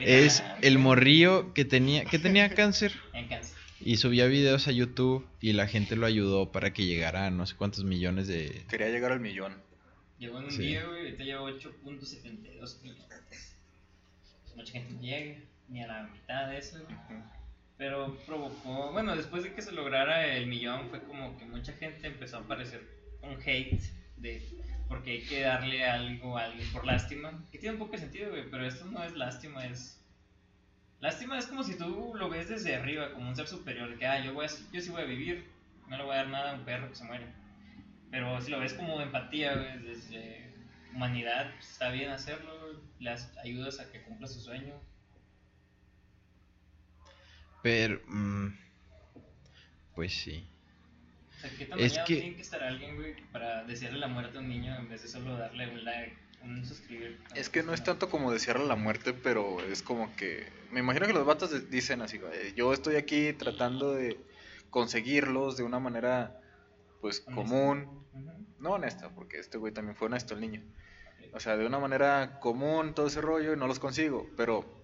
es 0.00 0.42
el 0.62 0.78
morrillo 0.78 1.54
que 1.54 1.64
tenía, 1.64 2.04
que 2.04 2.18
tenía 2.18 2.52
cáncer 2.54 2.92
En 3.12 3.28
cáncer. 3.28 3.56
y 3.80 3.96
subía 3.96 4.26
videos 4.26 4.66
a 4.66 4.72
YouTube 4.72 5.24
y 5.40 5.52
la 5.52 5.68
gente 5.68 5.94
lo 5.96 6.06
ayudó 6.06 6.50
para 6.50 6.72
que 6.72 6.84
llegara 6.84 7.26
a 7.26 7.30
no 7.30 7.46
sé 7.46 7.54
cuántos 7.54 7.84
millones 7.84 8.26
de... 8.26 8.64
Quería 8.68 8.88
llegar 8.88 9.12
al 9.12 9.20
millón. 9.20 9.54
Llegó 10.18 10.38
en 10.38 10.44
un 10.46 10.50
Sí. 10.50 10.62
día, 10.62 10.84
güey, 10.86 11.00
ahorita 11.00 11.24
lleva 11.24 11.42
8.72 11.42 12.82
millones. 12.82 13.56
Mucha 14.56 14.72
gente 14.72 14.94
llega, 15.04 15.40
ni 15.68 15.82
a 15.82 15.86
la 15.86 16.02
mitad 16.04 16.48
de 16.48 16.58
eso. 16.58 16.78
Pero 17.76 18.16
provocó, 18.26 18.92
bueno, 18.92 19.16
después 19.16 19.42
de 19.42 19.52
que 19.52 19.62
se 19.62 19.72
lograra 19.72 20.26
el 20.26 20.46
millón, 20.46 20.88
fue 20.90 21.02
como 21.02 21.36
que 21.36 21.44
mucha 21.44 21.72
gente 21.72 22.06
empezó 22.06 22.38
a 22.38 22.40
aparecer 22.40 22.82
un 23.22 23.40
hate 23.44 23.82
de 24.16 24.40
porque 24.88 25.12
hay 25.12 25.22
que 25.22 25.40
darle 25.40 25.84
algo 25.84 26.36
a 26.38 26.44
alguien 26.44 26.70
por 26.72 26.84
lástima. 26.84 27.42
Que 27.50 27.58
tiene 27.58 27.74
un 27.74 27.78
poco 27.78 27.92
de 27.92 27.98
sentido, 27.98 28.30
güey, 28.30 28.48
pero 28.50 28.66
esto 28.66 28.84
no 28.86 29.02
es 29.02 29.14
lástima, 29.14 29.66
es. 29.66 30.00
Lástima 31.00 31.38
es 31.38 31.46
como 31.46 31.62
si 31.62 31.76
tú 31.76 32.12
lo 32.14 32.28
ves 32.28 32.48
desde 32.48 32.76
arriba, 32.76 33.12
como 33.12 33.28
un 33.28 33.36
ser 33.36 33.46
superior, 33.46 33.98
que, 33.98 34.06
ah, 34.06 34.24
yo, 34.24 34.32
voy 34.32 34.46
a, 34.46 34.48
yo 34.72 34.80
sí 34.80 34.90
voy 34.90 35.02
a 35.02 35.06
vivir, 35.06 35.50
no 35.88 35.96
le 35.98 36.04
voy 36.04 36.14
a 36.14 36.18
dar 36.18 36.28
nada 36.28 36.52
a 36.52 36.54
un 36.54 36.64
perro 36.64 36.88
que 36.88 36.94
se 36.94 37.04
muere. 37.04 37.26
Pero 38.10 38.40
si 38.40 38.50
lo 38.50 38.60
ves 38.60 38.74
como 38.74 39.00
empatía, 39.00 39.54
güey, 39.54 39.78
desde 39.82 40.48
humanidad, 40.94 41.52
pues, 41.54 41.72
está 41.72 41.90
bien 41.90 42.10
hacerlo, 42.10 42.52
güey, 42.60 43.16
ayudas 43.42 43.80
a 43.80 43.90
que 43.90 44.02
cumpla 44.02 44.28
su 44.28 44.40
sueño. 44.40 44.74
Pero... 47.64 47.98
mm, 48.08 48.48
pues 49.94 50.12
sí. 50.12 50.46
O 51.38 51.40
sea, 51.40 51.50
¿qué 51.56 51.64
Es 51.82 51.98
que- 52.00 52.16
tiene 52.20 52.36
que 52.36 52.42
estar 52.42 52.62
alguien, 52.62 52.96
güey, 52.96 53.14
para 53.32 53.64
desearle 53.64 53.98
la 54.00 54.06
muerte 54.06 54.36
a 54.36 54.40
un 54.42 54.48
niño 54.50 54.76
en 54.76 54.88
vez 54.90 55.00
de 55.02 55.08
solo 55.08 55.38
darle 55.38 55.68
un 55.68 55.82
like, 55.82 56.14
un 56.42 56.62
suscribir? 56.66 57.18
Es 57.34 57.48
que 57.48 57.62
no 57.62 57.72
es 57.72 57.82
tanto 57.82 58.10
como 58.10 58.30
desearle 58.32 58.66
la 58.66 58.76
muerte, 58.76 59.14
pero 59.14 59.60
es 59.64 59.82
como 59.82 60.14
que. 60.14 60.46
Me 60.72 60.80
imagino 60.80 61.06
que 61.06 61.14
los 61.14 61.24
vatos 61.24 61.70
dicen 61.70 62.02
así: 62.02 62.20
"Eh, 62.34 62.52
Yo 62.54 62.74
estoy 62.74 62.96
aquí 62.96 63.32
tratando 63.32 63.94
de 63.94 64.18
conseguirlos 64.68 65.56
de 65.56 65.62
una 65.62 65.78
manera, 65.78 66.38
pues, 67.00 67.22
Honesta. 67.26 67.34
común. 67.34 68.04
No 68.58 68.72
honesta, 68.72 69.08
porque 69.14 69.38
este 69.38 69.56
güey 69.56 69.72
también 69.72 69.96
fue 69.96 70.06
honesto, 70.06 70.34
el 70.34 70.40
niño. 70.42 70.62
O 71.32 71.40
sea, 71.40 71.56
de 71.56 71.64
una 71.66 71.78
manera 71.78 72.40
común, 72.40 72.94
todo 72.94 73.06
ese 73.06 73.22
rollo, 73.22 73.54
y 73.54 73.56
no 73.56 73.66
los 73.66 73.78
consigo. 73.78 74.28
Pero, 74.36 74.83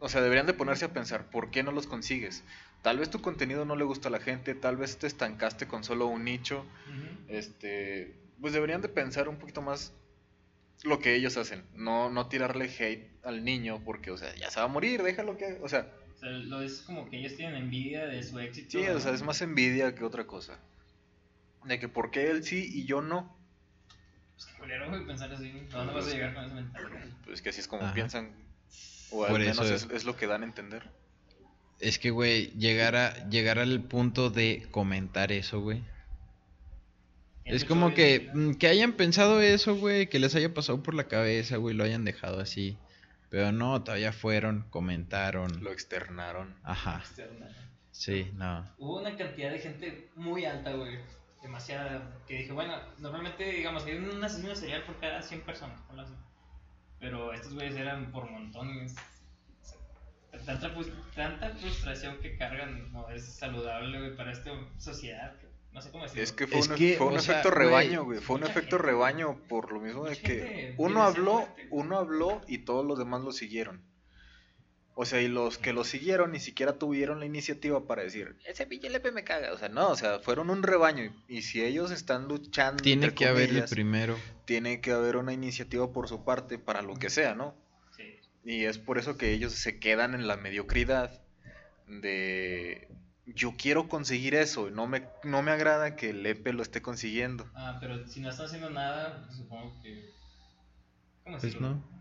o 0.00 0.08
sea, 0.08 0.22
deberían 0.22 0.46
de 0.46 0.54
ponerse 0.54 0.86
a 0.86 0.92
pensar: 0.92 1.30
¿por 1.30 1.50
qué 1.50 1.62
no 1.62 1.72
los 1.72 1.86
consigues? 1.86 2.42
Tal 2.82 2.98
vez 2.98 3.10
tu 3.10 3.20
contenido 3.22 3.64
no 3.64 3.76
le 3.76 3.84
gusta 3.84 4.08
a 4.08 4.10
la 4.12 4.20
gente, 4.20 4.54
tal 4.54 4.76
vez 4.76 4.98
te 4.98 5.06
estancaste 5.06 5.68
con 5.68 5.84
solo 5.84 6.06
un 6.06 6.24
nicho. 6.24 6.64
Este, 7.28 8.16
pues 8.40 8.52
deberían 8.52 8.80
de 8.80 8.88
pensar 8.88 9.28
un 9.28 9.38
poquito 9.38 9.62
más 9.62 9.92
lo 10.82 10.98
que 10.98 11.14
ellos 11.14 11.36
hacen, 11.36 11.64
no, 11.74 12.08
no 12.10 12.28
tirarle 12.28 12.64
hate 12.64 13.10
al 13.22 13.44
niño 13.44 13.82
porque, 13.84 14.10
o 14.10 14.16
sea, 14.16 14.34
ya 14.36 14.50
se 14.50 14.60
va 14.60 14.64
a 14.66 14.68
morir, 14.68 15.02
déjalo 15.02 15.36
que, 15.36 15.58
o 15.62 15.68
sea, 15.68 15.86
O 16.16 16.18
sea, 16.18 16.30
lo 16.30 16.62
es 16.62 16.80
como 16.82 17.08
que 17.08 17.18
ellos 17.18 17.36
tienen 17.36 17.56
envidia 17.56 18.06
de 18.06 18.22
su 18.22 18.38
éxito. 18.38 18.78
sí, 18.78 18.88
o 18.88 19.00
sea, 19.00 19.12
es 19.12 19.22
más 19.22 19.42
envidia 19.42 19.94
que 19.94 20.04
otra 20.04 20.26
cosa. 20.26 20.58
De 21.64 21.78
que 21.78 21.88
por 21.88 22.10
qué 22.10 22.30
él 22.30 22.42
sí 22.44 22.66
y 22.72 22.86
yo 22.86 23.02
no, 23.02 23.36
Pues 24.34 24.46
qué 24.46 24.58
culero, 24.58 24.88
güey, 24.88 25.06
pensar 25.06 25.32
así. 25.32 25.52
¿A 25.72 25.76
dónde 25.78 25.92
vas 25.92 26.06
a 26.06 26.10
llegar 26.10 26.34
con 26.34 26.44
esa 26.44 26.54
mentalidad? 26.54 27.00
pues 27.26 27.42
que 27.42 27.50
así 27.50 27.60
es 27.60 27.68
como 27.68 27.82
Ajá. 27.84 27.94
piensan, 27.94 28.32
o 29.10 29.24
al 29.24 29.30
Por 29.30 29.40
menos 29.40 29.58
eso 29.58 29.74
es, 29.74 29.88
es- 29.90 30.04
lo 30.04 30.16
que 30.16 30.26
dan 30.26 30.42
a 30.42 30.46
entender. 30.46 30.82
Es 31.80 31.98
que, 31.98 32.10
güey, 32.10 32.50
llegar, 32.58 32.94
a, 32.94 33.28
llegar 33.30 33.58
al 33.58 33.82
punto 33.82 34.28
de 34.28 34.66
comentar 34.70 35.32
eso, 35.32 35.60
güey. 35.60 35.82
Es 37.44 37.64
como 37.64 37.94
que, 37.94 38.30
que 38.58 38.68
hayan 38.68 38.92
pensado 38.92 39.40
eso, 39.40 39.74
güey, 39.76 40.08
que 40.08 40.18
les 40.18 40.34
haya 40.34 40.52
pasado 40.54 40.82
por 40.82 40.94
la 40.94 41.08
cabeza, 41.08 41.56
güey, 41.56 41.74
lo 41.74 41.82
hayan 41.84 42.04
dejado 42.04 42.38
así. 42.40 42.76
Pero 43.30 43.50
no, 43.50 43.82
todavía 43.82 44.12
fueron, 44.12 44.66
comentaron. 44.70 45.62
Lo 45.64 45.72
externaron. 45.72 46.54
Ajá, 46.64 46.98
externa. 46.98 47.48
sí, 47.92 48.30
no. 48.34 48.68
Hubo 48.78 49.00
una 49.00 49.16
cantidad 49.16 49.50
de 49.50 49.58
gente 49.58 50.10
muy 50.16 50.44
alta, 50.44 50.72
güey. 50.72 50.98
Demasiada. 51.42 52.18
Que 52.28 52.34
dije, 52.38 52.52
bueno, 52.52 52.74
normalmente, 52.98 53.44
digamos, 53.44 53.84
hay 53.86 53.94
un 53.94 54.22
asesino 54.22 54.54
serial 54.54 54.84
por 54.84 54.98
cada 55.00 55.22
100 55.22 55.40
personas. 55.40 55.80
Pero 57.00 57.32
estos 57.32 57.54
güeyes 57.54 57.74
eran 57.76 58.12
por 58.12 58.30
montones. 58.30 58.94
O 60.32 60.38
sea, 60.38 60.58
Tanta, 60.60 60.74
tanta 61.14 61.50
frustración 61.56 62.18
que 62.18 62.36
cargan 62.36 62.92
no 62.92 63.08
es 63.10 63.24
saludable, 63.24 63.98
güey, 63.98 64.16
para 64.16 64.32
esta 64.32 64.50
sociedad. 64.78 65.36
que 65.40 65.48
No 65.72 65.80
sé 65.80 65.90
cómo 65.90 66.04
decirlo. 66.04 66.22
Es 66.22 66.32
que 66.32 66.46
fue 66.46 66.58
Es 66.60 66.68
un, 66.68 66.76
que, 66.76 66.94
fue 66.96 67.06
un 67.08 67.16
o 67.16 67.20
sea, 67.20 67.34
efecto 67.40 67.50
rebaño, 67.50 68.04
güey. 68.04 68.20
Fue 68.20 68.36
un 68.36 68.42
efecto 68.44 68.76
gente- 68.76 68.78
rebaño 68.78 69.38
por 69.48 69.72
lo 69.72 69.80
mismo 69.80 70.04
de 70.04 70.16
que 70.18 70.74
uno 70.78 71.02
habló, 71.02 71.48
uno 71.70 71.96
habló 71.98 72.42
y 72.46 72.58
todos 72.58 72.84
los 72.86 72.98
demás 72.98 73.22
lo 73.22 73.32
siguieron. 73.32 73.82
O 75.02 75.06
sea, 75.06 75.22
y 75.22 75.28
los 75.28 75.56
que 75.56 75.72
lo 75.72 75.82
siguieron 75.84 76.32
ni 76.32 76.40
siquiera 76.40 76.74
tuvieron 76.74 77.20
la 77.20 77.24
iniciativa 77.24 77.86
para 77.86 78.02
decir, 78.02 78.36
ese 78.44 78.66
Lepe 78.66 79.12
me 79.12 79.24
caga. 79.24 79.50
O 79.54 79.56
sea, 79.56 79.70
no, 79.70 79.88
o 79.88 79.96
sea, 79.96 80.18
fueron 80.18 80.50
un 80.50 80.62
rebaño. 80.62 81.04
Y, 81.26 81.38
y 81.38 81.40
si 81.40 81.64
ellos 81.64 81.90
están 81.90 82.28
luchando, 82.28 82.82
Tiene 82.82 83.14
que 83.14 83.24
haber 83.24 83.44
el 83.44 83.48
comillas, 83.48 83.70
primero. 83.70 84.18
tiene 84.44 84.82
que 84.82 84.92
haber 84.92 85.16
una 85.16 85.32
iniciativa 85.32 85.90
por 85.90 86.06
su 86.06 86.22
parte 86.22 86.58
para 86.58 86.82
lo 86.82 86.96
que 86.96 87.08
sea, 87.08 87.34
¿no? 87.34 87.54
Sí. 87.96 88.18
Y 88.44 88.66
es 88.66 88.76
por 88.76 88.98
eso 88.98 89.16
que 89.16 89.32
ellos 89.32 89.54
se 89.54 89.78
quedan 89.78 90.12
en 90.12 90.28
la 90.28 90.36
mediocridad 90.36 91.22
de 91.86 92.86
yo 93.24 93.54
quiero 93.56 93.88
conseguir 93.88 94.34
eso 94.34 94.68
y 94.68 94.72
no 94.72 94.86
me, 94.86 95.08
no 95.24 95.42
me 95.42 95.50
agrada 95.50 95.96
que 95.96 96.10
el 96.10 96.22
Lepe 96.22 96.52
lo 96.52 96.62
esté 96.62 96.82
consiguiendo. 96.82 97.48
Ah, 97.54 97.78
pero 97.80 98.06
si 98.06 98.20
no 98.20 98.28
estás 98.28 98.48
haciendo 98.48 98.68
nada, 98.68 99.24
pues 99.24 99.38
supongo 99.38 99.80
que. 99.82 100.10
¿Cómo 101.24 101.38
Pues 101.38 101.58
no. 101.58 101.99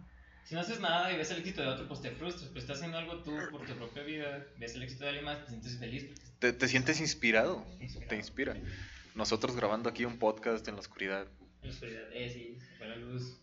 Si 0.49 0.55
no 0.55 0.61
haces 0.61 0.79
nada 0.79 1.13
y 1.13 1.17
ves 1.17 1.29
el 1.29 1.37
éxito 1.37 1.61
de 1.61 1.67
otro, 1.67 1.87
pues 1.87 2.01
te 2.01 2.09
frustras. 2.09 2.49
Pues 2.49 2.63
estás 2.63 2.77
haciendo 2.77 2.97
algo 2.97 3.17
tú 3.21 3.37
por 3.51 3.67
tu 3.67 3.75
propia 3.75 4.01
vida, 4.01 4.47
ves 4.57 4.73
el 4.73 4.81
éxito 4.81 5.03
de 5.03 5.09
alguien 5.09 5.25
más, 5.25 5.43
te 5.43 5.49
sientes 5.51 5.77
feliz. 5.77 6.05
Porque 6.05 6.21
Te, 6.39 6.53
te 6.53 6.67
sientes 6.67 6.99
inspirado, 6.99 7.63
Inspirado. 7.79 8.09
te 8.09 8.15
inspira. 8.15 8.57
Nosotros 9.13 9.55
grabando 9.55 9.89
aquí 9.91 10.05
un 10.05 10.17
podcast 10.17 10.67
en 10.67 10.73
la 10.73 10.79
oscuridad, 10.81 11.27
en 11.61 11.67
la 11.67 11.73
oscuridad, 11.75 12.01
eh, 12.13 12.31
sí, 12.33 12.57
se 12.67 12.77
fue 12.79 12.87
la 12.87 12.95
luz. 12.95 13.37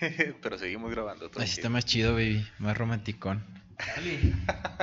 pero 0.42 0.58
seguimos 0.58 0.92
grabando. 0.92 1.28
Así 1.38 1.54
está 1.54 1.68
más 1.68 1.84
chido, 1.86 2.12
baby. 2.12 2.46
Más 2.60 2.78
romanticón. 2.78 3.44
Charlie, 3.84 4.32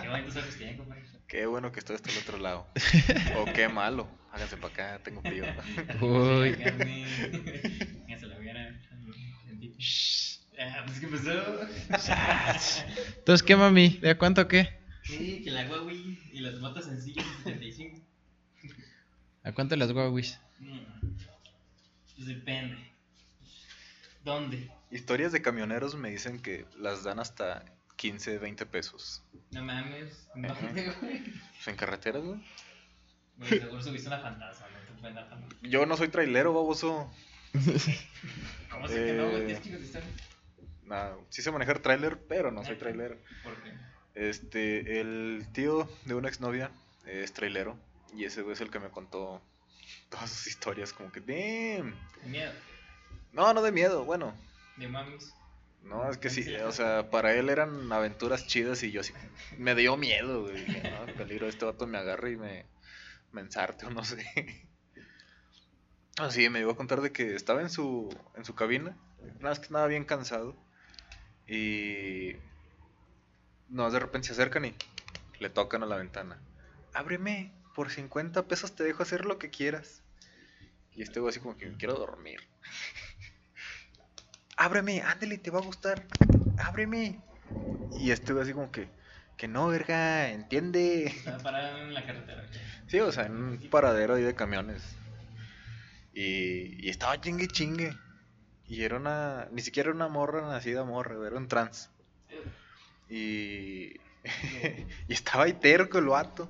qué 0.02 0.10
bonitos 0.10 0.36
ojos 0.36 0.56
tienen, 0.58 0.76
compadre. 0.78 1.04
Qué 1.26 1.46
bueno 1.46 1.72
que 1.72 1.80
estoy 1.80 1.96
hasta 1.96 2.12
el 2.12 2.18
otro 2.18 2.38
lado. 2.38 2.68
o 3.38 3.46
qué 3.54 3.70
malo. 3.70 4.10
Háganse 4.34 4.58
para 4.58 4.74
acá, 4.74 5.04
tengo 5.06 5.22
frío. 5.22 5.46
Uy. 6.02 6.54
Carne. 6.58 7.06
Ya 8.10 8.20
se 8.20 8.26
la 8.26 8.38
hubiera. 8.38 8.78
Ah, 10.60 10.84
pues, 10.86 11.00
¿qué 11.00 11.08
pasó? 11.08 11.32
Entonces, 13.18 13.44
¿qué, 13.46 13.56
mami? 13.56 13.90
¿De 14.02 14.10
a 14.12 14.18
cuánto 14.18 14.48
qué? 14.48 14.78
Sí, 15.04 15.42
que 15.44 15.52
la 15.52 15.66
Huawei 15.70 16.20
y 16.34 16.40
las 16.42 16.60
botas 16.60 16.86
sencillas 16.86 17.26
de 17.46 17.52
75. 17.54 18.00
¿A 19.44 19.52
cuánto 19.54 19.76
las 19.78 19.92
guaguis? 19.92 20.38
Mm, 20.60 20.80
Pues 22.16 22.28
depende. 22.28 22.78
¿Dónde? 24.24 24.70
Historias 24.92 25.32
de 25.32 25.42
camioneros 25.42 25.96
me 25.96 26.10
dicen 26.10 26.42
que 26.42 26.66
las 26.78 27.04
dan 27.04 27.20
hasta 27.20 27.64
15, 27.96 28.38
20 28.38 28.66
pesos. 28.66 29.24
No 29.52 29.64
mames. 29.64 30.28
Ajá. 30.44 30.68
güey. 31.02 31.24
Pues 31.24 31.68
en 31.68 31.76
carreteras, 31.78 32.22
güey. 32.24 32.40
Seguro 33.48 33.82
subiste 33.82 34.08
una 34.10 34.20
fantasma, 34.20 34.68
no. 35.02 35.70
Yo 35.70 35.86
no 35.86 35.96
soy 35.96 36.10
trailero, 36.10 36.54
baboso. 36.54 37.10
¿Cómo 38.70 38.88
sé 38.88 38.96
que 39.06 39.14
no, 39.14 39.30
güey? 39.30 39.42
Eh. 39.44 39.46
Tienes 39.46 39.62
chicos 39.64 39.80
de 39.80 40.02
Nah, 40.90 41.16
sí 41.30 41.42
sé 41.44 41.52
manejar 41.52 41.80
trailer, 41.80 42.18
pero 42.28 42.52
no 42.52 42.64
soy 42.64 42.72
Neta. 42.74 42.86
trailero. 42.86 43.18
¿Por 43.44 43.56
qué? 43.64 43.72
Este, 44.16 45.00
el 45.00 45.48
tío 45.54 45.88
de 46.06 46.16
una 46.16 46.28
exnovia 46.28 46.72
es 47.06 47.32
trailero. 47.32 47.78
Y 48.14 48.26
ese 48.26 48.42
güey 48.42 48.54
es 48.54 48.62
el 48.62 48.72
que 48.72 48.80
me 48.80 48.90
contó 48.90 49.42
todas 50.10 50.32
sus 50.32 50.48
historias. 50.48 50.92
Como 50.92 51.12
que, 51.12 51.20
damn. 51.22 51.96
Miedo. 52.26 52.52
No, 53.32 53.54
no 53.54 53.62
de 53.62 53.72
miedo, 53.72 54.04
bueno. 54.04 54.34
De 54.78 54.88
mamis. 54.88 55.34
No, 55.84 56.10
es 56.10 56.18
que 56.18 56.30
sí, 56.30 56.54
o 56.56 56.72
sea, 56.74 57.10
para 57.10 57.34
él 57.36 57.50
eran 57.50 57.90
aventuras 57.92 58.48
chidas 58.48 58.84
y 58.84 58.92
yo 58.92 59.04
sí. 59.04 59.14
Me 59.58 59.76
dio 59.76 59.96
miedo, 59.96 60.42
güey. 60.42 60.66
No, 60.68 61.14
peligro, 61.14 61.48
este 61.48 61.66
vato 61.66 61.88
me 61.88 61.98
agarra 61.98 62.30
y 62.30 62.36
me, 62.36 62.66
me 63.32 63.42
ensarte 63.42 63.86
o 63.86 63.90
no 63.92 64.04
sé. 64.04 64.26
Así, 66.18 66.50
me 66.50 66.60
iba 66.60 66.74
a 66.74 66.76
contar 66.76 67.00
de 67.00 67.12
que 67.14 67.34
estaba 67.36 67.62
en 67.62 67.70
su, 67.70 68.10
en 68.36 68.44
su 68.44 68.56
cabina. 68.56 68.98
Nada 69.22 69.40
más 69.50 69.60
que 69.60 69.66
estaba 69.66 69.88
bien 69.88 70.04
cansado. 70.04 70.58
Y. 71.50 72.36
No, 73.70 73.90
de 73.90 74.00
repente 74.00 74.28
se 74.28 74.34
acercan 74.34 74.66
y 74.66 74.76
le 75.40 75.50
tocan 75.50 75.84
a 75.84 75.88
la 75.88 75.98
ventana. 75.98 76.40
Ábreme, 76.94 77.52
por 77.76 77.90
50 77.90 78.48
pesos 78.48 78.76
te 78.76 78.84
dejo 78.84 79.04
hacer 79.04 79.26
lo 79.26 79.40
que 79.40 79.50
quieras. 79.50 80.04
Y 80.94 81.02
este 81.02 81.20
güey 81.20 81.32
así 81.32 81.40
como 81.40 81.58
que 81.58 81.72
quiero 81.74 81.96
dormir. 81.96 82.42
Ábreme, 84.58 85.02
ándale, 85.02 85.38
te 85.38 85.50
va 85.50 85.60
a 85.60 85.64
gustar. 85.64 86.06
Ábreme. 86.58 87.22
Y 88.00 88.12
este 88.12 88.34
güey 88.34 88.44
así 88.44 88.54
como 88.54 88.72
que, 88.72 88.88
que 89.38 89.48
no, 89.48 89.68
verga, 89.68 90.30
entiende. 90.30 91.06
Estaba 91.06 91.38
parado 91.40 91.78
en 91.80 91.94
la 91.94 92.06
carretera. 92.06 92.46
Sí, 92.88 93.00
o 93.00 93.12
sea, 93.12 93.26
en 93.26 93.36
un 93.36 93.70
paradero 93.70 94.16
ahí 94.16 94.24
de 94.24 94.36
camiones. 94.36 94.84
Y, 96.14 96.86
y 96.86 96.90
estaba 96.90 97.20
chingue 97.22 97.48
chingue. 97.48 97.96
Y 98.70 98.84
era 98.84 98.98
una, 98.98 99.48
ni 99.52 99.64
siquiera 99.64 99.90
era 99.90 99.96
una 99.96 100.08
morra 100.08 100.48
nacida 100.48 100.84
morra, 100.84 101.16
era 101.26 101.36
un 101.36 101.48
trans. 101.48 101.90
Y, 103.10 103.96
y 105.08 105.14
estaba 105.14 105.46
ahí 105.46 105.54
terco 105.54 105.98
el 105.98 106.06
vato. 106.06 106.50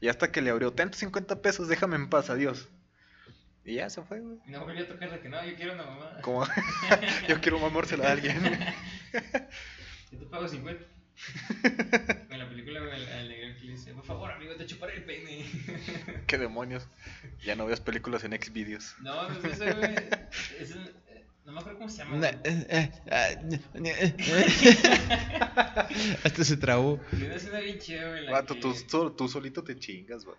Y 0.00 0.08
hasta 0.08 0.32
que 0.32 0.42
le 0.42 0.50
abrió, 0.50 0.72
ten 0.72 0.90
tus 0.90 0.98
50 1.00 1.40
pesos, 1.42 1.68
déjame 1.68 1.94
en 1.94 2.08
paz, 2.08 2.28
adiós. 2.28 2.68
Y 3.64 3.74
ya 3.74 3.88
se 3.88 4.02
fue, 4.02 4.20
güey. 4.20 4.38
No 4.46 4.64
volvió 4.64 4.82
a 4.82 4.88
tocar 4.88 5.10
de 5.12 5.20
que 5.20 5.28
no, 5.28 5.44
yo 5.44 5.54
quiero 5.54 5.74
una 5.74 5.84
mamá. 5.84 6.20
Como, 6.22 6.44
yo 7.28 7.40
quiero 7.40 7.60
mamársela 7.60 8.08
a 8.08 8.12
alguien. 8.12 8.36
Yo 10.10 10.18
te 10.18 10.26
pago 10.26 10.48
50. 10.48 10.84
En 12.30 12.38
la 12.38 12.48
película, 12.48 12.80
güey, 12.80 13.00
el 13.00 13.28
negro 13.28 13.54
que 13.56 13.64
le 13.64 13.72
dice, 13.72 13.94
por 13.94 14.04
favor, 14.04 14.32
amigo, 14.32 14.56
te 14.56 14.66
chuparé 14.66 14.96
el 14.96 15.04
peine. 15.04 15.46
Qué 16.26 16.36
demonios. 16.36 16.88
Ya 17.44 17.54
no 17.54 17.66
veas 17.66 17.80
películas 17.80 18.24
en 18.24 18.32
Xvideos. 18.32 18.96
No, 19.02 19.28
no 19.28 19.38
es 19.38 19.44
ese, 19.44 19.72
güey. 19.72 19.94
Es 20.58 20.74
no 21.44 21.52
me 21.52 21.60
acuerdo 21.60 21.78
cómo 21.78 21.90
se 21.90 21.98
llama. 21.98 22.16
Güey. 22.18 22.30
eh, 22.44 22.66
eh, 22.68 22.92
ah, 23.10 23.28
eh. 23.74 24.14
Hasta 26.24 26.44
se 26.44 26.56
trabó. 26.56 27.00
Escena 27.12 27.60
bien 27.60 27.78
güey. 27.78 28.28
Vato, 28.30 28.54
que- 28.54 28.60
tú, 28.60 29.10
tú 29.10 29.28
solito 29.28 29.62
te 29.64 29.78
chingas, 29.78 30.24
vato. 30.24 30.38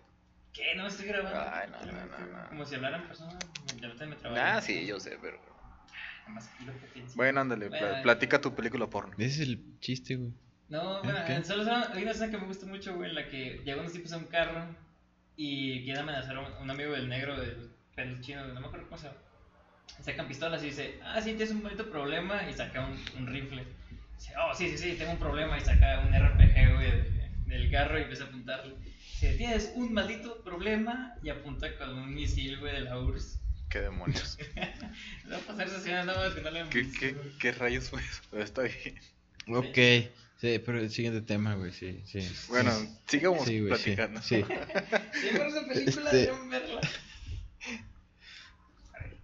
¿Qué? 0.52 0.74
No 0.76 0.86
estoy 0.86 1.06
grabando. 1.06 1.40
Ay, 1.50 1.68
no, 1.70 1.78
no, 1.92 2.06
no, 2.06 2.18
no. 2.42 2.48
Como 2.48 2.66
si 2.66 2.74
hablaran 2.74 3.06
personas. 3.06 3.36
Ya 3.80 3.86
ahorita 3.86 4.06
me 4.06 4.16
trabé. 4.16 4.38
Ah, 4.40 4.60
sí, 4.60 4.86
yo 4.86 5.00
sé, 5.00 5.16
pero... 5.20 5.38
Potencia. 6.80 7.12
Bueno, 7.16 7.40
ándale, 7.40 7.68
Bueno, 7.68 8.02
platica 8.02 8.40
tu 8.40 8.54
película 8.54 8.86
porno. 8.86 9.12
Ese 9.18 9.42
es 9.42 9.48
el 9.48 9.78
chiste, 9.80 10.16
güey. 10.16 10.30
No, 10.68 11.02
bueno, 11.02 11.18
¿Qué? 11.26 11.42
solo 11.44 11.64
solo- 11.64 11.86
hay 11.92 12.02
una 12.02 12.12
escena 12.12 12.30
que 12.30 12.38
me 12.38 12.46
gusta 12.46 12.66
mucho, 12.66 12.94
güey, 12.94 13.10
en 13.10 13.16
la 13.16 13.28
que 13.28 13.60
llegan 13.64 13.80
unos 13.80 13.92
tipos 13.92 14.12
a 14.12 14.18
un 14.18 14.24
carro 14.26 14.64
y 15.36 15.82
quieren 15.84 16.02
amenazar 16.02 16.36
a 16.36 16.40
un, 16.40 16.46
a 16.52 16.58
un 16.60 16.70
amigo 16.70 16.92
del 16.92 17.08
negro, 17.08 17.38
del 17.38 17.70
pelo 17.96 18.20
chino, 18.20 18.46
no 18.46 18.60
me 18.60 18.66
acuerdo 18.66 18.86
cómo 18.86 18.98
se 18.98 19.06
llama. 19.08 19.18
Sacan 20.02 20.26
pistolas 20.26 20.62
y 20.62 20.66
dice, 20.66 20.98
ah, 21.04 21.20
sí, 21.20 21.30
tienes 21.30 21.50
un 21.50 21.62
bonito 21.62 21.88
problema 21.90 22.48
y 22.48 22.54
saca 22.54 22.86
un, 22.86 22.98
un 23.18 23.26
rifle. 23.26 23.64
Dice, 24.18 24.32
oh, 24.36 24.54
sí, 24.54 24.68
sí, 24.70 24.78
sí, 24.78 24.96
tengo 24.98 25.12
un 25.12 25.18
problema 25.18 25.56
y 25.58 25.60
saca 25.60 26.00
un 26.00 26.12
RPG, 26.12 26.74
güey, 26.74 26.90
de- 26.90 27.30
del 27.46 27.70
carro 27.70 27.98
y 27.98 28.02
empieza 28.02 28.24
a 28.24 28.26
apuntarle. 28.28 28.74
Dice, 28.80 29.34
tienes 29.36 29.72
un 29.76 29.92
maldito 29.92 30.42
problema 30.42 31.14
y 31.22 31.28
apunta 31.30 31.76
con 31.76 31.90
un 31.96 32.14
misil, 32.14 32.58
güey, 32.58 32.72
de 32.74 32.80
la 32.80 32.98
URSS. 32.98 33.38
¿Qué 33.68 33.80
demonios? 33.80 34.38
Va 35.32 35.36
a 35.36 35.40
pasar 35.40 35.66
escena 35.68 36.04
nada 36.04 36.26
más 36.28 36.34
que 36.34 36.40
no 36.42 36.48
han 36.48 36.68
¿Qué, 36.70 36.90
qué, 36.90 37.12
güey. 37.12 37.38
qué 37.38 37.52
rayos 37.52 37.88
fue 37.90 38.00
eso? 38.00 38.22
Pero 38.30 38.42
está 38.44 38.62
bien. 38.62 38.98
Ok. 39.48 40.10
Sí, 40.38 40.58
pero 40.58 40.80
el 40.80 40.90
siguiente 40.90 41.20
tema, 41.22 41.54
güey, 41.54 41.70
sí, 41.72 42.02
sí. 42.04 42.20
Bueno, 42.48 42.72
sigamos 43.06 43.44
Sí, 43.46 43.60
güey, 43.60 43.70
platicando. 43.72 44.20
Sí. 44.20 44.44
Sí, 45.14 45.36
por 45.36 45.46
esa 45.46 45.66
película 45.68 46.10
Este- 46.10 46.32
verla. 46.50 46.80
A 48.94 48.98
ver, 48.98 49.16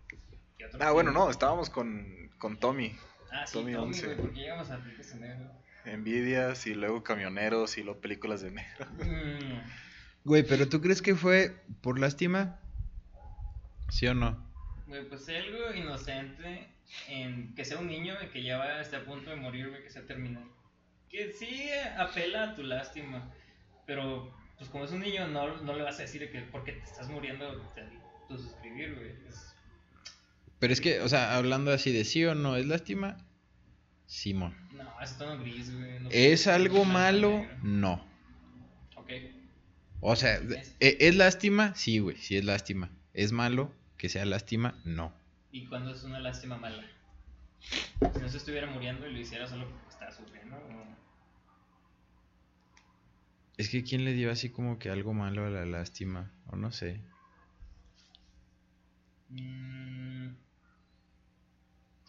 ¿qué 0.57 0.65
otro 0.65 0.68
Ah, 0.81 0.91
bueno, 0.93 1.11
no, 1.13 1.31
estábamos 1.31 1.71
con, 1.71 2.31
con 2.39 2.59
Tommy. 2.59 2.97
Ah, 3.31 3.47
sí, 3.47 3.55
Tommy 3.55 3.73
Tommy, 3.75 3.87
11. 3.89 4.07
güey, 4.07 4.17
porque 4.19 4.41
llegamos 4.41 4.71
a 4.71 4.79
películas 4.79 5.13
en 5.13 5.21
negro. 5.21 5.53
Envidias 5.85 6.67
y 6.67 6.75
luego 6.75 7.03
camioneros 7.03 7.79
y 7.79 7.83
luego 7.83 8.01
películas 8.01 8.41
de 8.43 8.51
negro. 8.51 8.87
Mm, 8.99 9.61
Güey, 10.25 10.43
pero 10.43 10.69
¿tú 10.69 10.81
crees 10.83 11.01
que 11.01 11.15
fue 11.15 11.57
por 11.81 11.99
lástima? 11.99 12.59
¿Sí 13.91 14.07
o 14.07 14.15
no? 14.15 14.47
Güey, 14.87 15.09
pues 15.09 15.27
algo 15.29 15.73
inocente 15.75 16.69
en 17.09 17.55
que 17.55 17.65
sea 17.65 17.79
un 17.79 17.87
niño 17.87 18.15
y 18.23 18.27
que 18.29 18.43
ya 18.43 18.59
va 18.59 18.81
esté 18.81 18.97
a 18.97 19.05
punto 19.05 19.31
de 19.31 19.37
morir, 19.37 19.71
güey, 19.71 19.83
que 19.83 19.91
sea 19.91 20.07
terminal. 20.07 20.45
Que 21.09 21.33
sí 21.33 21.71
apela 21.97 22.51
a 22.51 22.55
tu 22.55 22.63
lástima, 22.63 23.33
pero 23.87 24.35
pues 24.59 24.69
como 24.69 24.85
es 24.85 24.91
un 24.91 25.01
niño 25.01 25.27
no, 25.29 25.57
no 25.63 25.73
le 25.75 25.83
vas 25.83 25.99
a 25.99 26.03
decir 26.03 26.31
que 26.31 26.41
porque 26.43 26.73
te 26.73 26.85
estás 26.85 27.09
muriendo 27.09 27.63
te 27.75 27.89
tu 28.29 28.37
suscribir, 28.39 28.95
güey. 28.97 29.11
Es- 29.29 29.55
Pero 30.59 30.73
es 30.73 30.81
que, 30.81 31.01
o 31.01 31.09
sea, 31.09 31.37
hablando 31.37 31.73
así 31.73 31.93
de 31.93 32.05
sí 32.05 32.25
o 32.25 32.35
no, 32.35 32.57
¿es 32.57 32.67
lástima? 32.67 33.17
Simón. 34.07 34.57
No, 34.73 35.01
es 35.03 35.17
tono 35.19 35.39
gris, 35.43 35.73
güey. 35.75 36.01
no 36.01 36.09
¿Es 36.11 36.47
algo 36.47 36.85
malo? 36.85 37.47
No. 37.63 38.05
Ok. 38.97 39.11
O 40.01 40.17
sea, 40.17 40.37
Es- 40.37 40.77
¿e- 40.81 40.97
¿es 41.01 41.17
lástima? 41.17 41.75
Sí, 41.75 41.99
güey, 41.99 42.17
sí 42.17 42.37
es 42.37 42.45
lástima. 42.45 42.91
¿Es 43.13 43.33
malo 43.33 43.73
que 43.97 44.09
sea 44.09 44.25
lástima? 44.25 44.81
No. 44.85 45.13
¿Y 45.51 45.67
cuando 45.67 45.93
es 45.93 46.03
una 46.05 46.21
lástima 46.21 46.57
mala? 46.57 46.85
Si 48.15 48.21
no 48.21 48.29
se 48.29 48.37
estuviera 48.39 48.67
muriendo 48.69 49.07
y 49.09 49.13
lo 49.13 49.19
hiciera 49.19 49.47
solo 49.49 49.69
porque 49.69 49.89
estaba 49.91 50.13
sufriendo. 50.13 50.57
o- 50.57 50.97
Es 53.57 53.69
que 53.71 53.83
¿quién 53.83 54.05
le 54.05 54.13
dio 54.13 54.31
así 54.31 54.51
como 54.51 54.79
que 54.79 54.89
algo 54.91 55.13
malo 55.15 55.45
a 55.47 55.51
la 55.51 55.67
lástima? 55.67 56.33
O 56.47 56.57
no 56.57 56.71
sé. 56.71 57.01
Mm, 59.31 60.18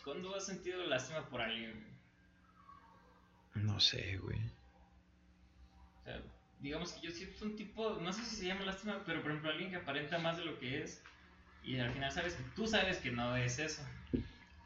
¿Cuándo 0.09 0.35
has 0.35 0.47
sentido 0.47 0.83
lástima 0.87 1.29
por 1.29 1.39
alguien? 1.39 1.85
No 3.53 3.79
sé, 3.79 4.17
güey. 4.17 4.39
O 5.99 6.03
sea, 6.03 6.23
digamos 6.61 6.93
que 6.93 7.01
yo 7.05 7.11
siento 7.11 7.45
un 7.45 7.55
tipo, 7.55 7.91
no 8.01 8.11
sé 8.11 8.25
si 8.25 8.35
se 8.37 8.45
llama 8.47 8.65
lástima, 8.65 9.03
pero 9.05 9.21
por 9.21 9.29
ejemplo 9.29 9.51
alguien 9.51 9.69
que 9.69 9.75
aparenta 9.75 10.17
más 10.17 10.35
de 10.37 10.45
lo 10.45 10.57
que 10.57 10.81
es 10.81 11.03
y 11.61 11.77
al 11.77 11.91
final 11.93 12.11
sabes 12.11 12.33
que 12.33 12.43
tú 12.55 12.65
sabes 12.65 12.97
que 12.97 13.11
no 13.11 13.37
es 13.37 13.59
eso. 13.59 13.83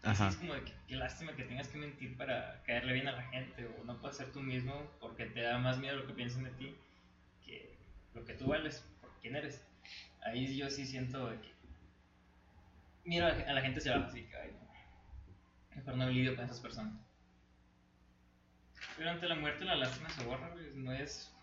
Así 0.02 0.24
Ajá. 0.24 0.30
es 0.30 0.38
como 0.38 0.54
de 0.54 0.64
que, 0.64 0.74
qué 0.88 0.96
lástima 0.96 1.36
que 1.36 1.44
tengas 1.44 1.68
que 1.68 1.78
mentir 1.78 2.16
para 2.16 2.64
caerle 2.64 2.94
bien 2.94 3.10
a 3.10 3.12
la 3.12 3.24
gente 3.24 3.66
o 3.66 3.84
no 3.84 4.00
puedes 4.00 4.16
ser 4.16 4.32
tú 4.32 4.40
mismo 4.40 4.90
porque 5.02 5.26
te 5.26 5.42
da 5.42 5.58
más 5.58 5.78
miedo 5.78 5.98
lo 5.98 6.08
que 6.08 6.14
piensen 6.14 6.46
de 6.46 6.52
ti 6.52 6.74
que 7.46 7.78
lo 8.14 8.24
que 8.24 8.34
tú 8.36 8.48
vales 8.48 8.86
por 9.02 9.10
quién 9.20 9.36
eres. 9.36 9.62
Ahí 10.22 10.56
yo 10.56 10.70
sí 10.70 10.86
siento 10.86 11.30
de 11.30 11.42
que 11.42 11.54
miro 13.06 13.26
a 13.26 13.32
la- 13.34 13.62
gente 13.62 13.82
se 13.82 13.90
va 13.90 14.06
así 14.06 14.24
que 14.24 14.38
ay. 14.38 14.63
Mejor 15.76 15.98
no 15.98 16.10
lidio 16.10 16.36
con 16.36 16.46
esas 16.46 16.60
personas. 16.60 16.94
Pero 18.98 19.10
ante 19.10 19.28
la 19.28 19.36
muerte 19.36 19.66
la 19.66 19.76
lástima 19.76 20.10
se 20.10 20.24
borra, 20.24 20.50
güey, 20.50 20.72
no 20.76 20.92
es 20.94 21.34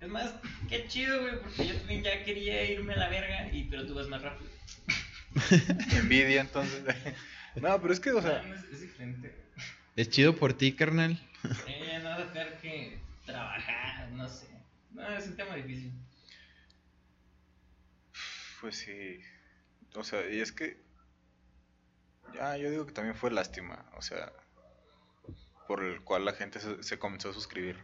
es 0.00 0.08
más, 0.10 0.34
qué 0.68 0.86
chido, 0.86 1.22
güey, 1.22 1.40
porque 1.40 1.66
yo 1.66 1.76
también 1.76 2.02
ya 2.02 2.22
quería 2.24 2.70
irme 2.70 2.92
a 2.92 2.98
la 2.98 3.08
verga, 3.08 3.50
y, 3.52 3.64
pero 3.64 3.86
tú 3.86 3.94
vas 3.94 4.06
más 4.08 4.20
rápido. 4.20 4.50
Envidia, 5.92 6.42
entonces. 6.42 6.84
no, 7.56 7.80
pero 7.80 7.92
es 7.92 8.00
que, 8.00 8.12
o 8.12 8.20
sea, 8.20 8.42
No, 8.42 8.54
es, 8.54 8.64
es 8.64 8.80
diferente. 8.82 9.28
güey. 9.28 9.66
¿Es 9.96 10.10
chido 10.10 10.36
por 10.36 10.52
ti, 10.52 10.74
carnal? 10.74 11.18
Eh, 11.66 12.00
no 12.02 12.10
vas 12.10 12.20
a 12.20 12.32
tener 12.32 12.58
que 12.58 12.98
trabajar, 13.24 14.10
no 14.10 14.28
sé. 14.28 14.48
No, 14.90 15.08
es 15.16 15.26
un 15.26 15.36
tema 15.36 15.54
difícil. 15.56 15.92
pues 18.60 18.76
sí. 18.76 19.20
O 19.94 20.04
sea, 20.04 20.28
y 20.30 20.40
es 20.40 20.52
que. 20.52 20.83
Ya, 22.34 22.56
yo 22.56 22.70
digo 22.70 22.86
que 22.86 22.92
también 22.92 23.16
fue 23.16 23.30
lástima. 23.30 23.84
O 23.96 24.02
sea, 24.02 24.32
por 25.66 25.82
el 25.82 26.02
cual 26.02 26.24
la 26.24 26.32
gente 26.32 26.60
se, 26.60 26.82
se 26.82 26.98
comenzó 26.98 27.30
a 27.30 27.34
suscribir. 27.34 27.76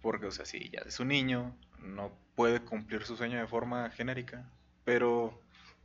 Porque, 0.00 0.26
o 0.26 0.30
sea, 0.30 0.44
sí, 0.44 0.70
ya 0.72 0.80
es 0.80 0.98
un 1.00 1.08
niño, 1.08 1.56
no 1.78 2.12
puede 2.34 2.60
cumplir 2.60 3.04
su 3.04 3.16
sueño 3.16 3.38
de 3.38 3.46
forma 3.46 3.90
genérica, 3.90 4.50
pero 4.84 5.40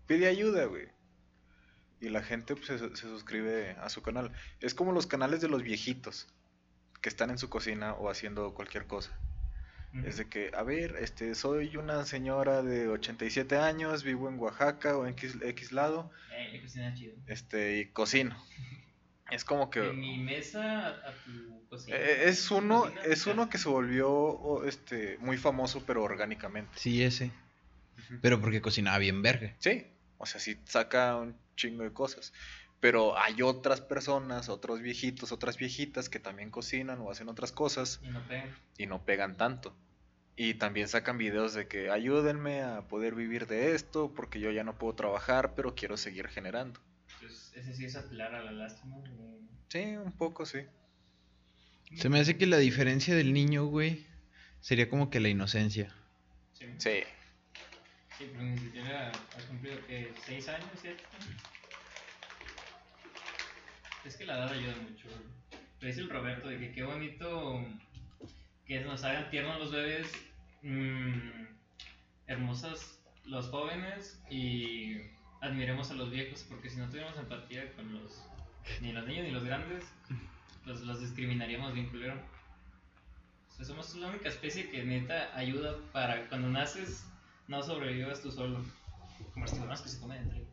pide 0.08 0.28
ayuda, 0.28 0.66
güey. 0.66 0.88
Y 2.00 2.10
la 2.10 2.24
gente 2.24 2.56
pues, 2.56 2.68
se 2.68 3.08
suscribe 3.08 3.76
a 3.80 3.90
su 3.90 4.02
canal. 4.02 4.32
Es 4.60 4.74
como 4.74 4.92
los 4.92 5.08
canales 5.08 5.42
de 5.42 5.50
los 5.50 5.64
viejitos, 5.64 6.28
que 7.02 7.10
están 7.10 7.30
en 7.30 7.38
su 7.38 7.50
cocina 7.50 7.94
o 7.94 8.10
haciendo 8.10 8.54
cualquier 8.54 8.88
cosa. 8.88 9.18
Es 10.06 10.18
de 10.18 10.28
que, 10.28 10.52
a 10.56 10.64
ver, 10.64 10.96
este, 11.00 11.34
soy 11.34 11.76
una 11.78 12.06
señora 12.06 12.62
de 12.62 12.88
87 12.88 13.58
años, 13.58 14.04
vivo 14.04 14.30
en 14.30 14.38
Oaxaca 14.38 14.96
o 14.98 15.06
en 15.06 15.14
X, 15.14 15.38
X 15.42 15.72
lado, 15.72 16.12
Eh, 16.36 16.62
cocina 16.62 16.94
chido. 16.94 17.16
este, 17.28 17.80
y 17.80 17.86
cocino. 17.88 18.36
Es 19.30 19.44
como 19.44 19.70
que... 19.70 19.82
De 19.82 19.92
mi 19.92 20.20
mesa 20.20 20.88
a, 20.88 21.14
tu 21.26 21.68
cocina. 21.68 21.98
eh, 21.98 22.30
Es 22.30 22.50
uno, 22.50 22.84
Cocina, 22.84 23.02
es 23.04 23.28
uno 23.28 23.50
que 23.50 23.58
se 23.58 23.68
volvió 23.68 24.64
este, 24.64 25.18
muy 25.20 25.36
famoso, 25.36 25.84
pero 25.86 26.02
orgánicamente. 26.04 26.72
Sí, 26.76 27.04
ese. 27.04 27.32
Pero 28.22 28.40
porque 28.40 28.62
cocinaba 28.62 28.98
bien 29.00 29.22
verga. 29.22 29.54
Sí, 29.60 29.86
o 30.18 30.26
sea, 30.26 30.40
sí 30.40 30.58
saca 30.64 31.18
un 31.18 31.36
chingo 31.58 31.84
de 31.84 31.92
cosas. 31.92 32.32
Pero 32.80 33.18
hay 33.18 33.42
otras 33.42 33.82
personas, 33.82 34.50
otros 34.50 34.82
viejitos, 34.82 35.32
otras 35.32 35.58
viejitas 35.58 36.10
que 36.10 36.20
también 36.20 36.52
cocinan 36.52 37.00
o 37.02 37.10
hacen 37.10 37.28
otras 37.28 37.52
cosas 37.52 38.00
Y 38.04 38.10
no 38.10 38.22
pegan. 38.28 38.56
y 38.78 38.86
no 38.86 39.04
pegan 39.06 39.36
tanto. 39.38 39.76
Y 40.36 40.54
también 40.56 40.88
sacan 40.88 41.18
videos 41.18 41.56
de 41.56 41.68
que 41.68 41.90
ayúdenme 41.90 42.62
a 42.62 42.88
poder 42.88 43.16
vivir 43.16 43.48
de 43.48 43.74
esto 43.74 44.14
porque 44.16 44.40
yo 44.40 44.52
ya 44.52 44.64
no 44.64 44.78
puedo 44.78 44.94
trabajar, 44.94 45.56
pero 45.56 45.74
quiero 45.74 45.98
seguir 45.98 46.28
generando. 46.28 46.80
Pues 47.20 47.52
ese 47.56 47.74
sí 47.74 47.86
es 47.86 47.96
apelar 47.96 48.36
a 48.36 48.44
la 48.44 48.52
lástima. 48.52 48.98
güey. 48.98 49.40
Sí, 49.70 49.96
un 49.98 50.12
poco 50.12 50.46
sí. 50.46 50.60
Se 51.96 52.10
me 52.10 52.20
hace 52.20 52.38
que 52.38 52.46
la 52.46 52.58
diferencia 52.58 53.16
del 53.16 53.34
niño, 53.34 53.66
güey, 53.66 54.06
sería 54.60 54.88
como 54.90 55.10
que 55.10 55.20
la 55.20 55.30
inocencia. 55.30 55.96
Sí. 56.54 56.66
Sí. 56.78 57.00
Sí, 58.18 58.30
pero 58.32 58.44
ni 58.44 58.58
siquiera 58.60 59.12
ha 59.12 59.48
cumplido 59.48 59.78
que 59.88 60.12
6 60.26 60.50
años, 60.50 60.70
¿cierto? 60.82 61.04
Es 64.06 64.16
que 64.16 64.26
la 64.26 64.38
edad 64.38 64.52
ayuda 64.52 64.76
mucho. 64.90 65.08
Pero 65.80 65.88
dice 65.88 66.02
el 66.02 66.10
Roberto 66.10 66.48
de 66.48 66.58
que 66.60 66.72
qué 66.72 66.84
bonito 66.84 67.66
que 68.66 68.80
nos 68.82 69.04
hagan 69.04 69.30
tiernos 69.30 69.60
los 69.60 69.72
bebés, 69.72 70.12
mm, 70.62 71.46
hermosas 72.28 73.02
los 73.26 73.50
jóvenes 73.50 74.22
y 74.30 74.98
admiremos 75.42 75.92
a 75.92 75.96
los 75.96 76.12
viejos, 76.12 76.46
porque 76.50 76.70
si 76.70 76.78
no 76.78 76.88
tuviéramos 76.88 77.18
empatía 77.20 77.72
con 77.74 77.94
los 77.94 78.24
ni 78.82 78.92
los 78.92 79.06
niños 79.08 79.26
ni 79.26 79.32
los 79.32 79.44
grandes, 79.44 79.86
pues 80.66 80.82
los 80.82 81.00
discriminaríamos 81.00 81.74
bien 81.74 81.90
culero. 81.90 82.20
O 83.60 83.64
somos 83.64 83.96
la 83.96 84.10
única 84.10 84.30
especie 84.30 84.70
que 84.70 84.84
neta 84.84 85.36
ayuda 85.36 85.78
para 85.92 86.28
cuando 86.28 86.50
naces 86.50 87.06
no 87.48 87.64
sobrevivas 87.64 88.22
tú 88.22 88.32
solo. 88.32 88.64
Como 89.34 89.46
los 89.46 89.54
tiburones 89.54 89.82
que 89.82 89.90
se 89.90 90.00
comen 90.00 90.22
entre. 90.24 90.40
Eh, 90.40 90.48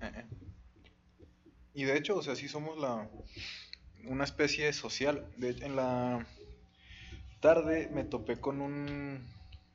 eh. 0.00 0.47
Y 1.78 1.84
de 1.84 1.96
hecho, 1.96 2.16
o 2.16 2.22
sea, 2.24 2.34
sí 2.34 2.48
somos 2.48 2.76
la 2.76 3.08
una 4.06 4.24
especie 4.24 4.72
social. 4.72 5.24
De, 5.36 5.50
en 5.64 5.76
la 5.76 6.26
tarde 7.38 7.88
me 7.94 8.02
topé 8.02 8.40
con 8.40 8.60
un 8.60 9.24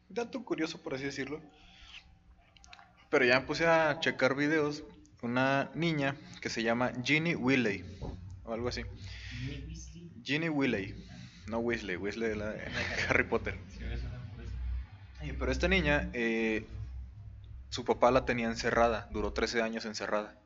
dato 0.10 0.44
curioso, 0.44 0.84
por 0.84 0.96
así 0.96 1.06
decirlo. 1.06 1.40
Pero 3.10 3.24
ya 3.24 3.40
me 3.40 3.46
puse 3.46 3.68
a 3.68 4.02
checar 4.02 4.36
videos. 4.36 4.84
Una 5.22 5.72
niña 5.76 6.18
que 6.42 6.50
se 6.50 6.62
llama 6.62 6.92
Ginny 7.06 7.36
Willey, 7.36 7.86
o 8.44 8.52
algo 8.52 8.68
así. 8.68 8.82
Ginny 10.26 10.50
Willey, 10.50 10.94
no 11.48 11.60
Weasley, 11.60 11.96
Weasley 11.96 12.28
de 12.28 12.36
la 12.36 12.50
de 12.50 12.68
Harry 13.08 13.24
Potter. 13.24 13.58
Pero 15.40 15.50
esta 15.50 15.70
niña, 15.70 16.10
eh, 16.12 16.68
su 17.70 17.86
papá 17.86 18.12
la 18.12 18.26
tenía 18.26 18.48
encerrada, 18.48 19.08
duró 19.14 19.32
13 19.32 19.62
años 19.62 19.86
encerrada. 19.86 20.43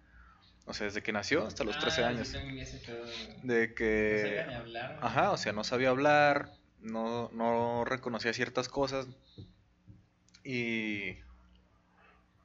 O 0.68 0.74
sea, 0.74 0.86
desde 0.86 1.02
que 1.02 1.14
nació 1.14 1.48
hasta 1.48 1.64
los 1.64 1.80
13 1.80 2.04
Ah, 2.04 2.08
años. 2.10 2.32
De 2.34 2.40
No 2.44 3.06
sabía 3.42 3.74
que... 3.74 4.46
ni 4.48 4.54
hablar. 4.54 5.00
Ajá, 5.02 5.32
o 5.32 5.38
sea, 5.38 5.54
no 5.54 5.64
sabía 5.64 5.90
hablar, 5.90 6.52
no, 6.82 7.30
no 7.34 7.86
reconocía 7.86 8.34
ciertas 8.34 8.68
cosas. 8.68 9.08
Y... 10.44 11.14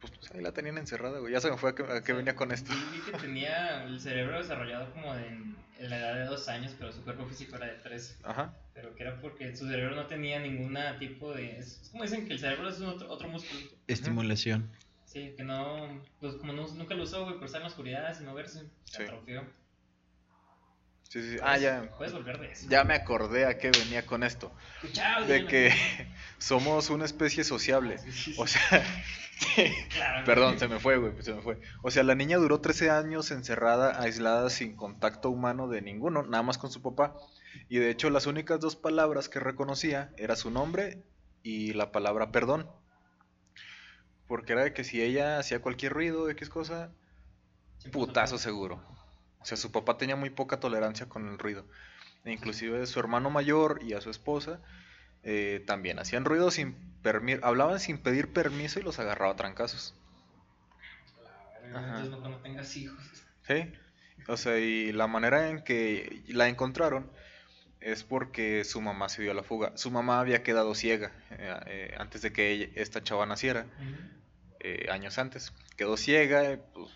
Pues, 0.00 0.12
pues, 0.18 0.32
ahí 0.32 0.40
la 0.40 0.52
tenían 0.52 0.78
encerrada, 0.78 1.18
güey. 1.18 1.32
Ya 1.32 1.40
se 1.40 1.50
me 1.50 1.56
fue 1.56 1.70
a 1.70 1.74
qué, 1.74 1.82
a 1.84 2.02
qué 2.02 2.12
venía 2.12 2.34
con 2.34 2.50
esto. 2.52 2.72
Vi, 2.72 2.98
vi 2.98 3.04
que 3.04 3.18
tenía 3.18 3.84
el 3.84 4.00
cerebro 4.00 4.38
desarrollado 4.38 4.92
como 4.92 5.14
de 5.14 5.26
en, 5.28 5.56
en 5.78 5.90
la 5.90 5.98
edad 5.98 6.14
de 6.14 6.24
dos 6.24 6.48
años, 6.48 6.74
pero 6.78 6.92
su 6.92 7.02
cuerpo 7.04 7.24
físico 7.26 7.56
era 7.56 7.66
de 7.66 7.74
tres. 7.74 8.18
Ajá. 8.24 8.52
Pero 8.74 8.94
que 8.96 9.02
era 9.04 9.20
porque 9.20 9.54
su 9.54 9.68
cerebro 9.68 9.94
no 9.94 10.06
tenía 10.06 10.40
ningún 10.40 10.76
tipo 10.98 11.32
de... 11.34 11.58
Es, 11.58 11.80
es 11.82 11.88
como 11.90 12.02
dicen 12.04 12.26
que 12.26 12.32
el 12.32 12.40
cerebro 12.40 12.68
es 12.68 12.78
un 12.80 12.86
otro, 12.86 13.08
otro 13.10 13.28
músculo. 13.28 13.60
Estimulación. 13.86 14.70
Sí, 15.12 15.34
que 15.36 15.44
no... 15.44 16.02
Pues 16.20 16.36
como 16.36 16.52
no- 16.52 16.66
nunca 16.68 16.94
lo 16.94 17.02
usó, 17.04 17.24
güey, 17.24 17.34
por 17.36 17.44
estar 17.44 17.60
en 17.60 17.64
la 17.64 17.68
oscuridad, 17.68 18.16
sin 18.16 18.26
moverse. 18.26 18.60
Se 18.84 18.96
Sí. 18.98 19.02
atrofió. 19.02 19.44
Sí, 21.08 21.20
sí. 21.22 21.36
Ah, 21.42 21.58
ya. 21.58 21.90
Puedes 21.98 22.14
volver 22.14 22.38
de 22.40 22.52
eso. 22.52 22.66
Ya 22.70 22.84
me 22.84 22.94
acordé 22.94 23.44
a 23.44 23.58
qué 23.58 23.70
venía 23.70 24.06
con 24.06 24.22
esto. 24.22 24.50
Chao, 24.92 25.24
De 25.26 25.42
ya 25.42 25.46
que 25.48 25.70
somos 26.38 26.88
una 26.88 27.04
especie 27.04 27.44
sociable. 27.44 27.96
O 28.38 28.46
sea, 28.46 28.60
Claro, 29.90 30.24
Perdón, 30.24 30.58
se 30.58 30.68
me 30.68 30.78
fue, 30.78 30.96
güey, 30.98 31.20
se 31.20 31.34
me 31.34 31.42
fue. 31.42 31.60
O 31.82 31.90
sea, 31.90 32.04
la 32.04 32.14
niña 32.14 32.38
duró 32.38 32.60
13 32.60 32.90
años 32.90 33.30
encerrada, 33.32 34.00
aislada, 34.00 34.48
sin 34.50 34.76
contacto 34.76 35.28
humano 35.30 35.68
de 35.68 35.82
ninguno, 35.82 36.22
nada 36.22 36.42
más 36.44 36.56
con 36.58 36.70
su 36.70 36.80
papá. 36.80 37.16
Y 37.68 37.78
de 37.78 37.90
hecho, 37.90 38.08
las 38.08 38.26
únicas 38.26 38.60
dos 38.60 38.76
palabras 38.76 39.28
que 39.28 39.40
reconocía 39.40 40.12
era 40.16 40.36
su 40.36 40.50
nombre 40.50 41.02
y 41.42 41.72
la 41.74 41.90
palabra 41.92 42.30
perdón. 42.32 42.70
Porque 44.32 44.54
era 44.54 44.64
de 44.64 44.72
que 44.72 44.82
si 44.82 45.02
ella 45.02 45.38
hacía 45.38 45.60
cualquier 45.60 45.92
ruido, 45.92 46.30
X 46.30 46.48
cosa, 46.48 46.90
Siempre 47.76 48.00
putazo 48.00 48.38
seguro. 48.38 48.82
O 49.40 49.44
sea, 49.44 49.58
su 49.58 49.70
papá 49.70 49.98
tenía 49.98 50.16
muy 50.16 50.30
poca 50.30 50.58
tolerancia 50.58 51.06
con 51.06 51.28
el 51.28 51.38
ruido. 51.38 51.66
E 52.24 52.32
inclusive 52.32 52.86
su 52.86 52.98
hermano 52.98 53.28
mayor 53.28 53.80
y 53.82 53.92
a 53.92 54.00
su 54.00 54.08
esposa 54.08 54.58
eh, 55.22 55.62
también 55.66 55.98
hacían 55.98 56.24
ruido 56.24 56.50
sin 56.50 56.72
permiso, 57.02 57.44
hablaban 57.44 57.78
sin 57.78 57.98
pedir 57.98 58.32
permiso 58.32 58.80
y 58.80 58.82
los 58.82 58.98
agarraba 58.98 59.32
a 59.32 59.36
trancazos. 59.36 59.94
Entonces 61.62 62.08
mejor 62.08 62.30
no 62.30 62.38
tengas 62.38 62.74
hijos. 62.74 63.04
Sí. 63.46 63.70
O 64.28 64.38
sea, 64.38 64.58
y 64.58 64.92
la 64.92 65.08
manera 65.08 65.50
en 65.50 65.62
que 65.62 66.22
la 66.28 66.48
encontraron 66.48 67.10
es 67.80 68.02
porque 68.02 68.64
su 68.64 68.80
mamá 68.80 69.10
se 69.10 69.20
dio 69.20 69.32
a 69.32 69.34
la 69.34 69.42
fuga. 69.42 69.76
Su 69.76 69.90
mamá 69.90 70.20
había 70.20 70.42
quedado 70.42 70.74
ciega 70.74 71.12
eh, 71.32 71.54
eh, 71.66 71.94
antes 71.98 72.22
de 72.22 72.32
que 72.32 72.50
ella- 72.50 72.68
esta 72.76 73.02
chava 73.02 73.26
naciera, 73.26 73.66
eh, 74.62 74.88
años 74.90 75.18
antes. 75.18 75.52
Quedó 75.76 75.96
ciega, 75.96 76.52
y, 76.52 76.56
pues, 76.74 76.90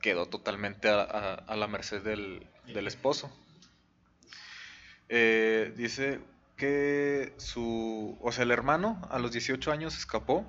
quedó 0.00 0.26
totalmente 0.26 0.88
a, 0.88 1.00
a- 1.00 1.34
a 1.34 1.56
la 1.56 1.66
merced 1.66 2.02
del, 2.02 2.46
del 2.72 2.86
esposo. 2.86 3.30
Eh, 5.08 5.72
dice 5.76 6.20
que 6.56 7.34
su, 7.38 8.18
o 8.20 8.32
sea, 8.32 8.44
el 8.44 8.50
hermano 8.50 9.00
a 9.10 9.18
los 9.18 9.32
18 9.32 9.70
años 9.72 9.96
escapó 9.96 10.46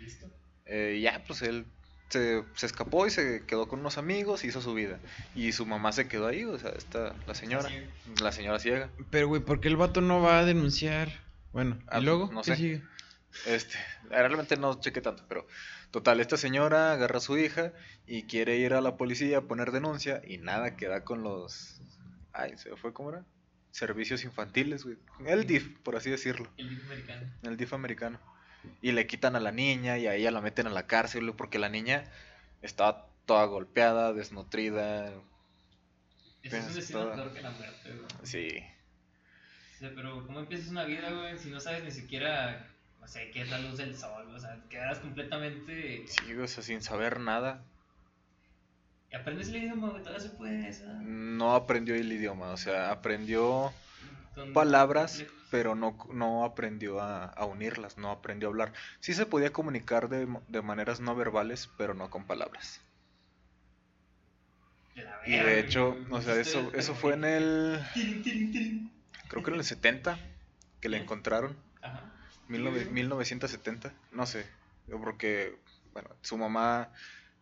¿Listo? 0.00 0.26
eh, 0.66 1.00
ya, 1.02 1.22
pues 1.26 1.42
él 1.42 1.66
se, 2.08 2.42
se 2.54 2.66
escapó 2.66 3.06
y 3.06 3.10
se 3.10 3.44
quedó 3.46 3.68
con 3.68 3.80
unos 3.80 3.98
amigos, 3.98 4.44
hizo 4.44 4.60
su 4.60 4.74
vida. 4.74 4.98
Y 5.34 5.52
su 5.52 5.64
mamá 5.66 5.92
se 5.92 6.08
quedó 6.08 6.26
ahí, 6.26 6.44
o 6.44 6.58
sea, 6.58 6.70
está 6.70 7.14
la 7.26 7.34
señora, 7.34 7.70
la 8.20 8.32
señora 8.32 8.58
ciega. 8.58 8.90
Pero, 9.10 9.28
güey, 9.28 9.42
¿por 9.42 9.60
qué 9.60 9.68
el 9.68 9.76
vato 9.76 10.00
no 10.00 10.20
va 10.20 10.40
a 10.40 10.44
denunciar? 10.44 11.08
Bueno, 11.52 11.78
Ah, 11.88 12.00
¿y 12.00 12.04
luego? 12.04 12.30
no 12.32 12.42
¿Qué 12.42 12.52
sé. 12.52 12.56
sigue? 12.56 12.82
Este, 13.46 13.76
realmente 14.08 14.56
no 14.56 14.78
chequé 14.80 15.00
tanto, 15.00 15.24
pero 15.28 15.46
total, 15.90 16.20
esta 16.20 16.36
señora 16.36 16.92
agarra 16.92 17.16
a 17.18 17.20
su 17.20 17.38
hija 17.38 17.72
y 18.06 18.24
quiere 18.24 18.56
ir 18.56 18.74
a 18.74 18.80
la 18.80 18.96
policía 18.96 19.38
a 19.38 19.42
poner 19.42 19.72
denuncia 19.72 20.20
y 20.26 20.38
nada, 20.38 20.76
queda 20.76 21.04
con 21.04 21.22
los... 21.22 21.80
Ay, 22.32 22.56
se 22.58 22.76
fue, 22.76 22.92
¿cómo 22.92 23.10
era? 23.10 23.24
Servicios 23.70 24.22
infantiles, 24.24 24.84
güey. 24.84 24.96
El 25.26 25.46
DIF, 25.46 25.78
por 25.80 25.96
así 25.96 26.10
decirlo. 26.10 26.46
El 26.58 26.68
tipo 26.68 26.82
americano. 26.86 27.32
El 27.42 27.56
DIF 27.56 27.72
americano. 27.72 28.20
Y 28.82 28.92
le 28.92 29.06
quitan 29.06 29.34
a 29.34 29.40
la 29.40 29.50
niña 29.50 29.96
y 29.98 30.06
a 30.06 30.14
ella 30.14 30.30
la 30.30 30.40
meten 30.42 30.66
a 30.66 30.70
la 30.70 30.86
cárcel 30.86 31.22
güey, 31.24 31.36
porque 31.36 31.58
la 31.58 31.68
niña 31.70 32.04
estaba 32.60 33.08
toda 33.26 33.44
golpeada, 33.46 34.12
desnutrida. 34.12 35.06
Eso 35.06 35.22
es 36.42 36.50
Pues, 36.50 36.66
un 36.66 36.74
destino 36.74 37.00
toda- 37.00 37.14
peor 37.16 37.32
que 37.32 37.40
la 37.40 37.50
muerte, 37.50 37.90
güey. 37.92 38.06
Sí. 38.24 38.48
O 39.76 39.78
sea, 39.78 39.92
pero 39.94 40.26
¿cómo 40.26 40.40
empiezas 40.40 40.68
una 40.68 40.84
vida, 40.84 41.10
güey? 41.10 41.38
Si 41.38 41.50
no 41.50 41.58
sabes 41.60 41.82
ni 41.84 41.90
siquiera, 41.90 42.68
no 43.02 43.08
sé, 43.08 43.30
qué 43.32 43.42
es 43.42 43.50
la 43.50 43.58
luz 43.58 43.76
del 43.78 43.96
sol, 43.96 44.28
o 44.34 44.38
sea, 44.40 44.58
quedas 44.70 45.00
completamente... 45.00 46.06
Sí, 46.08 46.34
o 46.34 46.46
sea, 46.48 46.62
sin 46.62 46.80
saber 46.82 47.20
nada. 47.20 47.62
Y 49.10 49.14
aprendes 49.16 49.48
el 49.48 49.56
idioma, 49.56 49.90
güey, 49.90 50.02
todavía 50.02 50.22
se 50.28 50.30
puede, 50.36 50.68
o 50.70 50.72
sea, 50.72 51.00
No 51.02 51.54
aprendió 51.54 51.94
el 51.94 52.12
idioma, 52.12 52.50
o 52.52 52.56
sea, 52.56 52.90
aprendió 52.90 53.72
con- 54.34 54.52
palabras, 54.52 55.24
pero 55.50 55.74
no, 55.74 55.98
no 56.12 56.44
aprendió 56.44 57.00
a, 57.00 57.24
a 57.26 57.44
unirlas, 57.44 57.98
no 57.98 58.10
aprendió 58.10 58.48
a 58.48 58.50
hablar. 58.52 58.72
Sí 59.00 59.14
se 59.14 59.26
podía 59.26 59.52
comunicar 59.52 60.08
de, 60.08 60.26
de 60.48 60.62
maneras 60.62 61.00
no 61.00 61.14
verbales, 61.16 61.68
pero 61.76 61.94
no 61.94 62.10
con 62.10 62.24
palabras. 62.24 62.80
De 64.94 65.02
la 65.04 65.20
Y 65.26 65.32
de 65.38 65.60
hecho, 65.60 65.96
o 66.10 66.20
sea, 66.22 66.36
eso, 66.36 66.70
eso 66.74 66.94
fue 66.94 67.14
en 67.14 67.24
el... 67.24 67.80
Creo 69.28 69.42
que 69.42 69.50
en 69.50 69.56
el 69.56 69.64
70 69.64 70.18
que 70.80 70.88
le 70.88 70.98
encontraron. 70.98 71.56
Ajá. 72.48 72.58
19- 72.58 72.90
1970, 72.90 73.92
no 74.12 74.26
sé, 74.26 74.46
porque, 75.02 75.56
bueno, 75.92 76.10
su 76.22 76.36
mamá, 76.36 76.90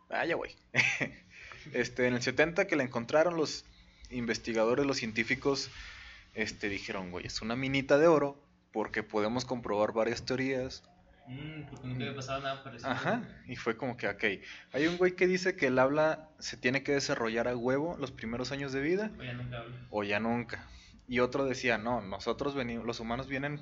ah, 0.09 0.25
ya 0.25 0.35
güey, 0.35 0.55
este, 1.73 2.07
en 2.07 2.13
el 2.15 2.21
70 2.21 2.67
que 2.67 2.75
la 2.75 2.83
encontraron 2.83 3.35
los 3.35 3.65
investigadores, 4.09 4.85
los 4.85 4.97
científicos, 4.97 5.69
este, 6.33 6.69
dijeron, 6.69 7.11
güey, 7.11 7.25
es 7.27 7.41
una 7.41 7.55
minita 7.55 7.97
de 7.97 8.07
oro 8.07 8.41
porque 8.71 9.03
podemos 9.03 9.45
comprobar 9.45 9.91
varias 9.91 10.23
teorías. 10.25 10.83
Mm, 11.27 11.63
porque 11.69 11.87
nunca 11.87 12.03
había 12.03 12.15
pasado 12.15 12.41
nada 12.41 12.63
parecido. 12.63 12.89
Ajá, 12.89 13.23
y 13.47 13.55
fue 13.55 13.77
como 13.77 13.95
que, 13.97 14.07
ok, 14.07 14.23
hay 14.73 14.87
un 14.87 14.97
güey 14.97 15.15
que 15.15 15.27
dice 15.27 15.55
que 15.55 15.67
el 15.67 15.77
habla 15.79 16.29
se 16.39 16.57
tiene 16.57 16.83
que 16.83 16.93
desarrollar 16.93 17.47
a 17.47 17.55
huevo 17.55 17.95
los 17.97 18.11
primeros 18.11 18.51
años 18.51 18.71
de 18.71 18.81
vida 18.81 19.11
O 19.19 19.23
ya 19.23 19.33
nunca 19.33 19.57
hablo. 19.59 19.75
o 19.89 20.03
ya 20.03 20.19
nunca. 20.19 20.67
Y 21.07 21.19
otro 21.19 21.45
decía, 21.45 21.77
no, 21.77 22.01
nosotros 22.01 22.55
venimos, 22.55 22.85
los 22.85 22.99
humanos 23.01 23.27
vienen 23.27 23.61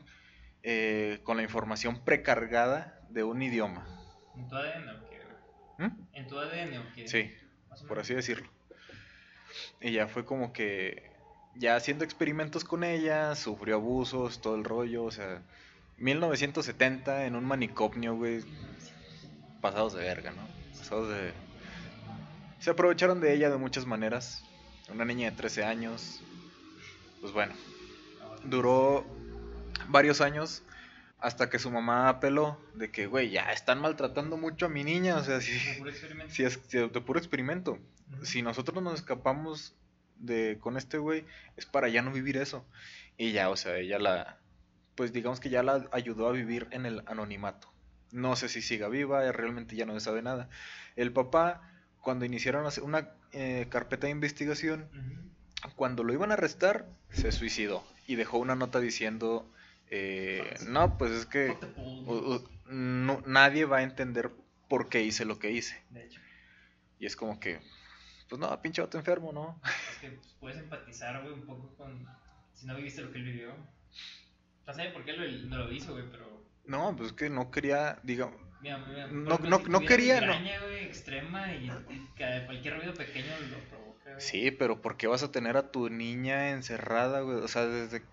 eh, 0.64 1.20
con 1.24 1.38
la 1.38 1.44
información 1.44 2.04
precargada 2.04 3.00
de 3.10 3.24
un 3.24 3.42
idioma. 3.42 3.86
¿En 4.36 4.48
tu 4.48 4.56
ADN 4.56 4.90
o 4.90 5.10
qué? 5.10 5.84
¿Mm? 5.84 6.08
¿En 6.14 6.28
tu 6.28 6.40
ADN 6.40 6.78
o 6.78 6.94
qué? 6.94 7.08
Sí, 7.08 7.32
por 7.88 8.00
así 8.00 8.14
decirlo. 8.14 8.50
Y 9.82 9.92
ya 9.92 10.08
fue 10.08 10.26
como 10.26 10.54
que, 10.54 11.12
ya 11.56 11.76
haciendo 11.76 12.04
experimentos 12.04 12.64
con 12.64 12.84
ella, 12.84 13.36
sufrió 13.36 13.76
abusos, 13.76 14.42
todo 14.42 14.56
el 14.56 14.64
rollo, 14.64 15.04
o 15.06 15.12
sea, 15.12 15.42
1970 15.98 17.26
en 17.26 17.36
un 17.36 17.46
manicomio, 17.46 18.16
güey, 18.16 18.44
pasados 19.62 19.94
de 19.94 20.04
verga, 20.04 20.32
¿no? 20.32 20.48
Pasados 20.78 21.10
de... 21.10 21.34
Se 22.60 22.70
aprovecharon 22.70 23.22
de 23.22 23.34
ella 23.34 23.50
de 23.50 23.58
muchas 23.58 23.86
maneras. 23.86 24.44
Una 24.92 25.06
niña 25.06 25.32
de 25.32 25.38
13 25.38 25.64
años. 25.64 26.22
Pues 27.22 27.32
bueno, 27.32 27.54
duró 28.44 29.06
varios 29.90 30.22
años 30.22 30.64
hasta 31.20 31.50
que 31.50 31.60
su 31.60 31.70
mamá 31.70 32.08
apeló 32.08 32.58
de 32.76 32.92
que, 32.92 33.08
güey, 33.08 33.30
ya 33.30 33.52
están 33.52 33.82
maltratando 33.82 34.38
mucho 34.38 34.68
a 34.68 34.70
mi 34.70 34.84
niña, 34.84 35.18
o 35.18 35.24
sea, 35.24 35.42
si, 35.42 35.52
es 36.44 36.60
si 36.68 36.78
de 36.78 37.02
puro 37.02 37.20
experimento. 37.20 37.78
Si 38.24 38.42
nosotros 38.42 38.82
nos 38.82 38.96
escapamos 38.96 39.76
de 40.16 40.58
con 40.62 40.78
este 40.78 40.98
güey, 40.98 41.26
es 41.58 41.66
para 41.66 41.90
ya 41.90 42.02
no 42.02 42.12
vivir 42.12 42.38
eso. 42.38 42.66
Y 43.18 43.34
ya, 43.34 43.50
o 43.50 43.58
sea, 43.58 43.78
ella 43.78 44.00
la, 44.00 44.38
pues 44.96 45.12
digamos 45.12 45.40
que 45.40 45.50
ya 45.50 45.62
la 45.62 45.88
ayudó 45.92 46.28
a 46.28 46.32
vivir 46.32 46.68
en 46.72 46.86
el 46.86 47.04
anonimato. 47.06 47.72
No 48.12 48.36
sé 48.36 48.48
si 48.50 48.62
siga 48.62 48.88
viva, 48.88 49.30
realmente 49.32 49.76
ya 49.76 49.86
no 49.86 49.94
se 49.94 50.00
sabe 50.00 50.22
nada. 50.22 50.50
El 50.96 51.12
papá, 51.12 51.62
cuando 52.02 52.26
iniciaron 52.26 52.66
una 52.82 53.10
eh, 53.34 53.68
carpeta 53.70 54.08
de 54.08 54.12
investigación, 54.12 54.90
cuando 55.76 56.04
lo 56.04 56.14
iban 56.14 56.32
a 56.32 56.36
arrestar, 56.36 56.88
se 57.12 57.32
suicidó 57.32 57.86
y 58.08 58.16
dejó 58.16 58.38
una 58.38 58.56
nota 58.56 58.80
diciendo, 58.80 59.46
eh, 59.90 60.56
no, 60.68 60.98
pues 60.98 61.12
es 61.12 61.26
que 61.26 61.56
no- 62.68 63.22
nadie 63.26 63.66
va 63.66 63.78
a 63.78 63.84
entender 63.84 64.32
por 64.68 64.90
qué 64.90 65.02
hice 65.02 65.26
lo 65.26 65.40
que 65.40 65.52
hice. 65.52 65.82
De 65.90 66.06
hecho, 66.06 66.22
Y 67.00 67.06
es 67.06 67.16
como 67.16 67.40
que, 67.40 67.60
pues 68.28 68.40
no, 68.40 68.62
pinche 68.62 68.82
vato 68.82 68.98
enfermo, 68.98 69.32
¿no? 69.34 69.60
es 69.92 69.98
que 69.98 70.10
pues, 70.12 70.36
puedes 70.40 70.58
empatizar, 70.60 71.22
güey, 71.24 71.34
un 71.34 71.46
poco 71.46 71.74
con. 71.78 72.08
Si 72.54 72.66
no 72.66 72.76
viviste 72.76 73.02
lo 73.02 73.12
que 73.12 73.20
él 73.20 73.24
vivió. 73.26 73.54
No 74.68 74.74
sé 74.74 74.90
por 74.90 75.04
qué 75.06 75.14
lo, 75.14 75.26
no 75.48 75.58
lo 75.66 75.72
hizo, 75.72 75.94
güey, 75.94 76.06
pero. 76.12 76.44
No, 76.66 76.96
pues 76.96 77.10
es 77.10 77.14
que 77.16 77.30
no 77.30 77.50
quería, 77.52 78.00
diga, 78.04 78.32
Mira, 78.62 78.78
mira, 78.80 79.08
No- 79.08 79.38
no- 79.40 79.60
no 79.60 79.80
quería, 79.86 80.20
no. 80.20 80.38
migraña, 80.38 80.60
güey, 80.62 80.84
extrema 80.84 81.54
y, 81.54 81.66
y 81.90 82.10
cada- 82.18 82.46
cualquier 82.46 82.76
ruido 82.76 82.94
pequeño 82.94 83.28
lo 83.50 83.60
provoca. 83.70 84.04
güey. 84.12 84.20
sí, 84.22 84.52
pero 84.52 84.82
¿por 84.82 84.98
qué 84.98 85.08
vas 85.08 85.24
a 85.24 85.32
tener 85.32 85.56
a 85.56 85.72
tu 85.72 85.90
niña 85.90 86.50
encerrada, 86.50 87.22
güey? 87.22 87.38
O 87.38 87.48
sea, 87.48 87.66
desde 87.66 88.04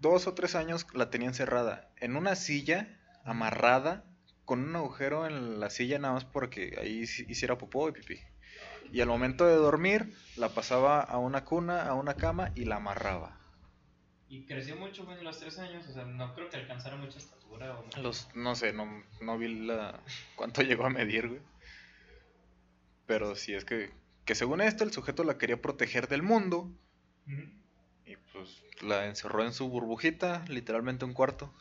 dos 0.00 0.26
o 0.26 0.34
tres 0.34 0.54
años 0.54 0.86
la 0.94 1.10
tenía 1.10 1.28
encerrada 1.28 1.90
en 1.96 2.16
una 2.16 2.34
silla, 2.34 2.98
amarrada, 3.24 4.04
con 4.44 4.64
un 4.64 4.74
agujero 4.76 5.26
en 5.26 5.60
la 5.60 5.70
silla 5.70 5.98
nada 5.98 6.14
más 6.14 6.24
porque 6.24 6.76
ahí 6.80 7.04
hi- 7.04 7.26
hiciera 7.28 7.56
popó 7.58 7.88
y 7.88 7.92
pipí. 7.92 8.18
Y 8.92 9.00
al 9.00 9.08
momento 9.08 9.46
de 9.46 9.54
dormir, 9.54 10.12
la 10.36 10.48
pasaba 10.48 11.00
a 11.00 11.18
una 11.18 11.44
cuna, 11.44 11.82
a 11.86 11.94
una 11.94 12.14
cama 12.14 12.50
y 12.56 12.64
la 12.64 12.76
amarraba. 12.76 13.38
Y 14.28 14.46
creció 14.46 14.74
mucho, 14.76 15.04
güey, 15.04 15.18
en 15.18 15.24
los 15.24 15.38
tres 15.38 15.58
años. 15.60 15.86
O 15.88 15.92
sea, 15.92 16.04
no 16.04 16.34
creo 16.34 16.48
que 16.50 16.56
alcanzara 16.56 16.96
mucha 16.96 17.18
estatura. 17.18 17.78
O 17.78 17.82
mucho- 17.84 18.00
Los, 18.02 18.28
no 18.34 18.54
sé, 18.56 18.72
no, 18.72 19.04
no 19.20 19.38
vi 19.38 19.66
la 19.66 20.00
cuánto 20.34 20.62
llegó 20.62 20.86
a 20.86 20.90
medir, 20.90 21.28
güey. 21.28 21.40
Pero 23.06 23.34
sí 23.36 23.54
es 23.54 23.64
que, 23.64 23.90
que 24.24 24.34
según 24.34 24.60
esto, 24.60 24.84
el 24.84 24.92
sujeto 24.92 25.22
la 25.24 25.38
quería 25.38 25.60
proteger 25.60 26.08
del 26.08 26.22
mundo. 26.22 26.70
Y 28.10 28.16
pues 28.32 28.62
la 28.82 29.06
encerró 29.06 29.44
en 29.44 29.52
su 29.52 29.68
burbujita, 29.68 30.44
literalmente 30.48 31.04
un 31.04 31.14
cuarto. 31.14 31.54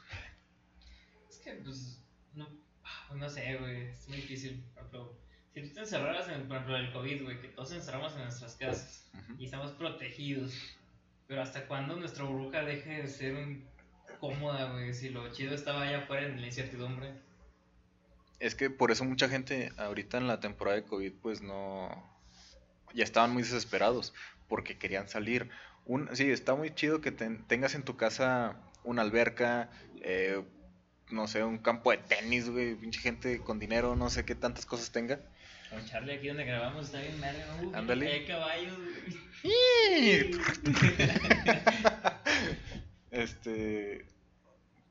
Es 1.30 1.38
que, 1.39 1.52
pues, 1.64 2.02
no, 2.34 2.47
ah, 2.84 3.14
no 3.16 3.30
sé, 3.30 3.56
güey, 3.58 3.89
es 3.89 4.08
muy 4.08 4.18
difícil. 4.18 4.64
Por 4.74 4.80
ejemplo, 4.84 5.14
si 5.54 5.62
tú 5.62 5.74
te 5.76 5.80
encerraras 5.82 6.28
en, 6.30 6.47
por 6.47 6.58
ejemplo, 6.58 6.78
el 6.78 6.91
COVID, 6.91 7.24
güey, 7.24 7.39
que 7.41 7.50
todos 7.50 7.72
encerramos 7.72 8.14
en 8.16 8.24
nuestras 8.24 8.56
casas 8.56 9.12
y 9.38 9.45
estamos 9.45 9.72
protegidos, 9.74 10.54
pero 11.28 11.41
¿hasta 11.43 11.68
cuándo 11.68 11.95
nuestra 11.95 12.24
burbuja 12.24 12.64
deje 12.64 13.02
de 13.04 13.08
ser 13.08 13.36
un- 13.36 13.68
cómoda, 14.20 14.72
güey? 14.72 14.93
Si 14.93 15.10
lo 15.10 15.32
chido 15.32 15.54
estaba 15.54 15.84
allá 15.84 16.00
afuera 16.00 16.26
en 16.26 16.41
la 16.41 16.47
incertidumbre. 16.47 17.14
Es 18.39 18.56
que 18.56 18.70
por 18.70 18.89
eso 18.91 19.06
mucha 19.06 19.30
gente 19.30 19.72
ahorita 19.78 20.18
en 20.18 20.28
la 20.28 20.39
temporada 20.39 20.78
de 20.78 20.84
COVID 20.84 21.14
pues 21.22 21.41
no... 21.41 22.18
Ya 22.95 23.04
estaban 23.04 23.32
muy 23.32 23.43
desesperados 23.43 24.14
porque 24.47 24.78
querían 24.80 25.08
salir. 25.08 25.50
Un, 25.89 26.07
sí, 26.15 26.29
está 26.29 26.53
muy 26.53 26.69
chido 26.75 27.01
que 27.01 27.11
ten- 27.11 27.43
tengas 27.47 27.73
en 27.73 27.81
tu 27.81 27.97
casa 27.97 28.55
una 28.83 29.01
alberca, 29.01 29.71
eh, 30.03 30.43
no 31.09 31.27
sé, 31.27 31.43
un 31.43 31.57
campo 31.57 31.89
de 31.89 31.97
tenis, 31.97 32.47
güey, 32.47 32.75
pinche 32.75 32.99
gente 32.99 33.39
con 33.39 33.57
dinero, 33.57 33.95
no 33.95 34.11
sé 34.11 34.23
qué 34.23 34.35
tantas 34.35 34.67
cosas 34.67 34.91
tenga. 34.91 35.19
Con 35.71 35.83
Charlie 35.85 36.13
aquí 36.13 36.27
donde 36.27 36.45
grabamos 36.45 36.85
está 36.85 36.99
bien 37.01 37.19
verga, 37.19 37.45
¿no? 37.61 37.75
Ándale. 37.75 38.11
Hay 38.11 38.25
caballos, 38.25 38.77
güey. 39.43 40.31
Este... 43.11 44.05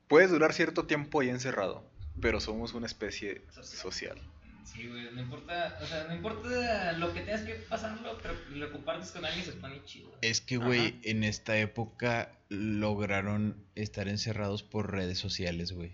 Puedes 0.09 0.31
durar 0.31 0.53
cierto 0.53 0.85
tiempo 0.85 1.21
ahí 1.21 1.29
encerrado, 1.29 1.89
pero 2.19 2.39
somos 2.39 2.73
una 2.73 2.87
especie 2.87 3.43
social. 3.61 4.19
Sí, 4.63 4.87
güey, 4.87 5.11
no 5.13 5.21
importa, 5.21 5.77
o 5.81 5.85
sea, 5.85 6.05
no 6.07 6.15
importa 6.15 6.93
lo 6.93 7.13
que 7.13 7.21
tengas 7.21 7.41
que 7.41 7.53
pasarlo, 7.55 8.17
pero 8.21 8.35
lo 8.51 8.71
compartes 8.71 9.11
con 9.11 9.25
alguien 9.25 9.45
se 9.45 9.53
pone 9.53 9.83
chido. 9.83 10.11
Es 10.21 10.41
que, 10.41 10.57
güey, 10.57 10.87
Ajá. 10.87 10.97
en 11.03 11.23
esta 11.23 11.57
época 11.57 12.31
lograron 12.49 13.55
estar 13.75 14.07
encerrados 14.07 14.63
por 14.63 14.91
redes 14.91 15.17
sociales, 15.17 15.71
güey. 15.71 15.93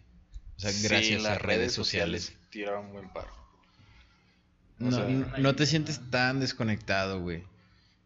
O 0.58 0.60
sea, 0.60 0.72
Sí, 0.72 0.88
gracias 0.88 1.24
las 1.24 1.34
a 1.34 1.40
redes 1.40 1.74
sociales. 1.74 2.34
Tiraron 2.50 2.88
un 2.88 2.94
buen 2.94 3.10
paro. 3.10 3.34
No, 4.78 4.92
sea, 4.92 5.08
no 5.08 5.56
te 5.56 5.66
sientes 5.66 6.02
tan 6.12 6.40
desconectado, 6.40 7.22
güey. 7.22 7.44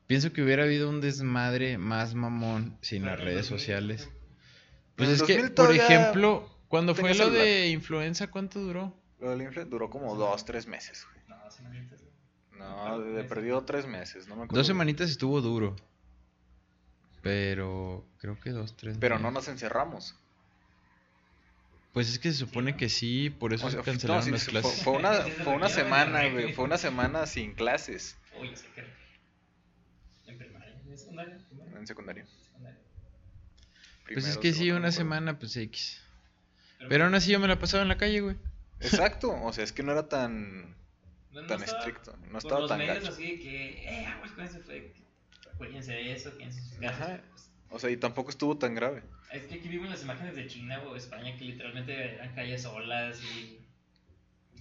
Pienso 0.07 0.33
que 0.33 0.41
hubiera 0.41 0.63
habido 0.63 0.89
un 0.89 1.01
desmadre 1.01 1.77
más 1.77 2.15
mamón 2.15 2.77
sin 2.81 3.05
las 3.05 3.19
redes 3.19 3.49
2000, 3.49 3.59
sociales. 3.59 4.09
Pues 4.95 5.09
es 5.09 5.19
2000 5.19 5.41
que, 5.41 5.49
por 5.51 5.75
ejemplo, 5.75 6.49
cuando 6.67 6.95
fue 6.95 7.13
lo 7.13 7.29
de 7.29 7.69
influenza, 7.69 8.27
¿cuánto 8.27 8.59
duró? 8.59 8.99
Lo 9.19 9.29
del 9.31 9.41
infle 9.41 9.65
duró 9.65 9.89
como 9.89 10.15
dos, 10.15 10.45
tres 10.45 10.65
meses, 10.67 11.05
güey. 11.11 11.25
No, 11.27 11.51
semanitas, 11.51 11.99
güey. 12.01 12.13
No, 12.59 12.99
de 12.99 13.23
perdido 13.23 13.63
tres 13.63 13.85
meses, 13.87 14.27
no 14.27 14.35
me 14.35 14.43
acuerdo. 14.43 14.57
Dos 14.59 14.67
semanitas 14.67 15.09
estuvo 15.09 15.41
duro. 15.41 15.75
Pero 17.21 18.05
creo 18.19 18.39
que 18.39 18.51
dos, 18.51 18.75
tres. 18.77 18.97
Pero 18.99 19.19
no 19.19 19.31
nos 19.31 19.47
encerramos. 19.47 20.15
Pues 21.93 22.07
es 22.09 22.19
que 22.19 22.31
se 22.31 22.37
supone 22.37 22.71
¿no? 22.73 22.77
que 22.77 22.87
sí, 22.87 23.29
por 23.29 23.53
eso 23.53 23.67
O 23.67 23.71
sea, 23.71 23.81
cancelaron 23.81 24.19
no, 24.19 24.25
sí, 24.25 24.31
las 24.31 24.43
fue- 24.43 24.51
clases. 24.51 24.83
Fue, 24.83 24.93
una, 24.93 25.13
fue 25.43 25.53
una 25.53 25.69
semana, 25.69 26.29
güey. 26.29 26.53
Fue 26.53 26.65
una 26.65 26.77
semana 26.77 27.25
sin 27.25 27.53
clases 27.53 28.15
Uy. 28.39 28.53
En 30.27 30.37
primaria, 30.37 30.75
en 30.87 30.97
secundaria, 30.97 31.37
en 31.75 31.87
secundaria. 31.87 32.25
Pues 34.13 34.25
es 34.27 34.37
que 34.37 34.53
sí, 34.53 34.71
una 34.71 34.91
semana, 34.91 35.37
pues 35.37 35.55
X. 35.57 36.01
Pero 36.87 37.05
aún 37.05 37.15
así 37.15 37.31
yo 37.31 37.39
me 37.39 37.47
la 37.47 37.59
pasaba 37.59 37.83
en 37.83 37.89
la 37.89 37.97
calle, 37.97 38.21
güey. 38.21 38.37
Exacto, 38.81 39.31
o 39.43 39.51
sea, 39.53 39.63
es 39.63 39.71
que 39.73 39.83
no 39.83 39.91
era 39.91 40.07
tan, 40.07 40.61
No- 41.31 41.41
no 41.41 41.47
tan 41.47 41.61
estaba- 41.63 41.79
estricto. 41.79 42.15
No 42.31 42.37
estaba 42.37 42.61
los 42.61 42.69
tan 42.69 42.77
medios 42.79 42.99
gacho. 42.99 43.11
así 43.13 43.23
de 43.23 43.39
que, 43.39 43.83
eh, 43.87 44.05
aguas 44.05 44.31
con 44.31 44.43
eso, 44.45 44.59
fue. 44.65 44.93
Cuídense 45.57 45.91
de 45.91 46.13
eso, 46.13 46.37
quédense 46.37 46.59
en 46.59 46.65
sus 46.65 46.77
Ajá. 46.83 46.97
casas. 46.99 47.21
Pues, 47.33 47.49
O 47.71 47.79
sea, 47.79 47.89
y 47.91 47.97
tampoco 47.97 48.29
estuvo 48.29 48.57
tan 48.57 48.73
grave. 48.75 49.03
Es 49.31 49.43
que 49.43 49.55
aquí 49.55 49.67
vimos 49.67 49.89
las 49.89 50.01
imágenes 50.01 50.35
de 50.35 50.47
China 50.47 50.81
o 50.87 50.95
España 50.95 51.35
que 51.37 51.45
literalmente 51.45 52.15
eran 52.15 52.33
calles 52.33 52.63
solas 52.63 53.21
y, 53.23 53.59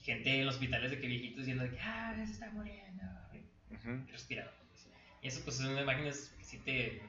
gente 0.03 0.41
en 0.43 0.49
hospitales 0.49 0.91
de 0.91 0.99
que 1.01 1.07
viejitos 1.07 1.39
diciendo 1.41 1.65
de 1.65 1.71
que, 1.71 1.81
ah, 1.81 2.13
se 2.17 2.33
está 2.33 2.51
muriendo. 2.51 3.03
Ujú. 3.71 4.03
Y 4.09 4.11
respirando. 4.11 4.51
Y 5.23 5.29
eso 5.29 5.41
pues 5.45 5.57
son 5.57 5.79
imágenes 5.79 6.33
que 6.39 6.45
sí 6.45 6.59
te, 6.59 7.01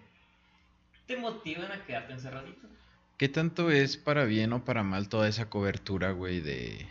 te 1.07 1.17
motivan 1.17 1.71
a 1.71 1.83
quedarte 1.85 2.13
encerradito. 2.13 2.67
¿Qué 3.17 3.27
tanto 3.29 3.69
es 3.71 3.97
para 3.97 4.23
bien 4.25 4.53
o 4.53 4.63
para 4.65 4.83
mal 4.83 5.09
toda 5.09 5.27
esa 5.27 5.49
cobertura, 5.49 6.11
güey, 6.11 6.39
de... 6.39 6.87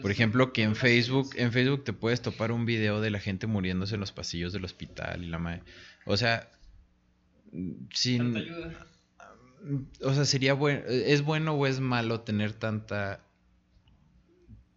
Por 0.00 0.10
ejemplo, 0.10 0.52
que 0.52 0.62
en 0.62 0.76
Facebook, 0.76 1.30
en 1.36 1.52
Facebook 1.52 1.84
te 1.84 1.92
puedes 1.92 2.20
topar 2.20 2.52
un 2.52 2.66
video 2.66 3.00
de 3.00 3.10
la 3.10 3.18
gente 3.18 3.46
muriéndose 3.46 3.94
en 3.94 4.00
los 4.00 4.12
pasillos 4.12 4.52
del 4.52 4.64
hospital 4.64 5.24
y 5.24 5.26
la 5.26 5.38
madre. 5.38 5.62
O 6.04 6.16
sea, 6.16 6.50
sin... 7.92 8.18
Tanta 8.18 8.38
ayuda. 8.40 8.86
O 10.02 10.14
sea, 10.14 10.24
sería 10.24 10.54
bueno, 10.54 10.82
es 10.86 11.22
bueno 11.22 11.54
o 11.54 11.66
es 11.66 11.80
malo 11.80 12.20
tener 12.20 12.52
tanta 12.52 13.20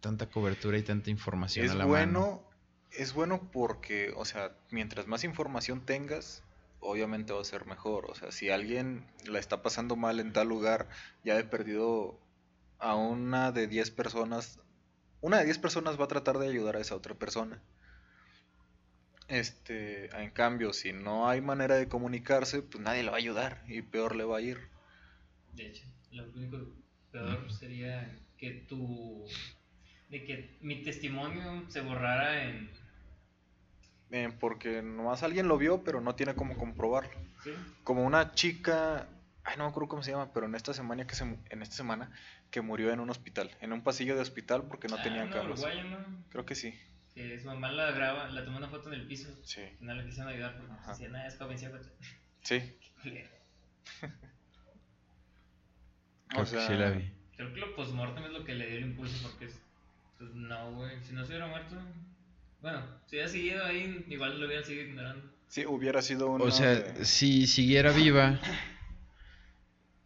tanta 0.00 0.30
cobertura 0.30 0.78
y 0.78 0.82
tanta 0.82 1.10
información 1.10 1.66
Es 1.66 1.72
a 1.72 1.74
la 1.74 1.84
bueno, 1.84 2.20
mano. 2.20 2.42
es 2.90 3.12
bueno 3.12 3.50
porque, 3.52 4.12
o 4.16 4.24
sea, 4.24 4.52
mientras 4.70 5.06
más 5.06 5.24
información 5.24 5.84
tengas, 5.84 6.42
obviamente 6.80 7.32
va 7.32 7.40
a 7.40 7.44
ser 7.44 7.66
mejor. 7.66 8.06
O 8.10 8.14
sea, 8.14 8.32
si 8.32 8.50
alguien 8.50 9.06
la 9.26 9.38
está 9.38 9.62
pasando 9.62 9.96
mal 9.96 10.18
en 10.18 10.32
tal 10.32 10.48
lugar, 10.48 10.88
ya 11.24 11.38
he 11.38 11.44
perdido 11.44 12.18
a 12.78 12.96
una 12.96 13.52
de 13.52 13.68
10 13.68 13.90
personas, 13.90 14.58
una 15.20 15.38
de 15.38 15.44
10 15.44 15.58
personas 15.58 15.98
va 16.00 16.04
a 16.04 16.08
tratar 16.08 16.38
de 16.38 16.48
ayudar 16.48 16.76
a 16.76 16.80
esa 16.80 16.94
otra 16.94 17.14
persona. 17.14 17.60
Este, 19.28 20.06
en 20.20 20.30
cambio, 20.30 20.72
si 20.72 20.92
no 20.92 21.28
hay 21.28 21.40
manera 21.40 21.76
de 21.76 21.88
comunicarse, 21.88 22.62
pues 22.62 22.82
nadie 22.82 23.04
le 23.04 23.10
va 23.10 23.16
a 23.16 23.18
ayudar 23.18 23.62
y 23.68 23.82
peor 23.82 24.16
le 24.16 24.24
va 24.24 24.38
a 24.38 24.40
ir. 24.40 24.58
De 25.54 25.66
hecho, 25.66 25.84
lo 26.10 26.24
único 26.34 26.58
peor 27.12 27.52
sería 27.52 28.18
que 28.38 28.50
tu. 28.68 29.24
de 30.08 30.24
que 30.24 30.58
mi 30.62 30.82
testimonio 30.82 31.64
se 31.68 31.80
borrara 31.80 32.42
en. 32.44 32.70
Eh, 34.10 34.32
porque 34.40 34.82
nomás 34.82 35.22
alguien 35.22 35.46
lo 35.46 35.58
vio, 35.58 35.84
pero 35.84 36.00
no 36.00 36.16
tiene 36.16 36.34
cómo 36.34 36.56
comprobarlo. 36.56 37.16
¿Sí? 37.44 37.52
Como 37.84 38.04
una 38.04 38.32
chica, 38.32 39.06
ay 39.44 39.56
no 39.56 39.64
me 39.64 39.70
acuerdo 39.70 39.88
cómo 39.88 40.02
se 40.02 40.10
llama, 40.10 40.32
pero 40.32 40.46
en 40.46 40.56
esta 40.56 40.74
semana 40.74 41.06
que 41.06 41.14
se, 41.14 41.22
en 41.22 41.62
esta 41.62 41.76
semana 41.76 42.10
que 42.50 42.60
murió 42.60 42.92
en 42.92 43.00
un 43.00 43.10
hospital, 43.10 43.50
en 43.60 43.72
un 43.72 43.82
pasillo 43.82 44.14
de 44.16 44.22
hospital 44.22 44.64
porque 44.68 44.88
no 44.88 44.96
Ah, 44.96 45.02
tenían 45.02 45.26
una 45.28 45.32
cables. 45.36 45.60
uruguaya, 45.60 45.84
¿no? 45.84 45.98
Creo 46.30 46.44
que 46.46 46.54
sí. 46.54 46.74
Que 47.14 47.38
su 47.40 47.46
mamá 47.46 47.70
la 47.72 47.90
graba, 47.92 48.28
la 48.30 48.44
tomó 48.44 48.58
una 48.58 48.68
foto 48.68 48.88
en 48.92 49.00
el 49.00 49.06
piso. 49.06 49.28
Sí. 49.44 49.62
y 49.80 49.84
No 49.84 49.94
le 49.94 50.04
quisieron 50.04 50.32
ayudar 50.32 50.56
porque 50.56 50.72
Ajá. 50.72 50.92
decían, 50.92 51.12
nada, 51.12 51.26
es 51.28 51.36
joven, 51.36 51.58
sí, 51.58 51.66
güey". 51.66 51.82
Sí. 52.42 52.58
Qué 52.60 52.90
culero. 53.02 53.28
Creo 56.28 56.42
O 56.42 56.44
que 56.44 56.50
sea, 56.50 56.66
sí 56.66 56.74
la 56.74 56.90
vi. 56.90 57.10
Creo 57.36 57.52
que 57.54 57.60
lo 57.60 57.74
postmortem 57.74 58.24
es 58.24 58.30
lo 58.32 58.44
que 58.44 58.54
le 58.54 58.66
dio 58.66 58.78
el 58.78 58.84
impulso 58.84 59.16
porque 59.28 59.46
es. 59.46 59.58
Pues 60.18 60.30
no, 60.34 60.72
güey. 60.74 61.02
Si 61.02 61.12
no 61.12 61.22
se 61.24 61.30
hubiera 61.32 61.46
muerto. 61.48 61.76
Bueno, 62.60 62.82
si 63.06 63.16
hubiera 63.16 63.28
seguido 63.28 63.64
ahí, 63.64 64.04
igual 64.08 64.38
lo 64.38 64.46
hubieran 64.46 64.64
seguido 64.64 64.86
ignorando. 64.86 65.30
Sí, 65.48 65.64
hubiera 65.66 66.02
sido 66.02 66.28
una 66.28 66.44
O 66.44 66.50
sea, 66.50 66.74
de- 66.74 67.04
si 67.04 67.46
siguiera 67.46 67.90
viva 67.92 68.38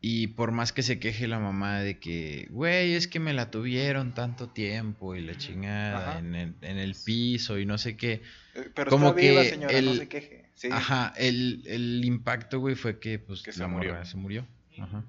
y 0.06 0.26
por 0.26 0.52
más 0.52 0.72
que 0.74 0.82
se 0.82 0.98
queje 0.98 1.26
la 1.28 1.38
mamá 1.38 1.80
de 1.80 1.98
que, 1.98 2.46
güey, 2.50 2.92
es 2.94 3.08
que 3.08 3.20
me 3.20 3.32
la 3.32 3.50
tuvieron 3.50 4.12
tanto 4.12 4.48
tiempo 4.50 5.14
y 5.14 5.22
la 5.22 5.34
chingada 5.38 6.18
en 6.18 6.34
el, 6.34 6.54
en 6.60 6.76
el 6.76 6.94
piso 6.94 7.58
y 7.58 7.64
no 7.64 7.78
sé 7.78 7.96
qué. 7.96 8.20
eh, 8.54 8.68
pero 8.74 8.90
como 8.90 9.08
está 9.08 9.20
viva, 9.20 9.42
que 9.42 9.48
señora, 9.50 9.72
no 9.72 9.78
el- 9.92 9.98
se 9.98 10.08
queje. 10.08 10.44
Sí. 10.56 10.68
Ajá, 10.70 11.12
el, 11.16 11.62
el 11.66 12.04
impacto, 12.04 12.60
güey, 12.60 12.74
fue 12.74 12.98
que 13.00 13.18
pues 13.18 13.42
Que 13.42 13.52
se 13.52 13.66
murió. 13.66 13.92
morra 13.92 14.04
se 14.04 14.16
murió. 14.18 14.46
Ajá. 14.78 15.04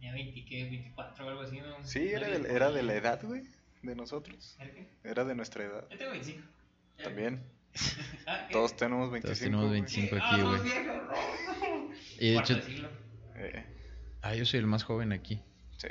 Ya 0.00 0.12
20, 0.12 0.44
¿qué? 0.46 0.64
24 0.64 1.26
o 1.26 1.28
algo 1.28 1.42
así, 1.42 1.58
¿no? 1.58 1.86
Sí, 1.86 2.08
era 2.08 2.26
de, 2.28 2.50
era 2.50 2.70
de 2.70 2.82
la 2.82 2.94
edad, 2.94 3.20
güey, 3.22 3.42
de 3.82 3.94
nosotros. 3.94 4.56
¿Era 4.58 4.70
qué? 4.72 4.86
Era 5.04 5.24
de 5.24 5.34
nuestra 5.34 5.64
edad. 5.64 5.84
Yo 5.90 5.98
tengo 5.98 6.12
25. 6.12 6.40
Ya. 6.98 7.04
También. 7.04 7.40
Ah, 8.26 8.46
¿qué? 8.48 8.52
Todos 8.54 8.74
tenemos 8.74 9.10
25. 9.12 9.38
tenemos 9.44 9.66
güey. 9.68 9.80
25. 9.82 10.08
¿Qué? 10.10 10.16
aquí, 10.16 10.24
Ah, 10.34 10.38
somos 10.40 10.60
güey. 10.60 10.72
viejos, 10.72 10.96
no. 10.96 11.94
Y 12.20 12.28
de 12.28 12.34
Cuarto 12.34 12.52
hecho, 12.54 12.60
de 12.62 12.66
siglo. 12.74 12.88
Eh, 13.36 13.64
ah, 14.24 14.34
yo 14.34 14.44
soy 14.44 14.60
el 14.60 14.66
más 14.66 14.82
joven 14.84 15.12
aquí. 15.12 15.40
sí. 15.78 15.88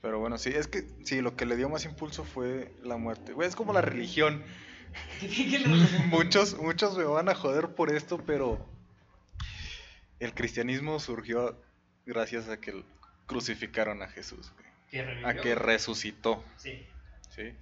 Pero 0.00 0.18
bueno, 0.18 0.36
sí, 0.36 0.50
es 0.50 0.66
que 0.66 0.82
sí, 1.04 1.20
lo 1.20 1.36
que 1.36 1.46
le 1.46 1.54
dio 1.56 1.68
más 1.68 1.84
impulso 1.84 2.24
fue 2.24 2.72
la 2.82 2.96
muerte. 2.96 3.32
Güey, 3.34 3.48
es 3.48 3.54
como 3.54 3.72
la 3.72 3.82
religión. 3.82 4.42
¿Qué 5.20 5.28
tiene 5.28 5.50
que 5.50 5.58
la- 5.68 5.76
muchos, 6.06 6.58
muchos 6.58 6.98
me 6.98 7.04
van 7.04 7.28
a 7.28 7.34
joder 7.36 7.68
por 7.68 7.94
esto, 7.94 8.18
pero 8.26 8.66
el 10.18 10.34
cristianismo 10.34 10.98
surgió 10.98 11.56
gracias 12.04 12.48
a 12.48 12.60
que 12.60 12.82
crucificaron 13.26 14.02
a 14.02 14.08
Jesús, 14.08 14.52
güey. 14.90 15.24
a 15.24 15.34
que 15.34 15.54
resucitó, 15.54 16.44
Sí. 16.56 16.84
¿sí? 17.30 17.54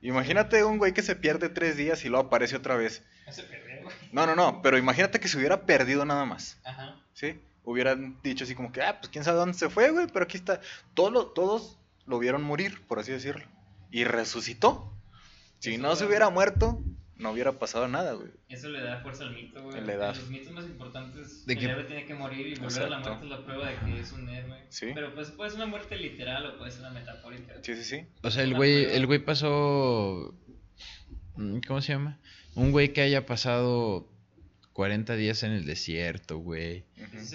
Imagínate 0.00 0.64
un 0.64 0.78
güey 0.78 0.92
que 0.94 1.02
se 1.02 1.14
pierde 1.14 1.48
tres 1.50 1.76
días 1.76 2.04
y 2.04 2.08
luego 2.08 2.26
aparece 2.26 2.56
otra 2.56 2.76
vez. 2.76 3.02
No 3.26 3.32
se 3.32 3.42
güey. 3.86 3.96
No, 4.12 4.26
no, 4.26 4.36
no, 4.36 4.60
pero 4.62 4.78
imagínate 4.78 5.18
que 5.20 5.28
se 5.28 5.38
hubiera 5.38 5.66
perdido 5.66 6.04
nada 6.04 6.24
más, 6.24 6.60
Ajá. 6.64 6.96
¿sí? 7.14 7.40
Hubieran 7.64 8.18
dicho 8.22 8.44
así 8.44 8.54
como 8.54 8.70
que, 8.70 8.82
ah, 8.82 8.98
pues 9.00 9.10
quién 9.10 9.24
sabe 9.24 9.38
dónde 9.38 9.58
se 9.58 9.68
fue, 9.70 9.90
güey, 9.90 10.06
pero 10.12 10.24
aquí 10.24 10.36
está. 10.36 10.60
Todos 10.94 11.12
lo, 11.12 11.26
todos 11.26 11.78
lo 12.06 12.18
vieron 12.20 12.42
morir, 12.44 12.80
por 12.86 12.98
así 13.00 13.10
decirlo. 13.10 13.44
Y 13.90 14.04
resucitó. 14.04 14.92
Si 15.58 15.72
Eso 15.74 15.82
no 15.82 15.96
se 15.96 16.04
hubiera 16.06 16.28
muerto, 16.30 16.80
no 17.16 17.30
hubiera 17.32 17.52
pasado 17.52 17.88
nada, 17.88 18.12
güey. 18.12 18.28
Eso 18.48 18.68
le 18.68 18.80
da 18.82 19.00
fuerza 19.00 19.24
al 19.24 19.34
mito, 19.34 19.60
güey. 19.62 19.80
Le 19.82 19.96
da. 19.96 20.08
Los 20.14 20.28
mitos 20.28 20.52
más 20.52 20.66
importantes, 20.66 21.44
De 21.46 21.54
el 21.54 21.58
que- 21.58 21.64
héroe 21.66 21.84
tiene 21.84 22.04
que 22.04 22.14
morir 22.14 22.46
y 22.46 22.54
volver 22.56 22.82
a 22.84 22.88
la 22.88 22.98
muerte 23.00 23.24
es 23.24 23.30
la 23.30 23.44
prueba 23.44 23.68
de 23.68 23.74
que 23.78 24.00
es 24.00 24.12
un 24.12 24.28
héroe. 24.28 24.64
Sí. 24.68 24.90
Pero 24.94 25.12
pues 25.14 25.30
puede 25.32 25.50
ser 25.50 25.58
una 25.58 25.66
muerte 25.66 25.96
literal 25.96 26.46
o 26.46 26.58
puede 26.58 26.70
ser 26.70 26.80
una 26.82 26.90
metafórica. 26.90 27.54
Sí, 27.62 27.74
sí, 27.74 27.82
sí. 27.84 28.06
O 28.22 28.30
sea, 28.30 28.42
el 28.44 28.54
güey, 28.54 28.84
el 28.84 29.06
güey 29.06 29.18
pasó. 29.18 30.34
mm, 31.36 31.58
¿Cómo 31.66 31.80
se 31.80 31.92
llama? 31.94 32.18
Un 32.56 32.72
güey 32.72 32.92
que 32.92 33.02
haya 33.02 33.26
pasado 33.26 34.08
40 34.72 35.14
días 35.16 35.42
en 35.42 35.52
el 35.52 35.64
desierto, 35.66 36.38
güey. 36.38 36.84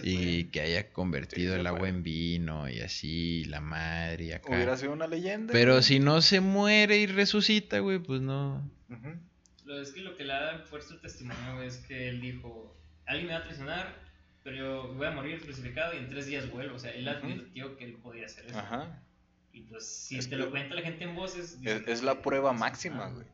Y 0.03 0.45
que 0.45 0.61
haya 0.61 0.91
convertido 0.91 1.53
Sí, 1.55 1.59
el 1.59 1.67
agua 1.67 1.80
puede. 1.80 1.91
en 1.93 2.03
vino 2.03 2.69
y 2.69 2.82
así, 2.82 3.45
la 3.45 3.61
madre 3.61 4.26
y 4.26 4.32
acá. 4.34 4.49
Hubiera 4.53 4.78
sido 4.78 4.91
una 4.93 5.07
leyenda. 5.07 5.51
Pero 5.53 5.74
güey. 5.74 5.84
si 5.84 5.99
no 5.99 6.22
se 6.22 6.39
muere 6.41 6.97
y 6.97 7.05
resucita, 7.07 7.80
güey, 7.80 7.99
pues 7.99 8.22
no. 8.22 8.61
Lo 9.65 9.82
es 9.82 9.91
que 9.91 10.01
lo 10.01 10.15
que 10.17 10.24
le 10.26 10.34
da 10.34 10.59
fuerza 10.69 10.93
al 10.95 11.01
testimonio 11.01 11.55
güey, 11.55 11.67
es 11.67 11.78
que 11.78 12.09
él 12.09 12.19
dijo, 12.19 12.76
alguien 13.05 13.28
me 13.28 13.34
va 13.34 13.39
a 13.39 13.43
traicionar, 13.43 13.95
pero 14.43 14.55
yo 14.57 14.93
voy 14.95 15.07
a 15.07 15.11
morir 15.11 15.39
crucificado 15.41 15.93
y 15.93 15.97
en 15.97 16.09
tres 16.09 16.26
días 16.26 16.49
vuelvo. 16.51 16.76
O 16.76 16.80
sea, 16.80 16.91
él 16.91 17.07
advirtió 17.07 17.78
que 17.78 17.86
él 17.86 17.93
podía 17.93 18.26
hacer 18.26 18.45
eso. 18.47 18.57
Ajá. 18.59 19.01
Y 19.53 19.61
pues 19.61 19.86
si 19.88 20.17
Es 20.17 20.26
te 20.26 20.32
que- 20.32 20.38
lo 20.38 20.49
cuenta 20.51 20.76
la 20.76 20.82
gente 20.82 21.03
en 21.05 21.15
voces... 21.15 21.57
Es, 21.63 21.88
es 21.88 22.03
la 22.03 22.22
prueba 22.22 22.53
máxima, 22.53 23.09
güey. 23.09 23.26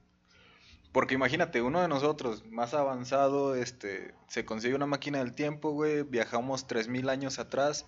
Porque 0.98 1.14
imagínate, 1.14 1.62
uno 1.62 1.80
de 1.80 1.88
nosotros, 1.88 2.43
más 2.50 2.74
avanzado, 2.74 3.54
este, 3.54 4.16
se 4.28 4.45
consigue 4.45 4.74
una 4.74 4.88
máquina 4.88 5.20
del 5.20 5.36
tiempo, 5.36 5.70
güey, 5.70 6.02
viajamos 6.02 6.66
3000 6.66 7.10
años 7.10 7.38
atrás. 7.38 7.86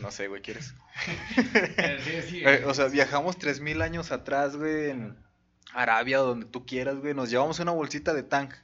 No 0.00 0.12
sé, 0.12 0.28
güey, 0.28 0.42
¿quieres? 0.42 0.76
Eh, 1.76 1.98
sí, 2.04 2.22
sí, 2.30 2.44
o 2.66 2.72
sea, 2.72 2.86
viajamos 2.86 3.36
3000 3.38 3.82
años 3.82 4.12
atrás, 4.12 4.54
güey, 4.54 4.90
en 4.90 5.16
Arabia 5.74 6.22
o 6.22 6.26
donde 6.26 6.46
tú 6.46 6.64
quieras, 6.64 6.98
güey, 6.98 7.14
nos 7.14 7.30
llevamos 7.30 7.58
una 7.58 7.72
bolsita 7.72 8.14
de 8.14 8.22
tank 8.22 8.54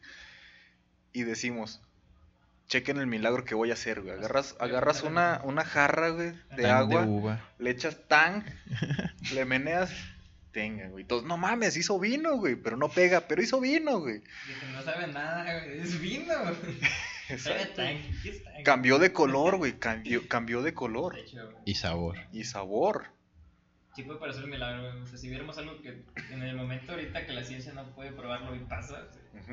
y 1.13 1.25
decimos, 1.25 1.83
chequen 2.69 2.99
el 2.99 3.09
milagro 3.09 3.45
que 3.45 3.57
voy 3.57 3.73
a 3.73 3.75
hacer, 3.75 4.03
güey. 4.03 4.15
Agarras, 4.15 4.55
agarras 4.61 5.03
una, 5.03 5.41
una 5.43 5.65
jarra, 5.65 6.11
güey, 6.11 6.35
de 6.55 6.71
agua. 6.71 7.41
le 7.59 7.71
echas 7.71 7.99
tan, 8.07 8.45
le 9.35 9.45
meneas, 9.45 9.91
tenga, 10.53 10.89
güey. 10.89 11.05
Todos, 11.05 11.25
no 11.25 11.37
mames, 11.37 11.77
hizo 11.77 11.99
vino, 11.99 12.37
güey, 12.37 12.57
pero 12.57 12.77
no 12.77 12.89
pega, 12.89 13.23
pero 13.27 13.43
hizo 13.43 13.61
vino, 13.61 14.01
güey. 14.01 14.19
Dije, 14.21 14.67
no 14.73 14.83
sabe 14.83 15.07
nada, 15.09 15.65
güey. 15.65 15.79
Es 15.81 16.01
vino, 16.01 16.35
güey. 16.63 16.79
Cambió 18.65 18.99
de 18.99 19.13
color, 19.13 19.57
güey, 19.57 19.79
cambió, 19.79 20.27
cambió 20.29 20.63
de 20.63 20.75
color 20.75 21.15
De 21.15 21.23
hecho, 21.23 21.45
güey, 21.51 21.63
Y 21.65 21.75
sabor. 21.75 22.19
y 22.33 22.45
sabor. 22.45 23.07
sí 23.95 24.03
puede 24.03 24.19
parecer 24.19 24.45
un 24.45 24.51
milagro, 24.51 24.83
güey. 24.93 25.03
O 25.03 25.07
sea, 25.07 25.19
si 25.19 25.29
viéramos 25.29 25.57
algo 25.59 25.81
que 25.81 26.05
en 26.31 26.43
el 26.43 26.57
momento 26.57 26.93
ahorita 26.93 27.25
que 27.27 27.33
la 27.33 27.45
ciencia 27.45 27.73
no 27.73 27.95
puede 27.95 28.13
probarlo 28.13 28.55
y 28.55 28.61
pasa, 28.61 29.09
sí. 29.13 29.53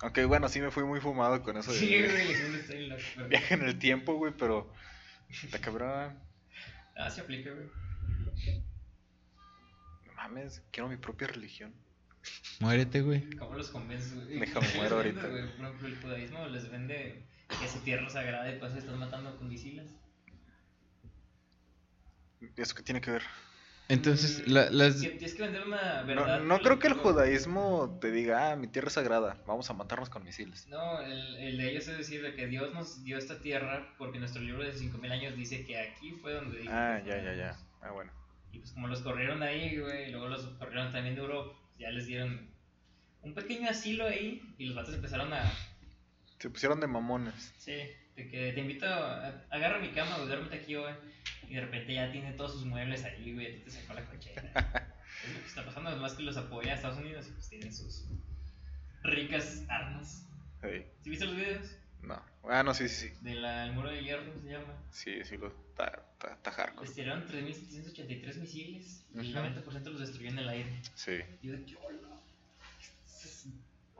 Aunque 0.00 0.24
bueno, 0.26 0.48
sí 0.48 0.60
me 0.60 0.70
fui 0.70 0.84
muy 0.84 1.00
fumado 1.00 1.42
con 1.42 1.56
eso 1.56 1.72
de 1.72 1.78
Sí, 1.78 1.88
güey, 1.88 2.88
loco, 2.88 3.02
viaje 3.28 3.54
en 3.54 3.62
el 3.62 3.78
tiempo, 3.78 4.14
güey, 4.14 4.32
pero 4.38 4.72
está 5.42 5.58
cabrón. 5.58 6.16
Ah, 6.96 7.10
se 7.10 7.20
aplica, 7.22 7.50
güey. 7.50 7.66
No 10.18 10.24
mames, 10.24 10.62
quiero 10.72 10.88
mi 10.88 10.96
propia 10.96 11.28
religión. 11.28 11.72
Muérete, 12.60 13.00
güey. 13.02 13.30
¿Cómo 13.36 13.54
los 13.54 13.68
convences, 13.70 14.14
güey? 14.14 14.40
Déjame 14.40 14.66
¿Qué 14.68 14.76
muero 14.78 14.96
ahorita. 14.96 15.26
güey? 15.28 15.42
Por 15.56 15.64
ejemplo, 15.66 15.88
el 15.88 15.96
judaísmo 16.00 16.46
les 16.48 16.70
vende 16.70 17.24
que 17.60 17.68
su 17.68 17.78
tierra 17.80 18.08
sagrada 18.10 18.52
y 18.52 18.58
pues 18.58 18.74
están 18.74 18.98
matando 18.98 19.36
con 19.38 19.48
misiles. 19.48 19.90
¿Eso 22.56 22.74
qué 22.74 22.82
tiene 22.82 23.00
que 23.00 23.12
ver? 23.12 23.22
Entonces, 23.88 24.46
Mm, 24.46 24.50
la- 24.52 24.70
las... 24.70 25.00
Tienes 25.00 25.34
que 25.34 25.42
vender 25.42 25.64
una 25.66 26.02
No, 26.02 26.06
verdad. 26.06 26.40
no 26.40 26.58
creo 26.60 26.78
que 26.78 26.88
el 26.88 26.94
judaísmo 26.94 27.98
te 28.00 28.10
diga, 28.10 28.52
ah, 28.52 28.56
mi 28.56 28.66
tierra 28.68 28.88
es 28.88 28.94
sagrada, 28.94 29.42
vamos 29.46 29.70
a 29.70 29.72
matarnos 29.72 30.10
con 30.10 30.22
misiles. 30.24 30.66
No, 30.68 31.00
el, 31.00 31.36
el 31.36 31.56
de 31.56 31.70
ellos 31.70 31.88
es 31.88 31.96
decir 31.96 32.20
de 32.22 32.34
que 32.34 32.46
Dios 32.48 32.74
nos 32.74 33.02
dio 33.02 33.16
esta 33.16 33.40
tierra 33.40 33.94
porque 33.96 34.18
nuestro 34.18 34.42
libro 34.42 34.62
de 34.62 34.72
5000 34.74 35.10
años 35.12 35.36
dice 35.36 35.64
que 35.64 35.78
aquí 35.80 36.12
fue 36.20 36.34
donde 36.34 36.58
dijo 36.58 36.70
Ah, 36.74 37.00
ya, 37.06 37.16
ya, 37.22 37.34
ya. 37.34 37.56
Ah, 37.80 37.92
bueno. 37.92 38.12
Y 38.52 38.58
pues 38.58 38.72
como 38.72 38.88
los 38.88 39.00
corrieron 39.00 39.40
de 39.40 39.46
ahí, 39.46 39.78
güey, 39.78 40.08
y 40.08 40.10
luego 40.10 40.28
los 40.28 40.46
corrieron 40.58 40.92
también 40.92 41.14
de 41.14 41.20
Europa, 41.20 41.58
ya 41.78 41.90
les 41.90 42.06
dieron 42.06 42.48
un 43.22 43.34
pequeño 43.34 43.68
asilo 43.68 44.06
ahí 44.06 44.42
y 44.58 44.66
los 44.66 44.76
vatos 44.76 44.94
empezaron 44.94 45.32
a, 45.32 45.52
Se 46.38 46.50
pusieron 46.50 46.80
de 46.80 46.86
mamones. 46.86 47.52
sí, 47.58 47.72
de 48.16 48.28
que 48.28 48.52
te 48.52 48.60
invito 48.60 48.86
a, 48.86 49.44
agarra 49.50 49.78
mi 49.78 49.90
cama, 49.90 50.16
güey, 50.16 50.28
duérmete 50.28 50.56
aquí, 50.56 50.74
güey, 50.74 50.94
y 51.48 51.54
de 51.54 51.60
repente 51.60 51.94
ya 51.94 52.10
tiene 52.10 52.32
todos 52.32 52.52
sus 52.52 52.64
muebles 52.64 53.04
ahí, 53.04 53.34
güey, 53.34 53.46
a 53.46 53.54
ti 53.54 53.60
te 53.64 53.70
sacó 53.70 53.94
la 53.94 54.04
cochera. 54.04 54.42
es 55.24 55.34
lo 55.34 55.40
que 55.40 55.46
está 55.46 55.64
pasando, 55.64 55.90
además 55.90 56.14
que 56.14 56.22
los 56.22 56.36
apoya 56.36 56.72
a 56.72 56.74
Estados 56.76 56.98
Unidos 56.98 57.26
y 57.28 57.32
pues 57.32 57.48
tienen 57.48 57.72
sus 57.72 58.06
ricas 59.02 59.64
armas. 59.68 60.26
Hey, 60.62 60.86
¿Sí 61.02 61.10
viste 61.10 61.24
los 61.26 61.36
videos? 61.36 61.76
No. 62.02 62.20
Ah, 62.44 62.62
no, 62.62 62.72
sí, 62.74 62.88
sí, 62.88 63.08
sí. 63.08 63.14
Del 63.20 63.72
muro 63.72 63.90
de 63.90 64.02
hierro 64.02 64.22
se 64.40 64.48
llama. 64.48 64.74
Sí, 64.90 65.24
sí, 65.24 65.36
lo. 65.36 65.48
Está, 65.48 66.02
está, 66.14 66.32
está 66.34 66.50
hardcore. 66.52 66.86
Les 66.86 66.94
tiraron 66.96 67.26
3.783 67.26 68.36
misiles 68.40 69.04
y 69.14 69.18
el 69.20 69.28
Ujú. 69.36 69.38
90% 69.38 69.84
los 69.90 70.00
destruyó 70.00 70.28
en 70.30 70.38
el 70.38 70.48
aire. 70.48 70.80
Sí. 70.94 71.20
Y 71.42 71.46
yo 71.46 71.52
de 71.52 71.64
que, 71.64 71.76
hola. 71.76 71.98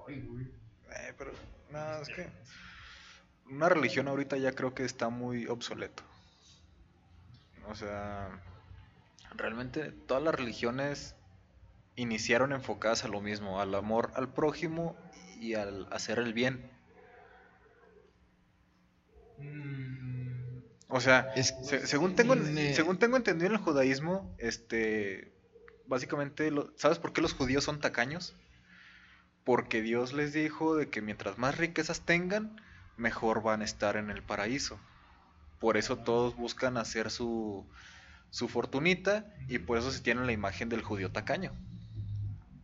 Ay, 0.07 0.21
güey. 0.23 0.45
Eh, 0.91 1.15
pero, 1.19 1.33
no, 1.71 2.01
es 2.03 2.09
que 2.09 2.29
una 3.51 3.69
religión 3.69 4.09
ahorita 4.09 4.37
ya 4.39 4.53
creo 4.53 4.75
que 4.75 4.85
está 4.85 5.09
muy 5.11 5.47
obsoleto. 5.47 6.03
O 7.69 7.75
sea, 7.75 8.31
realmente 9.35 9.93
todas 9.93 10.23
las 10.23 10.35
religiones 10.35 11.15
iniciaron 11.97 12.53
enfocadas 12.53 13.05
a 13.05 13.09
lo 13.09 13.21
mismo, 13.21 13.61
al 13.61 13.75
amor 13.75 14.11
al 14.15 14.33
prójimo 14.33 14.97
y 15.41 15.55
al 15.55 15.87
hacer 15.93 16.19
el 16.19 16.33
bien. 16.33 16.71
Mm, 19.39 20.63
O 20.91 21.01
sea, 21.01 21.33
Es- 21.37 21.55
se- 21.65 21.87
según 21.87 22.15
tengo 22.17 22.35
según 22.75 22.99
tengo 22.99 23.17
entendido 23.17 23.49
en 23.49 23.53
el 23.57 23.59
judaísmo, 23.61 24.35
este 24.39 25.33
básicamente 25.87 26.51
lo- 26.51 26.73
¿sabes 26.77 26.99
por 26.99 27.13
qué 27.13 27.21
los 27.21 27.35
judíos 27.35 27.65
son 27.65 27.81
tacaños? 27.81 28.35
Porque 29.45 29.83
Dios 29.83 30.13
les 30.13 30.33
dijo 30.33 30.77
de 30.77 30.89
que 30.89 31.01
mientras 31.03 31.39
más 31.39 31.57
riquezas 31.59 32.03
tengan, 32.03 32.61
mejor 32.97 33.43
van 33.43 33.63
a 33.63 33.65
estar 33.65 33.97
en 33.97 34.11
el 34.11 34.23
paraíso. 34.23 34.79
Por 35.61 35.77
eso 35.77 35.97
todos 35.99 36.37
buscan 36.37 36.77
hacer 36.77 37.11
su 37.11 37.67
su 38.31 38.49
fortunita 38.49 39.25
y 39.49 39.59
por 39.59 39.79
eso 39.79 39.91
se 39.91 40.01
tiene 40.01 40.25
la 40.27 40.33
imagen 40.33 40.69
del 40.69 40.83
judío 40.83 41.11
tacaño. 41.11 41.53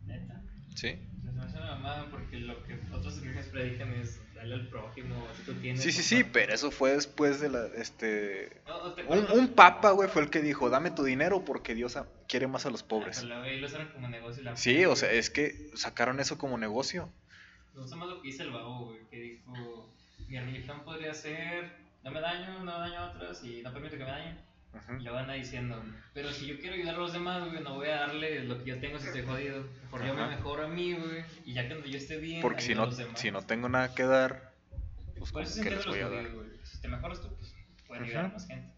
neta. 0.07 0.41
¿Sí? 0.75 0.95
Se 1.23 1.31
me 1.31 1.41
hace 1.43 1.57
una 1.57 1.75
mamada 1.75 2.09
porque 2.11 2.39
lo 2.39 2.63
que 2.65 2.75
otras 2.93 3.15
religiones 3.17 3.47
predican 3.47 3.91
es 3.93 4.19
al 4.53 4.69
prójimo, 4.69 5.33
si 5.35 5.43
tú 5.43 5.59
tienes... 5.59 5.81
Sí, 5.83 5.91
sí, 5.91 6.03
sí, 6.03 6.23
no. 6.23 6.31
pero 6.31 6.53
eso 6.53 6.71
fue 6.71 6.91
después 6.91 7.39
de 7.39 7.49
la 7.49 7.65
este 7.75 8.61
No, 8.67 8.79
no 8.95 9.03
un, 9.07 9.27
un 9.31 9.53
papa, 9.55 9.91
güey, 9.91 10.09
fue 10.09 10.21
el 10.23 10.29
que 10.29 10.41
dijo, 10.41 10.69
"Dame 10.69 10.91
tu 10.91 11.03
dinero 11.03 11.43
porque 11.45 11.75
Dios 11.75 11.95
a- 11.97 12.07
quiere 12.27 12.47
más 12.47 12.65
a 12.65 12.69
los 12.69 12.83
Ah, 12.83 12.87
pobres." 12.87 13.17
pero 13.21 13.27
luego 13.27 13.43
ahí 13.43 13.59
lo 13.59 13.67
usaron 13.67 13.91
como 13.91 14.07
negocio 14.09 14.43
la 14.43 14.55
Sí, 14.55 14.85
o 14.85 14.95
sea, 14.95 15.11
es 15.11 15.29
que 15.29 15.69
sacaron 15.75 16.19
eso 16.19 16.37
como 16.37 16.57
negocio. 16.57 17.11
Me 17.73 17.81
gusta 17.81 17.95
más 17.95 18.09
lo 18.09 18.21
que 18.21 18.27
dice 18.29 18.43
el 18.43 18.51
babo, 18.51 18.85
güey, 18.85 19.07
que 19.09 19.17
dijo, 19.19 19.95
mi 20.27 20.39
religión 20.39 20.83
podría 20.83 21.13
ser, 21.13 21.75
no 22.03 22.11
me 22.11 22.19
daño, 22.21 22.63
no 22.63 22.79
daño 22.79 22.99
a 22.99 23.11
otros 23.11 23.43
y 23.43 23.61
no 23.61 23.71
permito 23.73 23.97
que 23.97 24.03
me 24.03 24.09
dañen. 24.11 24.37
Ujú. 24.75 24.93
Y 24.99 25.03
luego 25.03 25.17
anda 25.19 25.33
diciendo, 25.33 25.83
pero 26.13 26.31
si 26.31 26.45
yo 26.47 26.59
quiero 26.59 26.75
ayudar 26.75 26.95
a 26.95 26.99
los 26.99 27.13
demás, 27.13 27.49
güey, 27.49 27.63
no 27.63 27.75
voy 27.75 27.87
a 27.89 27.95
darle 28.01 28.43
lo 28.45 28.57
que 28.59 28.65
yo 28.69 28.79
tengo 28.79 28.99
si 28.99 29.05
estoy 29.07 29.21
jodido. 29.23 29.63
Mejor 29.83 30.05
yo 30.05 30.13
me 30.13 30.27
mejoro 30.27 30.63
a 30.63 30.67
mí, 30.67 30.93
güey, 30.93 31.23
y 31.45 31.53
ya 31.53 31.67
cuando 31.67 31.85
yo 31.87 31.97
esté 31.97 32.17
bien, 32.17 32.41
Porque 32.41 32.61
si 32.61 32.73
a 32.73 32.75
no, 32.77 32.85
los 32.85 32.97
demás. 32.97 33.19
si 33.19 33.31
no 33.31 33.41
tengo 33.41 33.69
nada 33.69 33.93
que 33.93 34.03
dar, 34.03 34.53
pues 35.17 35.31
Por 35.31 35.43
eso 35.43 35.55
entiende 35.55 35.79
les 35.79 35.87
voy 35.87 35.99
a 35.99 36.09
dar. 36.09 36.25
Si 36.63 36.81
te 36.81 36.87
mejoras 36.87 37.21
tú, 37.21 37.29
pues 37.35 37.53
puedes 37.87 38.03
ayudar 38.03 38.25
a 38.25 38.29
más 38.29 38.47
gente. 38.47 38.73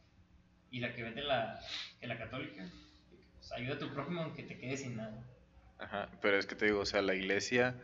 Y 0.69 0.79
la 0.79 0.93
que 0.93 1.03
vende 1.03 1.21
la, 1.21 1.59
que 1.99 2.07
la 2.07 2.17
católica, 2.17 2.63
pues, 3.37 3.51
ayuda 3.53 3.75
a 3.75 3.79
tu 3.79 3.89
prójimo 3.93 4.21
aunque 4.21 4.43
te 4.43 4.57
quedes 4.59 4.81
sin 4.81 4.95
nada. 4.97 5.23
Ajá, 5.79 6.09
pero 6.21 6.37
es 6.37 6.45
que 6.45 6.55
te 6.55 6.65
digo, 6.65 6.79
o 6.81 6.85
sea, 6.85 7.01
la 7.01 7.15
iglesia 7.15 7.75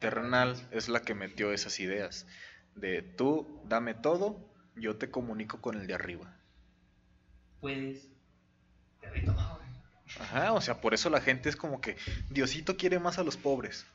terrenal 0.00 0.68
es 0.72 0.88
la 0.88 1.00
que 1.02 1.14
metió 1.14 1.52
esas 1.52 1.80
ideas 1.80 2.26
de 2.74 3.02
tú 3.02 3.60
dame 3.66 3.94
todo, 3.94 4.52
yo 4.76 4.96
te 4.96 5.10
comunico 5.10 5.60
con 5.60 5.80
el 5.80 5.86
de 5.86 5.94
arriba. 5.94 6.36
Puedes, 7.64 8.10
te 9.00 9.08
doy 9.08 9.24
todo. 9.24 9.60
Ajá, 10.16 10.52
o 10.52 10.60
sea, 10.60 10.80
por 10.80 10.94
eso 10.94 11.10
la 11.10 11.20
gente 11.20 11.48
es 11.48 11.56
como 11.56 11.80
que 11.80 11.96
Diosito 12.28 12.76
quiere 12.76 12.98
más 12.98 13.18
a 13.18 13.24
los 13.24 13.36
pobres, 13.36 13.86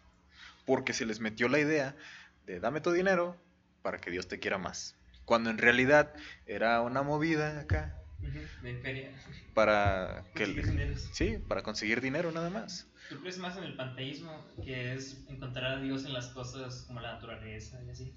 porque 0.66 0.94
se 0.94 1.06
les 1.06 1.20
metió 1.20 1.48
la 1.50 1.60
idea 1.60 1.96
de 2.44 2.60
dame 2.60 2.82
tu 2.82 2.92
dinero 2.92 3.38
para 3.82 4.00
que 4.00 4.12
Dios 4.12 4.28
te 4.28 4.40
quiera 4.40 4.58
más. 4.58 4.98
Cuando 5.26 5.50
en 5.50 5.58
realidad 5.60 6.14
era 6.46 6.82
una 6.82 7.04
movida 7.04 7.60
acá 7.62 8.00
De 8.62 8.74
feria. 8.82 9.12
para 9.54 10.26
que 10.36 10.44
el- 10.44 10.64
sí, 11.12 11.38
para 11.48 11.64
conseguir 11.64 12.02
dinero 12.02 12.32
nada 12.32 12.50
más. 12.50 12.88
¿Tú 13.08 13.20
crees 13.20 13.38
más 13.38 13.58
en 13.58 13.64
el 13.64 13.76
panteísmo, 13.76 14.46
que 14.64 14.94
es 14.94 15.26
encontrar 15.30 15.78
a 15.78 15.80
Dios 15.82 16.06
en 16.06 16.14
las 16.14 16.30
cosas 16.30 16.86
como 16.88 17.02
la 17.02 17.14
naturaleza 17.14 17.82
y 17.84 17.90
así? 17.90 18.14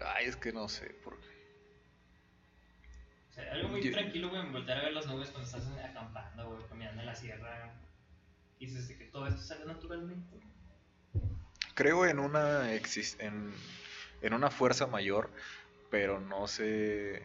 Ay, 0.00 0.26
es 0.26 0.36
que 0.36 0.52
no 0.52 0.68
sé, 0.68 0.94
por 1.04 1.14
O 1.14 1.18
sea, 3.40 3.52
algo 3.52 3.68
muy 3.68 3.82
Yo- 3.82 3.92
tranquilo, 3.92 4.30
güey, 4.30 4.50
voltear 4.50 4.78
a 4.78 4.82
ver 4.82 4.92
las 4.92 5.06
nubes 5.06 5.30
cuando 5.30 5.46
estás 5.46 5.66
acampando, 5.84 6.50
güey, 6.50 6.66
caminando 6.68 7.00
en 7.00 7.06
la 7.06 7.14
sierra. 7.14 7.74
Y 8.58 8.66
dices 8.66 8.96
que 8.96 9.04
todo 9.06 9.26
esto 9.26 9.40
sale 9.40 9.64
naturalmente. 9.66 10.36
creo 11.74 12.06
en 12.06 12.18
una 12.18 12.74
en, 12.74 13.54
en 14.20 14.32
una 14.34 14.50
fuerza 14.50 14.86
mayor, 14.88 15.30
pero 15.90 16.18
no 16.20 16.48
sé 16.48 17.22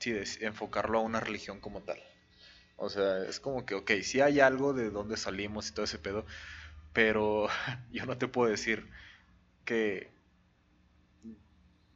si 0.00 0.12
enfocarlo 0.40 0.98
a 0.98 1.02
una 1.02 1.20
religión 1.20 1.60
como 1.60 1.80
tal. 1.82 1.98
O 2.76 2.88
sea, 2.90 3.24
es 3.24 3.40
como 3.40 3.66
que, 3.66 3.74
ok, 3.74 3.90
sí 4.02 4.20
hay 4.20 4.40
algo 4.40 4.72
de 4.72 4.90
dónde 4.90 5.16
salimos 5.16 5.68
y 5.68 5.74
todo 5.74 5.84
ese 5.84 5.98
pedo, 5.98 6.26
pero 6.92 7.48
yo 7.92 8.04
no 8.06 8.18
te 8.18 8.26
puedo 8.28 8.50
decir 8.50 8.88
que 9.64 10.10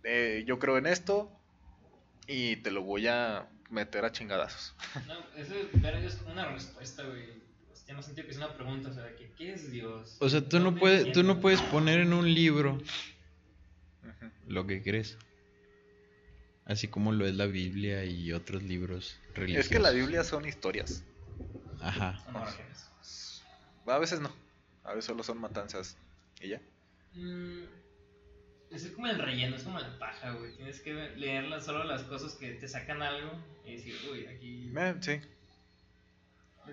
eh, 0.05 0.45
yo 0.47 0.59
creo 0.59 0.78
en 0.78 0.86
esto 0.86 1.30
y 2.27 2.57
te 2.57 2.70
lo 2.70 2.83
voy 2.83 3.07
a 3.07 3.49
meter 3.70 4.05
a 4.05 4.12
chingadazos. 4.12 4.75
No, 5.09 5.18
eso 5.37 5.55
es 5.55 5.83
ver 5.83 5.95
a 5.97 6.01
Dios 6.01 6.14
como 6.16 6.33
una 6.33 6.47
respuesta, 6.47 7.05
güey. 7.05 7.43
Tiene 7.85 7.97
más 7.97 8.07
sentido 8.07 8.27
que 8.27 8.33
es 8.33 8.37
una 8.39 8.55
pregunta, 8.55 8.91
o 8.91 8.95
sea, 8.95 9.14
que, 9.16 9.31
¿qué 9.37 9.55
es 9.55 9.70
Dios? 9.70 10.16
O 10.20 10.29
sea, 10.29 10.47
tú 10.47 10.59
no 10.59 10.66
¿Dónde 10.66 10.81
puedes, 10.81 11.12
tú 11.12 11.23
no 11.23 11.41
puedes 11.41 11.61
poner 11.62 12.01
en 12.01 12.12
un 12.12 12.33
libro 12.33 12.79
lo 14.47 14.66
que 14.66 14.83
crees. 14.83 15.16
Así 16.64 16.89
como 16.89 17.12
lo 17.12 17.27
es 17.27 17.35
la 17.35 17.47
Biblia 17.47 18.05
y 18.05 18.33
otros 18.33 18.62
libros 18.62 19.16
religiosos. 19.35 19.66
Es 19.66 19.77
que 19.77 19.83
la 19.83 19.91
Biblia 19.91 20.23
son 20.23 20.47
historias. 20.47 21.03
Ajá. 21.81 22.23
No, 22.33 22.39
Ángeles. 22.39 23.43
A 23.87 23.99
veces 23.99 24.20
no, 24.20 24.31
a 24.85 24.91
veces 24.91 25.07
solo 25.07 25.25
son 25.25 25.41
matanzas 25.41 25.97
y 26.41 26.49
ya. 26.49 26.61
Mm, 27.14 27.64
es 28.73 28.87
como 28.93 29.07
el 29.07 29.18
relleno, 29.18 29.57
es 29.57 29.62
como 29.62 29.79
la 29.79 29.99
paja, 29.99 30.33
güey. 30.33 30.55
Tienes 30.57 30.81
que 30.81 30.93
leer 31.16 31.61
solo 31.61 31.85
las 31.85 32.03
cosas 32.05 32.35
que 32.35 32.53
te 32.53 32.68
sacan 32.68 33.03
algo 33.03 33.31
y 33.66 33.77
decir, 33.77 33.95
uy, 34.11 34.27
aquí. 34.27 34.73
Eh, 34.75 34.95
sí. 35.01 35.20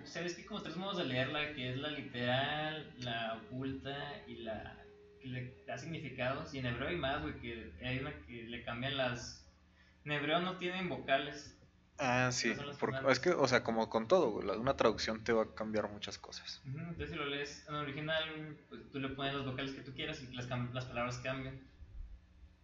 Sabes 0.06 0.36
que 0.36 0.46
como 0.46 0.62
tres 0.62 0.78
modos 0.78 0.98
de 0.98 1.06
leerla, 1.06 1.54
que 1.54 1.72
es 1.72 1.78
la 1.78 1.90
literal, 1.90 2.94
la 3.00 3.42
oculta 3.44 4.22
y 4.28 4.36
la 4.38 4.78
que 5.22 5.28
le 5.28 5.54
da 5.66 5.78
significados. 5.78 6.54
Y 6.54 6.60
en 6.60 6.68
hebreo 6.68 6.90
hay 6.90 6.96
más, 6.96 7.22
güey, 7.22 7.34
que 7.40 7.74
hay 7.84 8.00
una 8.00 8.14
que 8.28 8.44
le 8.44 8.64
cambian 8.64 8.98
las... 8.98 9.46
En 10.06 10.12
hebreo 10.14 10.40
no 10.40 10.58
tienen 10.58 10.88
vocales. 10.88 11.56
Ah, 11.98 12.30
sí, 12.32 12.54
porque 12.80 12.98
es 13.10 13.20
que, 13.20 13.32
o 13.32 13.46
sea, 13.46 13.62
como 13.62 13.90
con 13.90 14.08
todo, 14.08 14.32
güey, 14.32 14.48
una 14.58 14.78
traducción 14.78 15.22
te 15.22 15.34
va 15.34 15.44
a 15.44 15.54
cambiar 15.54 15.90
muchas 15.92 16.18
cosas. 16.18 16.62
Ujú, 16.66 16.78
Entonces 16.80 17.10
si 17.10 17.16
lo 17.18 17.26
lees 17.26 17.66
en 17.68 17.76
original, 17.76 18.58
pues 18.70 18.90
tú 18.90 19.00
le 19.00 19.10
pones 19.10 19.34
las 19.34 19.46
vocales 19.46 19.74
que 19.74 19.82
tú 19.82 19.94
quieras 19.94 20.22
y 20.22 20.34
las, 20.34 20.48
las 20.48 20.86
palabras 20.86 21.18
cambian. 21.18 21.60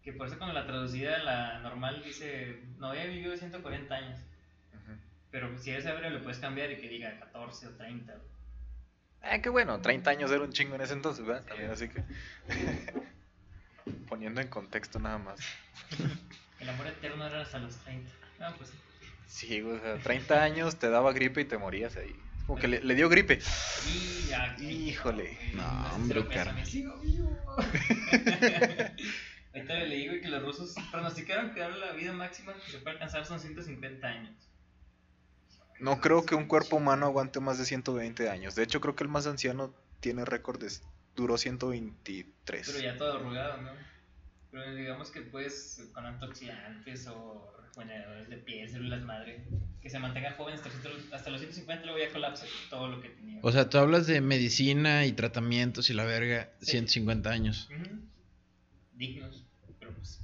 Que 0.06 0.12
por 0.12 0.28
eso 0.28 0.38
cuando 0.38 0.54
la 0.54 0.64
traducida, 0.64 1.18
la 1.24 1.58
normal 1.58 2.00
dice, 2.04 2.62
no 2.78 2.90
había 2.90 3.06
vivido 3.06 3.36
140 3.36 3.92
años. 3.92 4.20
Pero 5.32 5.58
si 5.58 5.72
eres 5.72 5.84
hebreo 5.84 6.10
le 6.10 6.20
puedes 6.20 6.38
cambiar 6.38 6.70
y 6.70 6.76
que 6.76 6.88
diga 6.88 7.18
14 7.18 7.66
o 7.66 7.70
30. 7.70 8.12
güey. 8.12 8.24
Ah, 9.20 9.40
qué 9.42 9.48
bueno, 9.48 9.80
30 9.80 10.08
años 10.08 10.30
era 10.30 10.44
un 10.44 10.52
chingo 10.52 10.76
en 10.76 10.82
ese 10.82 10.92
entonces, 10.92 11.26
¿verdad? 11.26 11.42
También, 11.48 11.72
así 11.72 11.88
que. 11.88 12.04
Poniendo 14.08 14.40
en 14.40 14.46
contexto 14.46 15.00
nada 15.00 15.18
más. 15.18 15.40
El 16.60 16.68
amor 16.68 16.86
eterno 16.86 17.26
era 17.26 17.40
hasta 17.40 17.58
los 17.58 17.74
30. 17.78 18.08
Ah, 18.38 18.54
pues 18.56 18.70
sí. 18.70 18.76
Sí, 19.26 19.60
güey, 19.60 19.74
o 19.74 19.80
sea, 19.80 19.98
30 19.98 20.40
años 20.40 20.76
te 20.76 20.88
daba 20.88 21.12
gripe 21.12 21.40
y 21.40 21.46
te 21.46 21.58
morías 21.58 21.96
ahí. 21.96 22.14
Como 22.46 22.60
que 22.60 22.68
le, 22.68 22.80
le 22.80 22.94
dio 22.94 23.08
gripe. 23.08 23.40
Y 24.60 24.88
Híjole. 24.88 25.36
No, 25.54 25.94
hombre, 25.96 26.24
sigo 26.64 26.96
vivo. 27.00 27.36
Ahorita 29.56 29.74
le 29.74 29.86
leí, 29.88 30.06
güey, 30.08 30.20
que 30.20 30.28
los 30.28 30.42
rusos 30.42 30.74
pronosticaron 30.92 31.52
que 31.54 31.62
ahora 31.62 31.76
la 31.78 31.92
vida 31.92 32.12
máxima 32.12 32.52
que 32.54 32.70
se 32.70 32.78
puede 32.78 32.94
alcanzar 32.96 33.24
son 33.26 33.40
150 33.40 34.06
años. 34.06 34.34
No 35.80 36.00
creo 36.00 36.24
que 36.24 36.34
un 36.34 36.46
cuerpo 36.46 36.76
humano 36.76 37.06
aguante 37.06 37.40
más 37.40 37.58
de 37.58 37.64
120 37.64 38.28
años. 38.30 38.54
De 38.54 38.62
hecho, 38.62 38.80
creo 38.80 38.94
que 38.96 39.04
el 39.04 39.10
más 39.10 39.26
anciano 39.26 39.74
tiene 40.00 40.24
récord 40.24 40.60
de. 40.60 40.70
duró 41.14 41.38
123. 41.38 42.66
Pero 42.66 42.80
ya 42.80 42.96
todo 42.98 43.16
arrugado, 43.18 43.62
¿no? 43.62 43.70
Pero 44.50 44.74
digamos 44.74 45.10
que 45.10 45.22
pues 45.22 45.82
con 45.92 46.06
antioxidantes 46.06 47.06
o 47.08 47.52
regeneradores 47.74 48.28
de 48.30 48.36
piel, 48.38 48.70
células 48.70 49.02
madre, 49.02 49.44
que 49.82 49.90
se 49.90 49.98
mantengan 49.98 50.34
jóvenes 50.36 50.60
hasta, 50.64 50.88
los- 50.88 51.12
hasta 51.12 51.30
los 51.30 51.40
150, 51.40 51.84
luego 51.84 51.98
ya 51.98 52.12
colapsa 52.12 52.46
todo 52.70 52.88
lo 52.88 53.02
que 53.02 53.08
tenía. 53.10 53.40
O 53.42 53.52
sea, 53.52 53.68
tú 53.68 53.78
hablas 53.78 54.06
de 54.06 54.20
medicina 54.20 55.04
y 55.06 55.12
tratamientos 55.12 55.90
y 55.90 55.94
la 55.94 56.04
verga, 56.04 56.50
Sí. 56.60 56.72
150 56.72 57.30
años. 57.30 57.68
Ujú. 57.70 58.00
Dignos, 58.94 59.45
pero 59.86 59.98
pues 59.98 60.20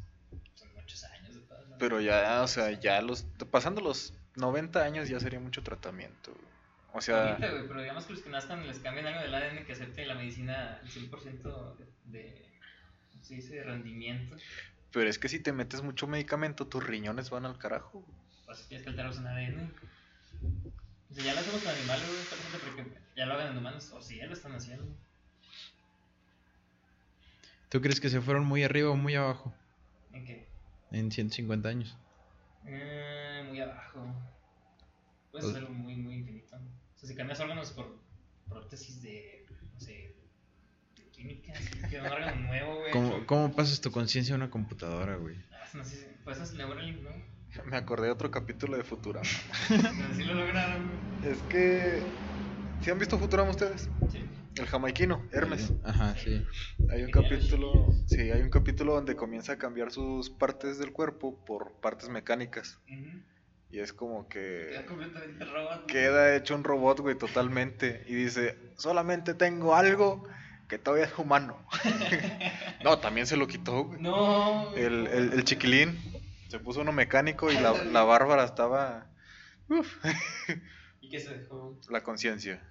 son 0.54 0.74
muchos 0.74 1.04
años 1.04 1.34
de 1.34 1.40
todas. 1.42 1.64
Pero 1.78 2.00
ya, 2.00 2.42
o 2.42 2.48
sea, 2.48 2.70
ya 2.78 3.00
los. 3.00 3.24
pasando 3.50 3.80
los 3.80 4.14
90 4.36 4.82
años 4.82 5.08
ya 5.08 5.20
sería 5.20 5.40
mucho 5.40 5.62
tratamiento. 5.62 6.32
güey. 6.32 6.46
O 6.94 7.00
sea. 7.00 7.30
Ahorita, 7.30 7.50
güey, 7.50 7.68
pero 7.68 7.80
digamos 7.80 8.04
que 8.04 8.12
los 8.14 8.22
que 8.22 8.30
nazcan 8.30 8.66
les 8.66 8.78
cambian 8.80 9.06
algo 9.06 9.20
del 9.20 9.34
ADN 9.34 9.64
que 9.64 9.72
acepte 9.72 10.04
la 10.04 10.14
medicina 10.14 10.80
al 10.82 10.88
100% 10.88 11.76
de, 12.06 12.48
¿cómo 13.10 13.24
se 13.24 13.34
dice? 13.36 13.56
de 13.56 13.62
rendimiento. 13.62 14.36
Pero 14.90 15.08
es 15.08 15.18
que 15.18 15.28
si 15.28 15.38
te 15.38 15.52
metes 15.52 15.82
mucho 15.82 16.06
medicamento, 16.06 16.66
tus 16.66 16.84
riñones 16.84 17.30
van 17.30 17.46
al 17.46 17.56
carajo. 17.56 18.04
Pues 18.44 18.66
tienes 18.68 18.84
que 18.84 18.90
alterarlos 18.90 19.18
en 19.18 19.26
ADN. 19.26 19.72
O 21.10 21.14
sea, 21.14 21.24
ya 21.24 21.34
lo 21.34 21.40
hacemos 21.40 21.62
con 21.62 21.72
animales, 21.72 22.06
güey, 22.06 22.64
porque 22.64 23.00
ya 23.16 23.26
lo 23.26 23.34
hagan 23.34 23.52
en 23.52 23.58
humanos, 23.58 23.90
o 23.92 24.02
si 24.02 24.16
ya 24.16 24.26
lo 24.26 24.34
están 24.34 24.54
haciendo. 24.54 24.84
¿Tú 27.72 27.80
crees 27.80 28.00
que 28.00 28.10
se 28.10 28.20
fueron 28.20 28.44
muy 28.44 28.62
arriba 28.64 28.90
o 28.90 28.96
muy 28.96 29.14
abajo 29.14 29.50
¿En 30.12 30.26
qué? 30.26 30.46
en 30.90 31.10
150 31.10 31.66
años? 31.70 31.96
Eh, 32.66 33.46
muy 33.48 33.60
abajo. 33.60 34.14
Puede 35.30 35.44
Pues- 35.44 35.54
ser 35.54 35.70
muy, 35.70 35.96
muy 35.96 36.16
infinito. 36.16 36.54
O 36.56 36.98
sea, 36.98 37.08
si 37.08 37.14
cambias 37.14 37.40
órganos 37.40 37.70
por 37.72 37.96
prótesis 38.46 39.00
de, 39.00 39.46
no 39.72 39.80
sé, 39.80 40.14
de 40.98 41.02
química, 41.12 41.54
que 41.88 41.98
un 41.98 42.06
órgano 42.08 42.42
nuevo, 42.42 42.76
güey. 42.80 42.90
¿Cómo, 42.92 43.24
cómo 43.26 43.52
pasas 43.56 43.80
tu 43.80 43.90
conciencia 43.90 44.34
a 44.34 44.36
una 44.36 44.50
computadora, 44.50 45.16
güey? 45.16 45.36
Ah, 45.50 45.64
no 45.72 45.82
sé, 45.82 46.10
es 46.30 46.52
Neuralink, 46.52 47.00
¿no? 47.00 47.10
Me 47.70 47.78
acordé 47.78 48.08
de 48.08 48.12
otro 48.12 48.30
capítulo 48.30 48.76
de 48.76 48.84
Futurama. 48.84 49.26
Así 50.10 50.24
lo 50.24 50.34
lograron, 50.34 50.90
güey. 51.22 51.32
es 51.32 51.38
que. 51.44 52.02
¿Sí 52.82 52.90
han 52.90 52.98
visto 52.98 53.18
Futurama 53.18 53.48
ustedes? 53.48 53.88
Sí. 54.10 54.26
El 54.56 54.66
jamaiquino, 54.66 55.26
Hermes. 55.32 55.72
Ajá, 55.84 56.14
sí. 56.16 56.44
Hay 56.90 57.02
un 57.04 57.10
capítulo, 57.10 57.88
sí, 58.06 58.30
hay 58.30 58.42
un 58.42 58.50
capítulo 58.50 58.94
donde 58.94 59.16
comienza 59.16 59.52
a 59.54 59.58
cambiar 59.58 59.90
sus 59.90 60.28
partes 60.30 60.78
del 60.78 60.92
cuerpo 60.92 61.42
por 61.46 61.72
partes 61.80 62.08
mecánicas. 62.08 62.78
Y 63.70 63.78
es 63.78 63.92
como 63.94 64.28
Queda 64.28 64.80
que 64.80 64.86
completamente 64.86 65.44
robot. 65.46 65.74
güey. 65.74 65.86
queda 65.86 66.36
hecho 66.36 66.54
un 66.54 66.64
robot, 66.64 67.00
güey, 67.00 67.16
totalmente. 67.16 68.04
Y 68.06 68.14
dice, 68.14 68.58
solamente 68.76 69.32
tengo 69.32 69.74
algo 69.74 70.28
que 70.68 70.78
todavía 70.78 71.06
es 71.06 71.18
humano. 71.18 71.56
no, 72.84 72.98
también 72.98 73.26
se 73.26 73.36
lo 73.38 73.46
quitó, 73.46 73.84
güey. 73.84 74.00
No. 74.02 74.74
El, 74.76 75.06
el, 75.06 75.32
el 75.32 75.44
chiquilín 75.44 75.98
se 76.48 76.58
puso 76.58 76.82
uno 76.82 76.92
mecánico 76.92 77.50
y 77.50 77.54
la, 77.54 77.72
la 77.84 78.04
Bárbara 78.04 78.44
estaba... 78.44 79.06
Uf, 79.68 79.90
¿Y 81.00 81.08
qué 81.08 81.18
se 81.20 81.38
dejó? 81.38 81.78
la 81.88 82.02
conciencia. 82.02 82.62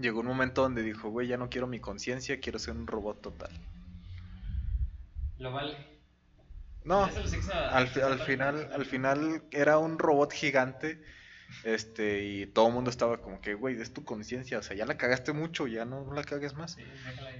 Llegó 0.00 0.20
un 0.20 0.26
momento 0.26 0.62
donde 0.62 0.82
dijo, 0.82 1.10
güey, 1.10 1.28
ya 1.28 1.36
no 1.36 1.50
quiero 1.50 1.66
mi 1.66 1.80
conciencia, 1.80 2.40
quiero 2.40 2.58
ser 2.58 2.74
un 2.74 2.86
robot 2.86 3.20
total. 3.20 3.50
Lo 5.38 5.52
vale. 5.52 5.76
No, 6.84 7.04
al, 7.04 7.88
final, 8.20 8.70
al 8.72 8.86
final 8.86 9.42
era 9.50 9.78
un 9.78 9.98
robot 9.98 10.32
gigante, 10.32 11.02
este, 11.64 12.24
y 12.24 12.46
todo 12.46 12.68
el 12.68 12.74
mundo 12.74 12.88
estaba 12.90 13.20
como 13.20 13.40
que, 13.40 13.54
güey, 13.54 13.78
es 13.80 13.92
tu 13.92 14.04
conciencia, 14.04 14.58
o 14.58 14.62
sea, 14.62 14.76
ya 14.76 14.86
la 14.86 14.96
cagaste 14.96 15.32
mucho, 15.32 15.66
ya 15.66 15.84
no 15.84 16.12
la 16.14 16.24
cagues 16.24 16.54
más. 16.54 16.72
Sí. 16.72 16.84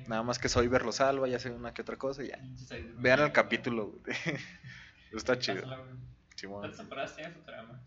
Nada 0.06 0.22
más 0.22 0.38
que 0.38 0.48
soy 0.48 0.68
lo 0.68 0.92
salva, 0.92 1.28
ya 1.28 1.36
hace 1.36 1.50
una 1.50 1.72
que 1.72 1.82
otra 1.82 1.96
cosa, 1.96 2.22
ya. 2.24 2.38
Sí, 2.56 2.92
Vean 2.98 3.20
el 3.20 3.32
capítulo, 3.32 3.86
güey. 3.86 4.16
Está 5.12 5.38
chido. 5.38 5.62
¿Cuántas 6.46 6.76
temporadas 6.76 7.16
tiene 7.16 7.30
Futurama? 7.32 7.80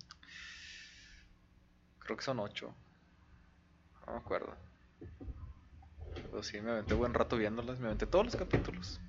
Creo 1.99 2.17
que 2.17 2.23
son 2.23 2.39
ocho. 2.39 2.73
No 4.11 4.17
me 4.17 4.23
acuerdo. 4.23 4.53
Pero 6.29 6.43
sí, 6.43 6.59
me 6.59 6.71
aventé 6.71 6.93
buen 6.93 7.13
rato 7.13 7.37
viéndolas, 7.37 7.79
me 7.79 7.85
aventé 7.85 8.05
todos 8.05 8.25
los 8.25 8.35
capítulos. 8.35 8.99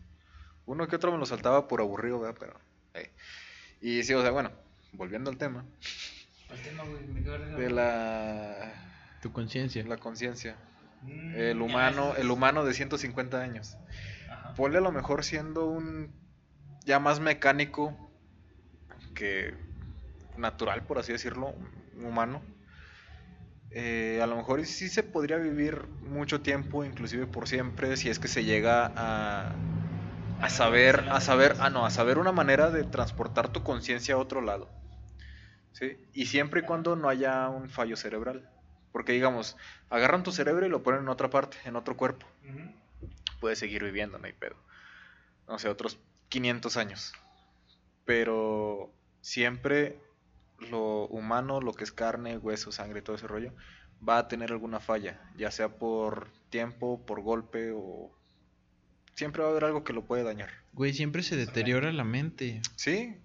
Uno 0.65 0.87
que 0.87 0.95
otro 0.95 1.11
me 1.11 1.19
lo 1.19 1.27
saltaba 1.27 1.67
por 1.67 1.81
aburrido, 1.81 2.21
¿verdad? 2.21 2.37
Pero. 2.39 3.11
Y 3.81 4.05
sí, 4.05 4.15
o 4.15 4.23
sea, 4.23 4.31
bueno, 4.31 4.53
volviendo 4.93 5.29
al 5.29 5.39
tema, 5.39 5.65
¿Cuál 6.47 6.63
tema, 6.63 6.85
güey? 6.85 7.57
¿De 7.57 7.71
la, 7.71 8.73
Tu 9.23 9.33
conciencia. 9.33 9.83
la 9.85 9.97
conciencia. 9.97 10.57
Mm, 11.03 11.35
El 11.35 11.63
humano, 11.63 12.15
el 12.17 12.31
humano 12.31 12.65
de 12.65 12.73
150 12.73 13.41
años. 13.41 13.77
Ajá. 14.31 14.55
Ponle 14.55 14.79
a 14.79 14.83
lo 14.83 14.93
mejor 14.93 15.25
siendo 15.25 15.67
un 15.67 16.13
ya 16.85 17.01
más 17.01 17.19
mecánico 17.19 17.97
que 19.17 19.53
natural, 20.37 20.85
por 20.85 20.99
así 20.99 21.11
decirlo, 21.11 21.55
humano. 21.97 22.41
Eh, 23.75 24.21
a 24.23 24.27
lo 24.27 24.37
mejor 24.37 24.65
sí 24.67 24.89
se 24.89 25.03
podría 25.03 25.39
vivir 25.39 25.87
mucho 26.03 26.43
tiempo, 26.43 26.85
inclusive 26.85 27.27
por 27.27 27.49
siempre, 27.49 27.97
si 27.97 28.11
es 28.11 28.19
que 28.19 28.29
se 28.29 28.45
llega 28.45 28.93
a, 28.97 29.57
a 30.41 30.49
saber, 30.51 31.07
a 31.11 31.21
saber, 31.21 31.57
ah 31.61 31.71
no, 31.71 31.87
a 31.87 31.91
saber 31.91 32.19
una 32.19 32.33
manera 32.33 32.71
de 32.71 32.85
transportar 32.85 33.49
tu 33.51 33.63
conciencia 33.63 34.15
a 34.15 34.19
otro 34.19 34.43
lado. 34.43 34.71
¿Sí? 35.73 35.97
Y 36.13 36.27
siempre 36.27 36.61
y 36.61 36.65
cuando 36.65 36.97
no 36.97 37.09
haya 37.09 37.49
un 37.49 37.71
fallo 37.71 37.97
cerebral. 37.97 38.49
Porque 38.91 39.13
digamos, 39.13 39.57
agarran 39.89 40.23
tu 40.23 40.33
cerebro 40.33 40.67
y 40.67 40.69
lo 40.69 40.83
ponen 40.83 41.01
en 41.01 41.09
otra 41.09 41.31
parte, 41.31 41.57
en 41.65 41.77
otro 41.77 41.97
cuerpo 41.97 42.27
Ujú. 42.43 42.61
puede 43.41 43.57
seguir 43.57 43.83
viviendo, 43.83 44.19
no 44.19 44.27
hay 44.27 44.35
pedo. 44.35 44.57
No 45.49 45.59
sé, 45.59 45.69
otros 45.69 45.99
500 46.29 46.77
años. 46.77 47.13
Pero 48.05 48.95
siempre 49.21 50.03
lo 50.71 51.07
humano, 51.09 51.61
lo 51.61 51.73
que 51.75 51.85
es 51.85 51.93
carne, 51.93 52.39
hueso, 52.39 52.73
sangre, 52.73 53.03
todo 53.03 53.17
ese 53.17 53.27
rollo, 53.27 53.53
va 54.07 54.19
a 54.19 54.29
tener 54.29 54.51
alguna 54.53 54.81
falla, 54.81 55.21
ya 55.37 55.51
sea 55.51 55.69
por 55.77 56.29
tiempo, 56.51 57.05
por 57.07 57.21
golpe 57.23 57.73
o... 57.75 58.11
Siempre 59.15 59.43
va 59.43 59.49
a 59.49 59.51
haber 59.53 59.65
algo 59.65 59.85
que 59.85 59.93
lo 59.93 60.05
puede 60.05 60.23
dañar. 60.23 60.51
Güey, 60.73 60.95
siempre 60.95 61.23
se 61.23 61.37
deteriora 61.37 61.93
la 61.93 62.03
mente. 62.05 62.63
¿Sí? 62.77 63.17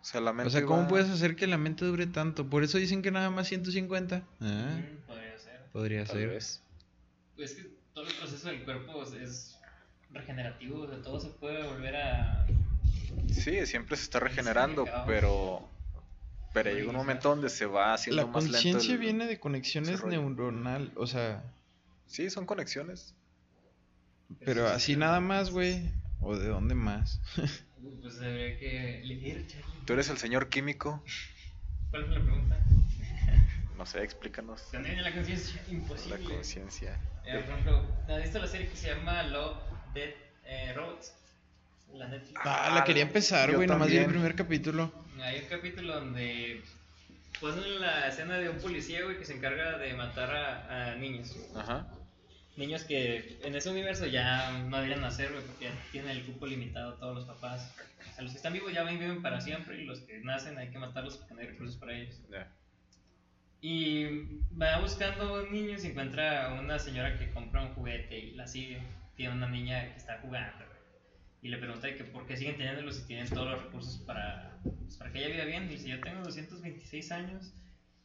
O 0.00 0.04
sea, 0.04 0.20
la 0.20 0.32
mente 0.32 0.48
O 0.48 0.50
sea, 0.50 0.64
¿cómo 0.64 0.82
va- 0.82 0.88
puedes 0.88 1.10
hacer 1.10 1.36
que 1.36 1.46
la 1.46 1.58
mente 1.58 1.84
dure 1.84 2.06
tanto? 2.06 2.48
Por 2.48 2.64
eso 2.64 2.78
dicen 2.78 3.02
que 3.02 3.10
nada 3.10 3.30
más 3.30 3.46
150. 3.48 4.22
Ah, 4.40 4.78
Mm, 4.80 5.06
Podría 5.06 5.38
ser. 5.38 5.66
podría 5.72 6.04
Tal 6.04 6.16
ser. 6.16 6.28
vez. 6.30 6.62
Pues 7.36 7.50
es 7.52 7.56
que 7.58 7.70
todo 7.94 8.06
el 8.08 8.14
proceso 8.14 8.48
del 8.48 8.64
cuerpo 8.64 9.02
es, 9.04 9.58
regenerativo, 10.10 10.80
o 10.80 10.88
sea, 10.88 11.00
todo 11.02 11.20
se 11.20 11.28
puede 11.28 11.62
volver 11.66 11.94
a... 11.96 12.46
Sí, 13.30 13.64
siempre 13.66 13.96
se 13.96 14.02
está 14.04 14.18
regenerando, 14.20 14.86
pero... 15.06 15.68
Pero 16.52 16.70
llega 16.70 16.90
un 16.90 16.96
momento 16.96 17.28
donde 17.30 17.48
se 17.48 17.66
va 17.66 17.94
haciendo 17.94 18.22
La 18.22 18.28
más 18.28 18.44
lento. 18.44 18.56
conciencia 18.58 18.92
el- 18.94 19.00
viene 19.00 19.26
de 19.26 19.40
conexiones 19.40 20.04
neuronal, 20.04 20.92
o 20.96 21.06
sea, 21.06 21.42
Sí, 22.06 22.28
son 22.30 22.44
conexiones. 22.46 23.14
pero 24.44 24.68
así 24.68 24.96
nada 24.96 25.20
más, 25.20 25.50
güey. 25.50 25.90
¿O 26.20 26.36
de 26.36 26.48
dónde 26.48 26.74
más? 26.74 27.20
Pues 28.00 28.16
habría 28.18 28.58
que 28.58 29.00
leer, 29.04 29.46
Charlie. 29.46 29.66
Tú 29.86 29.92
eres 29.94 30.08
el 30.10 30.18
señor 30.18 30.48
químico. 30.48 31.02
¿Cuál 31.90 32.06
fue 32.06 32.14
la 32.18 32.24
pregunta? 32.24 32.58
No 33.76 33.86
sé, 33.86 34.02
explícanos. 34.04 34.62
¿Dónde 34.72 34.90
viene 34.90 35.02
la 35.02 35.12
conciencia? 35.12 35.60
La 35.66 35.72
Imposible. 35.72 36.24
conciencia. 36.24 37.00
Eh, 37.24 37.38
por 37.40 37.50
ejemplo, 37.50 37.86
¿has 38.08 38.22
visto 38.22 38.38
la 38.38 38.46
serie 38.46 38.68
que 38.68 38.76
se 38.76 38.88
llama 38.94 39.22
Love, 39.24 39.56
Dead 39.94 40.10
eh, 40.44 40.72
Robots? 40.74 41.12
La 41.94 42.08
Netflix. 42.08 42.40
Ah, 42.44 42.72
la 42.74 42.84
quería 42.84 43.02
empezar, 43.02 43.54
güey, 43.54 43.66
nomás 43.66 43.88
vi 43.88 43.98
el 43.98 44.06
primer 44.06 44.34
capítulo. 44.34 44.92
Hay 45.22 45.40
un 45.40 45.46
capítulo 45.46 45.94
donde 45.94 46.62
ponen 47.40 47.80
la 47.80 48.08
escena 48.08 48.38
de 48.38 48.48
un 48.48 48.58
policía, 48.58 49.04
güey, 49.04 49.18
que 49.18 49.24
se 49.24 49.34
encarga 49.34 49.78
de 49.78 49.92
matar 49.94 50.30
a, 50.34 50.92
a 50.92 50.94
niños. 50.96 51.36
Ajá. 51.54 51.86
Niños 52.56 52.84
que 52.84 53.38
en 53.42 53.54
ese 53.54 53.70
universo 53.70 54.06
ya 54.06 54.52
no 54.68 54.76
deberían 54.76 55.00
nacer, 55.00 55.32
güey, 55.32 55.44
porque 55.44 55.66
ya 55.66 55.70
tienen 55.90 56.10
el 56.10 56.24
cupo 56.24 56.46
limitado 56.46 56.94
todos 56.94 57.14
los 57.14 57.24
papás. 57.24 57.74
O 58.10 58.14
sea, 58.14 58.22
los 58.24 58.32
que 58.32 58.36
están 58.36 58.52
vivos 58.52 58.72
ya 58.72 58.82
ven, 58.82 58.98
viven 58.98 59.22
para 59.22 59.40
siempre 59.40 59.80
y 59.80 59.84
los 59.84 60.00
que 60.00 60.18
nacen 60.20 60.58
hay 60.58 60.68
que 60.68 60.78
matarlos 60.78 61.16
porque 61.16 61.34
no 61.34 61.40
hay 61.40 61.46
recursos 61.46 61.76
para 61.76 61.94
ellos. 61.94 62.20
Ya. 62.30 62.48
Y 63.60 64.40
va 64.60 64.80
buscando 64.80 65.46
niños 65.46 65.84
y 65.84 65.88
encuentra 65.88 66.58
una 66.60 66.78
señora 66.78 67.16
que 67.18 67.30
compra 67.30 67.62
un 67.62 67.74
juguete 67.74 68.18
y 68.18 68.32
la 68.32 68.46
sigue. 68.46 68.82
Tiene 69.16 69.34
una 69.34 69.48
niña 69.48 69.92
que 69.92 69.98
está 69.98 70.18
jugando, 70.18 70.64
güey. 70.66 70.71
Y 71.42 71.48
le 71.48 71.58
pregunta 71.58 71.88
de 71.88 71.96
que 71.96 72.04
por 72.04 72.24
qué 72.26 72.36
siguen 72.36 72.56
teniéndolos 72.56 72.96
si 72.96 73.06
tienen 73.06 73.28
todos 73.28 73.50
los 73.50 73.64
recursos 73.64 73.98
para, 74.02 74.60
pues, 74.62 74.96
para 74.96 75.10
que 75.10 75.18
ella 75.18 75.34
viva 75.34 75.44
bien. 75.44 75.68
Dice, 75.68 75.88
yo 75.88 76.00
tengo 76.00 76.22
226 76.22 77.10
años 77.10 77.52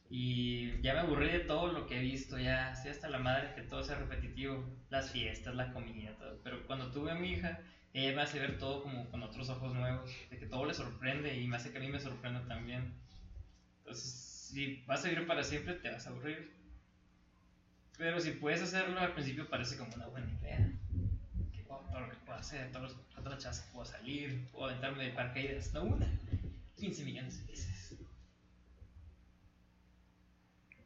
y 0.09 0.81
ya 0.81 0.93
me 0.93 1.01
aburrí 1.01 1.29
de 1.29 1.41
todo 1.41 1.71
lo 1.71 1.85
que 1.85 1.97
he 1.97 2.01
visto, 2.01 2.39
ya 2.39 2.71
estoy 2.71 2.91
hasta 2.91 3.09
la 3.09 3.19
madre 3.19 3.53
que 3.55 3.61
todo 3.61 3.83
sea 3.83 3.99
repetitivo. 3.99 4.65
Las 4.89 5.11
fiestas, 5.11 5.53
la 5.55 5.71
comida, 5.71 6.15
todo. 6.17 6.39
Pero 6.43 6.65
cuando 6.65 6.91
tuve 6.91 7.11
a 7.11 7.15
mi 7.15 7.33
hija, 7.33 7.59
ella 7.93 8.15
me 8.15 8.21
hace 8.21 8.39
ver 8.39 8.57
todo 8.57 8.83
como 8.83 9.09
con 9.11 9.21
otros 9.21 9.49
ojos 9.49 9.73
nuevos. 9.75 10.11
De 10.29 10.37
que 10.37 10.45
todo 10.45 10.65
le 10.65 10.73
sorprende 10.73 11.37
y 11.37 11.47
me 11.47 11.57
hace 11.57 11.71
que 11.71 11.77
a 11.77 11.81
mí 11.81 11.89
me 11.89 11.99
sorprenda 11.99 12.47
también. 12.47 12.93
Entonces, 13.79 14.49
si 14.51 14.83
vas 14.87 15.05
a 15.05 15.09
vivir 15.09 15.27
para 15.27 15.43
siempre, 15.43 15.75
te 15.75 15.91
vas 15.91 16.07
a 16.07 16.09
aburrir. 16.09 16.55
Pero 17.97 18.19
si 18.19 18.31
puedes 18.31 18.61
hacerlo, 18.61 18.99
al 18.99 19.13
principio 19.13 19.49
parece 19.49 19.77
como 19.77 19.93
una 19.95 20.07
buena 20.07 20.31
idea. 20.31 20.71
Que, 21.51 21.65
oh, 21.67 21.85
todo 21.89 21.99
lo 21.99 22.09
que 22.09 22.15
puedo 22.17 22.26
hacer, 22.41 22.71
todos 22.71 22.91
los 22.93 23.09
todas 23.23 23.43
las 23.43 23.59
que 23.61 23.71
puedo 23.73 23.85
salir, 23.85 24.47
puedo 24.51 24.65
aventarme 24.65 25.03
de 25.05 25.11
paracaídas. 25.11 25.73
No 25.73 25.83
una, 25.83 26.07
15 26.77 27.03
millones 27.05 27.39
de 27.39 27.51
veces. 27.51 27.95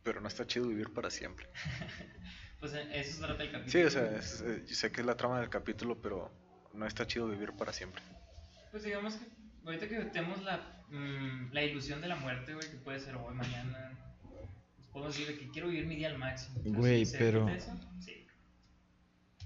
Pero 0.03 0.19
no 0.21 0.27
está 0.27 0.45
chido 0.47 0.67
vivir 0.67 0.91
para 0.93 1.09
siempre. 1.09 1.47
Pues 2.59 2.75
eh, 2.75 2.87
eso 2.93 3.13
se 3.13 3.23
trata 3.25 3.41
el 3.41 3.51
capítulo. 3.51 3.71
Sí, 3.71 3.81
o 3.81 3.89
sea, 3.89 4.15
es- 4.19 4.41
eh, 4.45 4.63
yo 4.67 4.75
sé 4.75 4.91
que 4.91 5.01
es 5.01 5.07
la 5.07 5.17
trama 5.17 5.39
del 5.39 5.49
capítulo, 5.49 5.99
pero 5.99 6.31
no 6.75 6.85
está 6.85 7.07
chido 7.07 7.27
vivir 7.27 7.53
para 7.53 7.73
siempre. 7.73 8.03
Pues 8.69 8.83
digamos 8.83 9.15
que 9.15 9.25
ahorita 9.65 9.87
que 9.87 9.95
tenemos 10.11 10.43
la, 10.43 10.83
mm, 10.89 11.53
la 11.53 11.63
ilusión 11.63 12.01
de 12.01 12.07
la 12.07 12.17
muerte, 12.17 12.53
güey, 12.53 12.69
que 12.69 12.77
puede 12.77 12.99
ser 12.99 13.15
hoy, 13.15 13.33
mañana. 13.33 13.97
Pues 14.75 14.87
podemos 14.89 15.17
decir 15.17 15.33
de 15.33 15.39
que 15.39 15.49
quiero 15.49 15.69
vivir 15.69 15.87
mi 15.87 15.95
día 15.95 16.09
al 16.09 16.19
máximo. 16.19 16.61
Güey, 16.63 17.03
¿se 17.03 17.17
pero-? 17.17 17.49
Sí. 17.99 18.20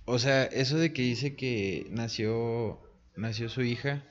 O 0.05 0.19
sea, 0.19 0.43
eso 0.45 0.77
de 0.77 0.93
que 0.93 1.01
dice 1.01 1.35
que 1.35 1.87
nació 1.89 2.79
nació 3.15 3.49
su 3.49 3.63
hija 3.63 4.03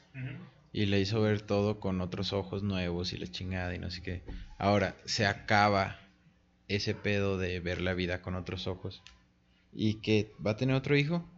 y 0.72 0.86
le 0.86 0.98
hizo 1.00 1.20
ver 1.20 1.40
todo 1.42 1.78
con 1.78 2.00
otros 2.00 2.32
ojos 2.32 2.62
nuevos 2.62 3.12
y 3.12 3.18
la 3.18 3.26
chingada 3.28 3.74
y 3.74 3.78
no 3.78 3.90
sé 3.90 4.02
qué. 4.02 4.22
Ahora, 4.58 4.96
se 5.04 5.26
acaba 5.26 5.98
ese 6.68 6.94
pedo 6.94 7.38
de 7.38 7.60
ver 7.60 7.80
la 7.80 7.94
vida 7.94 8.22
con 8.22 8.34
otros 8.34 8.66
ojos. 8.66 9.02
¿Y 9.72 9.94
que 10.00 10.32
va 10.44 10.52
a 10.52 10.56
tener 10.56 10.74
otro 10.76 10.96
hijo? 10.96 11.28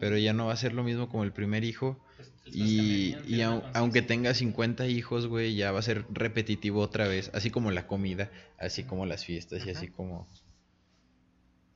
pero 0.00 0.18
ya 0.18 0.32
no 0.32 0.46
va 0.46 0.52
a 0.52 0.56
ser 0.56 0.72
lo 0.72 0.82
mismo 0.82 1.08
como 1.08 1.22
el 1.22 1.32
primer 1.32 1.62
hijo. 1.62 2.04
Pues, 2.16 2.32
Y, 2.56 3.14
y 3.28 3.38
au- 3.42 3.62
aunque 3.74 4.02
tenga 4.02 4.34
50 4.34 4.88
hijos, 4.88 5.28
güey, 5.28 5.54
ya 5.54 5.70
va 5.70 5.78
a 5.78 5.82
ser 5.82 6.04
repetitivo 6.10 6.80
otra 6.80 7.06
vez. 7.06 7.30
Así 7.32 7.50
como 7.50 7.70
la 7.70 7.86
comida, 7.86 8.28
así 8.58 8.82
como 8.82 9.06
las 9.06 9.24
fiestas 9.24 9.64
y 9.64 9.70
así 9.70 9.86
como... 9.88 10.28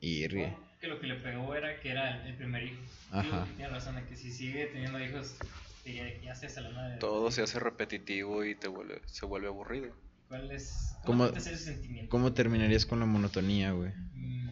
Y 0.01 0.27
ríe. 0.27 0.53
Que 0.81 0.87
lo 0.87 1.01
que 1.01 1.07
le 1.09 1.17
pegó 1.17 1.55
era 1.55 1.81
que 1.81 1.91
era 1.91 2.25
el 2.27 2.35
primer 2.37 2.63
hijo. 2.65 2.81
Ajá. 3.11 3.47
Tiene 3.57 3.71
razón, 3.71 3.97
de 3.97 4.05
que 4.05 4.17
si 4.17 4.31
sigue 4.31 4.67
teniendo 4.67 5.01
hijos, 5.03 5.37
diría 5.85 6.05
que 6.19 6.25
ya 6.27 6.35
se 6.35 6.47
hace 6.47 6.61
la 6.61 6.71
madre. 6.71 6.99
Todo 6.99 7.31
se 7.31 7.43
hace 7.43 7.59
repetitivo 7.59 8.45
y 8.45 8.55
te 8.55 8.69
vuelve, 8.69 9.01
se 9.07 9.27
vuelve 9.27 9.49
aburrido. 9.49 9.93
¿Cuál 10.29 10.51
es? 10.53 10.95
¿Cómo- 11.05 11.25
¿Cómo 11.25 11.33
te 11.33 11.39
hace 11.39 11.55
ese 11.55 11.65
sentimiento? 11.73 12.11
¿Cómo 12.11 12.33
terminarías 12.33 12.87
con 12.87 13.01
la 13.01 13.07
monotonía, 13.07 13.73
güey? 13.73 13.91
Mm, 14.15 14.51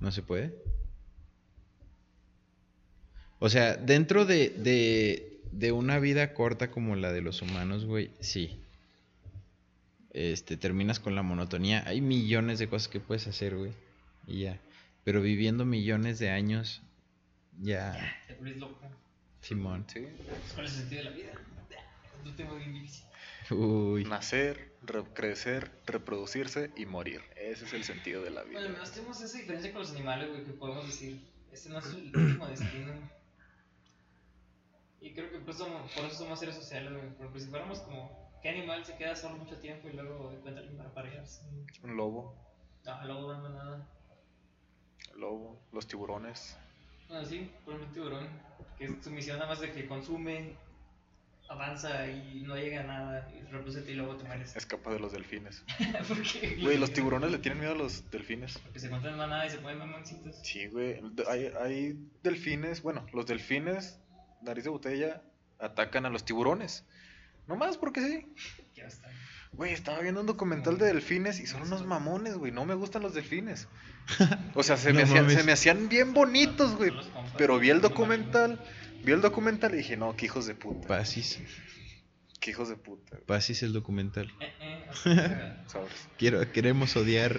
¿No 0.00 0.12
se 0.12 0.22
puede? 0.22 0.54
O 3.40 3.48
sea, 3.48 3.76
dentro 3.76 4.24
de, 4.24 4.50
de, 4.50 5.40
de 5.52 5.72
una 5.72 5.98
vida 5.98 6.32
corta 6.34 6.70
como 6.70 6.96
la 6.96 7.12
de 7.12 7.20
los 7.20 7.42
humanos, 7.42 7.84
güey, 7.84 8.10
sí. 8.20 8.60
Este, 10.12 10.56
terminas 10.56 10.98
con 10.98 11.14
la 11.14 11.22
monotonía. 11.22 11.82
Hay 11.86 12.00
millones 12.00 12.58
de 12.58 12.68
cosas 12.68 12.88
que 12.88 12.98
puedes 12.98 13.26
hacer, 13.28 13.56
güey. 13.56 13.72
Y 14.26 14.40
ya. 14.42 14.58
Pero 15.08 15.22
viviendo 15.22 15.64
millones 15.64 16.18
de 16.18 16.28
años, 16.28 16.82
ya, 17.62 18.14
te 18.26 18.34
vuelves 18.34 18.58
loco. 18.58 18.78
Simón. 19.40 19.86
¿sí? 19.88 20.06
¿Cuál 20.54 20.66
es 20.66 20.72
el 20.74 20.80
sentido 20.80 21.02
de 21.02 21.08
la 21.10 21.16
vida? 21.16 21.32
Es 22.26 22.36
difícil. 22.74 23.06
Uy. 23.56 24.04
Nacer, 24.04 24.76
re- 24.82 25.04
crecer, 25.14 25.70
reproducirse 25.86 26.72
y 26.76 26.84
morir. 26.84 27.22
Ese 27.36 27.64
es 27.64 27.72
el 27.72 27.84
sentido 27.84 28.22
de 28.22 28.28
la 28.32 28.42
Bueno, 28.42 28.58
al 28.58 28.64
vida. 28.66 28.72
menos 28.74 28.92
tenemos 28.92 29.18
esa 29.22 29.38
diferencia 29.38 29.72
con 29.72 29.80
los 29.80 29.92
animales, 29.92 30.28
güey, 30.28 30.44
que 30.44 30.52
podemos 30.52 30.84
decir, 30.84 31.26
este 31.54 31.70
no 31.70 31.78
es 31.78 31.86
el 31.86 32.14
último 32.14 32.46
destino. 32.46 32.92
Y 35.00 35.14
creo 35.14 35.30
que 35.32 35.38
por 35.38 35.54
eso, 35.54 35.88
por 35.96 36.04
eso 36.04 36.16
somos 36.18 36.38
seres 36.38 36.54
sociales, 36.54 36.92
güey. 36.92 37.08
Porque 37.16 37.40
si 37.40 37.46
fuéramos 37.46 37.78
como, 37.78 38.30
¿qué 38.42 38.50
animal 38.50 38.84
se 38.84 38.94
queda 38.98 39.16
solo 39.16 39.38
mucho 39.38 39.56
tiempo 39.56 39.88
y 39.88 39.94
luego 39.94 40.30
encuentra 40.32 40.60
alguien 40.60 40.76
para 40.76 40.92
parejarse? 40.92 41.40
Un 41.82 41.96
lobo, 41.96 42.36
No, 42.84 43.04
luego 43.06 43.32
no 43.38 43.48
nada. 43.48 43.88
Lobo, 45.18 45.60
los 45.72 45.86
tiburones. 45.86 46.56
Bueno, 47.08 47.24
sí, 47.24 47.50
por 47.64 47.74
el 47.74 47.86
tiburón, 47.92 48.28
que 48.76 48.84
es 48.84 48.92
su 49.02 49.10
misión 49.10 49.38
nada 49.38 49.50
más 49.50 49.60
de 49.60 49.72
que 49.72 49.86
consume, 49.86 50.56
avanza 51.48 52.06
y 52.06 52.42
no 52.46 52.56
llega 52.56 52.80
a 52.80 52.84
nada, 52.84 53.30
y 53.34 53.40
reproduce 53.50 53.90
y 53.90 53.94
luego 53.94 54.16
te 54.16 54.24
mueres. 54.24 54.54
Escapa 54.56 54.92
de 54.92 55.00
los 55.00 55.12
delfines. 55.12 55.64
¿Por 56.08 56.22
qué? 56.22 56.56
Güey, 56.60 56.78
los 56.78 56.92
tiburones 56.92 57.30
le 57.30 57.38
tienen 57.38 57.60
miedo 57.60 57.72
a 57.72 57.76
los 57.76 58.10
delfines. 58.10 58.58
Porque 58.58 58.78
se 58.78 58.86
encuentran 58.86 59.16
manada 59.16 59.46
y 59.46 59.50
se 59.50 59.58
ponen 59.58 59.78
mamoncitos. 59.78 60.36
Sí, 60.42 60.66
güey. 60.66 61.00
Hay, 61.28 61.50
hay 61.60 61.98
delfines, 62.22 62.82
bueno, 62.82 63.06
los 63.12 63.26
delfines, 63.26 63.98
nariz 64.42 64.64
de 64.64 64.70
botella, 64.70 65.22
atacan 65.58 66.06
a 66.06 66.10
los 66.10 66.24
tiburones. 66.24 66.84
Nomás 67.46 67.76
porque 67.78 68.00
sí. 68.00 68.26
Ya 68.74 68.84
está. 68.84 69.10
Güey, 69.52 69.72
estaba 69.72 70.00
viendo 70.00 70.20
un 70.20 70.26
documental 70.26 70.78
de 70.78 70.86
delfines 70.86 71.40
y 71.40 71.46
son 71.46 71.62
unos 71.62 71.84
mamones, 71.84 72.34
güey. 72.36 72.52
No 72.52 72.64
me 72.64 72.74
gustan 72.74 73.02
los 73.02 73.14
delfines. 73.14 73.68
O 74.54 74.62
sea, 74.62 74.76
se, 74.76 74.92
me, 74.92 75.00
No 75.00 75.04
hacían, 75.04 75.30
se 75.30 75.42
me 75.42 75.52
hacían 75.52 75.88
bien 75.88 76.14
bonitos, 76.14 76.76
güey. 76.76 76.92
Pero 77.36 77.58
vi 77.58 77.70
el 77.70 77.80
documental, 77.80 78.60
vi 79.04 79.12
el 79.12 79.20
documental 79.20 79.74
y 79.74 79.78
dije, 79.78 79.96
no, 79.96 80.16
qué 80.16 80.26
hijos 80.26 80.46
de 80.46 80.54
puta. 80.54 80.88
Pasis. 80.88 81.38
Qué 82.40 82.52
hijos 82.52 82.68
de 82.68 82.76
puta. 82.76 83.18
Pasis 83.26 83.62
el 83.62 83.72
documental. 83.72 84.32
Eh, 84.40 84.54
eh. 85.06 85.56
Quiero, 86.18 86.50
queremos 86.52 86.96
odiar. 86.96 87.38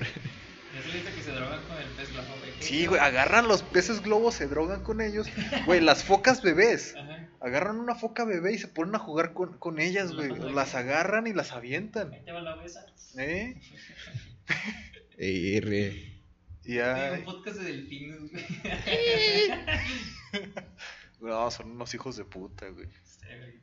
Ya 0.73 0.83
se 0.83 0.97
dice 0.97 1.13
que 1.13 1.21
se 1.21 1.31
drogan 1.31 1.61
con 1.63 1.77
el 1.77 1.87
pez 1.89 2.11
globo, 2.11 2.27
güey. 2.39 2.51
Sí, 2.59 2.85
güey, 2.85 3.01
agarran 3.01 3.47
los 3.47 3.63
peces 3.63 4.01
globos, 4.01 4.35
se 4.35 4.47
drogan 4.47 4.83
con 4.83 5.01
ellos. 5.01 5.27
Güey, 5.65 5.81
las 5.81 6.03
focas 6.03 6.41
bebés. 6.41 6.95
Ajá. 6.95 7.27
Agarran 7.41 7.77
una 7.77 7.95
foca 7.95 8.25
bebé 8.25 8.53
y 8.53 8.57
se 8.57 8.67
ponen 8.67 8.95
a 8.95 8.99
jugar 8.99 9.33
con, 9.33 9.57
con 9.57 9.79
ellas, 9.79 10.13
güey. 10.13 10.29
Las 10.53 10.75
agarran 10.75 11.25
y 11.25 11.33
las 11.33 11.53
avientan. 11.53 12.13
Ahí 12.13 12.21
te 12.23 12.31
va 12.31 12.41
la 12.41 12.55
besa. 12.55 12.85
¿Eh? 13.17 13.59
Hay 15.19 16.21
ya. 16.63 17.15
un 17.17 17.25
podcast 17.25 17.57
de 17.57 17.65
delfines, 17.65 18.31
güey. 18.31 18.45
No, 21.21 21.51
son 21.51 21.71
unos 21.71 21.93
hijos 21.93 22.15
de 22.15 22.23
puta, 22.23 22.69
güey. 22.69 22.87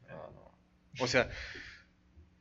No, 0.08 0.30
no. 0.30 0.52
O 1.00 1.06
sea, 1.06 1.30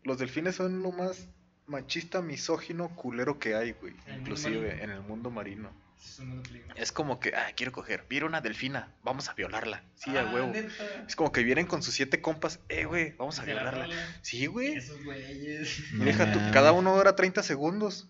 los 0.03 0.17
delfines 0.17 0.55
son 0.55 0.81
lo 0.81 0.91
más 0.91 1.29
machista, 1.67 2.21
misógino, 2.21 2.89
culero 2.95 3.39
que 3.39 3.55
hay, 3.55 3.73
güey. 3.73 3.93
Inclusive 4.17 4.83
en 4.83 4.89
el 4.91 5.01
mundo 5.01 5.29
marino. 5.31 5.71
Es 6.03 6.19
un 6.19 6.27
mundo 6.29 6.43
peligroso. 6.43 6.81
Es 6.81 6.91
como 6.91 7.19
que, 7.19 7.33
ah, 7.35 7.47
quiero 7.55 7.71
coger. 7.71 8.05
Mira 8.09 8.25
una 8.27 8.41
delfina, 8.41 8.93
vamos 9.03 9.27
a 9.29 9.33
violarla. 9.33 9.83
Sí, 9.95 10.15
a 10.15 10.21
Ah, 10.21 10.31
huevo. 10.33 10.47
neta. 10.47 10.69
Es 11.07 11.15
como 11.15 11.31
que 11.31 11.41
vienen 11.43 11.65
con 11.65 11.81
sus 11.81 11.93
siete 11.95 12.21
compas, 12.21 12.59
eh, 12.69 12.85
güey, 12.85 13.15
vamos 13.17 13.39
a 13.39 13.43
violarla. 13.45 13.87
Sí, 14.21 14.45
güey. 14.45 14.75
Esos 14.75 15.03
güeyes. 15.03 15.79
Y 15.93 15.95
No 15.95 16.05
deja 16.05 16.31
tú, 16.31 16.37
mames. 16.39 16.53
cada 16.53 16.71
uno 16.73 16.95
dura 16.95 17.15
30 17.15 17.41
segundos. 17.43 18.07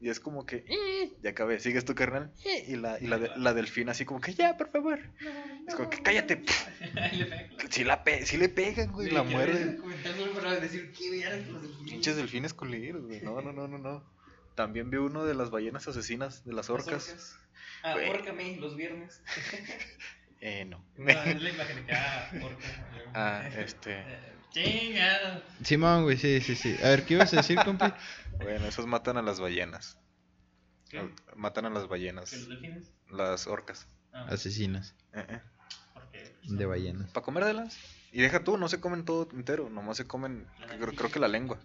Y 0.00 0.10
es 0.10 0.20
como 0.20 0.44
que, 0.46 0.64
"Eh", 0.68 1.12
ya 1.22 1.30
acabé, 1.30 1.60
sigues 1.60 1.84
tu 1.84 1.94
carnal. 1.94 2.32
"Eh", 2.44 2.64
Y 2.68 2.76
la, 2.76 2.98
y 3.00 3.06
la, 3.06 3.18
de- 3.18 3.30
la 3.36 3.54
delfina 3.54 3.92
así 3.92 4.04
como 4.04 4.20
que, 4.20 4.34
ya, 4.34 4.56
por 4.56 4.70
favor. 4.70 5.00
Es 5.66 5.74
como 5.74 5.88
que, 5.90 5.98
cállate. 6.02 6.44
Si 7.70 7.84
la 7.84 8.04
pe 8.04 8.26
sí 8.26 8.36
le 8.36 8.48
pegan, 8.48 8.92
güey, 8.92 9.10
la 9.10 9.22
muerden. 9.22 9.76
Pinches 11.86 12.16
delfines 12.16 12.54
culeros, 12.54 13.04
güey. 13.06 13.20
No, 13.22 13.40
no, 13.40 13.52
no, 13.52 13.68
no, 13.68 13.78
no. 13.78 14.04
También 14.54 14.90
vi 14.90 14.98
uno 14.98 15.24
de 15.24 15.34
las 15.34 15.50
ballenas 15.50 15.88
asesinas, 15.88 16.44
de 16.44 16.52
las 16.52 16.68
Las 16.68 16.70
orcas. 16.70 17.36
Ah, 17.82 17.96
órcame 18.10 18.56
los 18.58 18.76
viernes. 18.76 19.22
Eh, 20.40 20.66
no. 20.66 20.84
No, 20.98 21.08
es 21.08 21.42
la 21.42 21.48
imagen 21.50 21.76
de 21.76 21.86
que, 21.86 21.92
ah, 21.92 22.28
orca. 22.42 22.66
Ah, 23.14 23.48
este. 23.56 24.04
Eh, 24.54 24.80
Chingado. 24.80 25.42
Simón, 25.62 26.02
güey, 26.04 26.16
sí, 26.16 26.40
sí, 26.40 26.54
sí. 26.54 26.76
A 26.82 26.88
ver, 26.90 27.04
¿qué 27.04 27.14
ibas 27.14 27.32
a 27.32 27.36
decir, 27.38 27.58
compi? 27.64 27.86
Bueno, 28.38 28.66
esos 28.66 28.86
matan 28.86 29.16
a 29.16 29.22
las 29.22 29.38
ballenas. 29.38 29.96
¿Qué? 30.90 31.08
Matan 31.36 31.66
a 31.66 31.70
las 31.70 31.84
¿Que 31.84 31.88
ballenas. 31.88 32.32
los 32.32 32.48
delfines? 32.48 32.92
Las 33.08 33.46
orcas. 33.46 33.86
Ah, 34.12 34.26
Asesinas 34.28 34.94
Eh, 35.12 35.24
eh. 35.28 35.40
porque. 35.92 36.34
de 36.42 36.66
ballenas. 36.66 37.10
Para 37.12 37.24
comérdelas. 37.24 37.78
Y 38.10 38.22
deja 38.22 38.42
tú, 38.42 38.58
no 38.58 38.68
se 38.68 38.80
comen 38.80 39.04
todo 39.04 39.28
entero, 39.32 39.70
nomás 39.70 39.96
se 39.96 40.06
comen, 40.06 40.48
creo, 40.78 40.94
creo 40.94 41.10
que 41.10 41.20
la 41.20 41.28
lengua. 41.28 41.60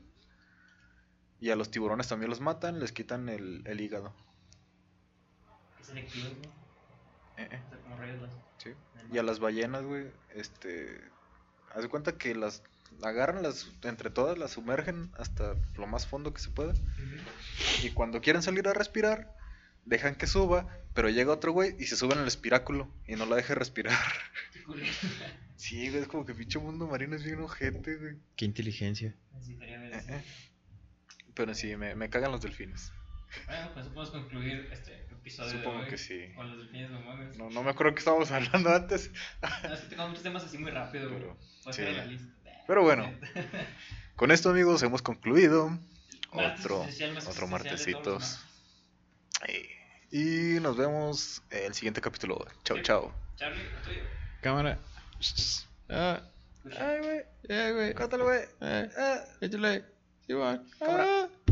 Y 1.39 1.49
a 1.49 1.55
los 1.55 1.71
tiburones 1.71 2.07
también 2.07 2.29
los 2.29 2.39
matan, 2.39 2.79
les 2.79 2.91
quitan 2.91 3.29
el, 3.29 3.63
el 3.65 3.81
hígado. 3.81 4.13
Es 5.79 5.87
selectivo, 5.87 6.29
¿no? 6.29 7.43
Eh, 7.43 7.47
eh, 7.51 7.61
O 7.65 7.69
sea, 7.69 7.79
como 7.81 8.27
sí. 8.57 8.73
Y 9.11 9.17
a 9.17 9.23
las 9.23 9.39
ballenas, 9.39 9.83
güey, 9.83 10.11
este... 10.35 11.01
Haz 11.73 11.83
de 11.83 11.89
cuenta 11.89 12.17
que 12.17 12.33
las 12.35 12.63
agarran, 13.03 13.43
las 13.43 13.69
entre 13.83 14.09
todas, 14.09 14.37
las 14.37 14.51
sumergen 14.51 15.11
hasta 15.17 15.55
lo 15.75 15.87
más 15.87 16.07
fondo 16.07 16.33
que 16.33 16.41
se 16.41 16.49
pueda. 16.49 16.73
Y 17.83 17.91
cuando 17.91 18.21
quieren 18.21 18.41
salir 18.41 18.67
a 18.67 18.73
respirar, 18.73 19.35
dejan 19.85 20.15
que 20.15 20.27
suba, 20.27 20.67
pero 20.93 21.09
llega 21.09 21.31
otro 21.31 21.51
güey 21.51 21.75
y 21.79 21.85
se 21.85 21.95
sube 21.95 22.13
en 22.13 22.21
el 22.21 22.27
espiráculo 22.27 22.91
y 23.07 23.15
no 23.15 23.25
la 23.25 23.35
deja 23.35 23.55
respirar. 23.55 23.97
Sí, 25.55 25.89
güey, 25.89 26.03
es 26.03 26.07
como 26.07 26.25
que 26.25 26.33
pinche 26.33 26.57
mundo 26.57 26.87
marino 26.87 27.17
es 27.17 27.23
bien 27.25 27.41
ojete, 27.41 27.97
güey. 27.97 28.15
Qué 28.37 28.45
inteligencia. 28.45 29.13
Eh, 29.59 30.01
eh. 30.07 30.23
Pero 31.33 31.53
sí, 31.53 31.75
me, 31.75 31.95
me 31.95 32.09
cagan 32.09 32.31
los 32.31 32.41
delfines. 32.41 32.93
Bueno, 33.45 33.69
pues 33.73 33.85
podemos 33.87 34.11
concluir 34.11 34.69
este 34.71 35.05
episodio 35.11 35.51
Supongo 35.51 35.79
de 35.79 35.83
hoy 35.83 35.89
que 35.89 35.97
sí. 35.97 36.31
con 36.33 36.49
los 36.49 36.59
delfines 36.59 36.89
mamones. 36.91 37.37
No, 37.37 37.49
no 37.49 37.61
me 37.61 37.71
acuerdo 37.71 37.93
que 37.93 37.99
estábamos 37.99 38.31
hablando 38.31 38.73
antes. 38.73 39.11
No, 39.41 39.73
es 39.73 39.81
que 39.81 39.89
tengo 39.89 40.07
muchos 40.07 40.23
temas 40.23 40.45
así 40.45 40.57
muy 40.57 40.71
rápido. 40.71 41.09
Pero, 41.09 41.37
sí. 41.73 41.81
la 41.81 42.05
lista. 42.05 42.33
Pero 42.69 42.83
bueno. 42.83 43.11
Con 44.15 44.29
esto, 44.29 44.51
amigos, 44.51 44.83
hemos 44.83 45.01
concluido 45.01 45.69
Martes 46.31 46.65
otro, 46.65 46.83
especial, 46.83 47.17
otro 47.27 47.47
martesitos. 47.47 48.39
Y 49.47 49.79
y 50.11 50.59
nos 50.59 50.77
vemos 50.77 51.41
en 51.49 51.65
el 51.65 51.73
siguiente 51.73 51.99
capítulo. 51.99 52.45
Chao, 52.63 52.77
Sí. 52.77 52.83
chao. 52.83 53.11
Charlie. 53.37 53.63
Cámara. 54.41 54.77
Ah. 55.89 56.21
Ay, 56.77 56.99
güey. 56.99 57.21
eh, 57.49 57.71
güey. 57.73 57.93
Córtalo, 57.95 58.25
güey. 58.25 58.41
Eh, 58.61 58.89
Ah. 58.97 59.19
échale. 59.41 59.83
Simón. 60.27 60.69
Cámara. 60.77 61.05
Ah. 61.07 61.27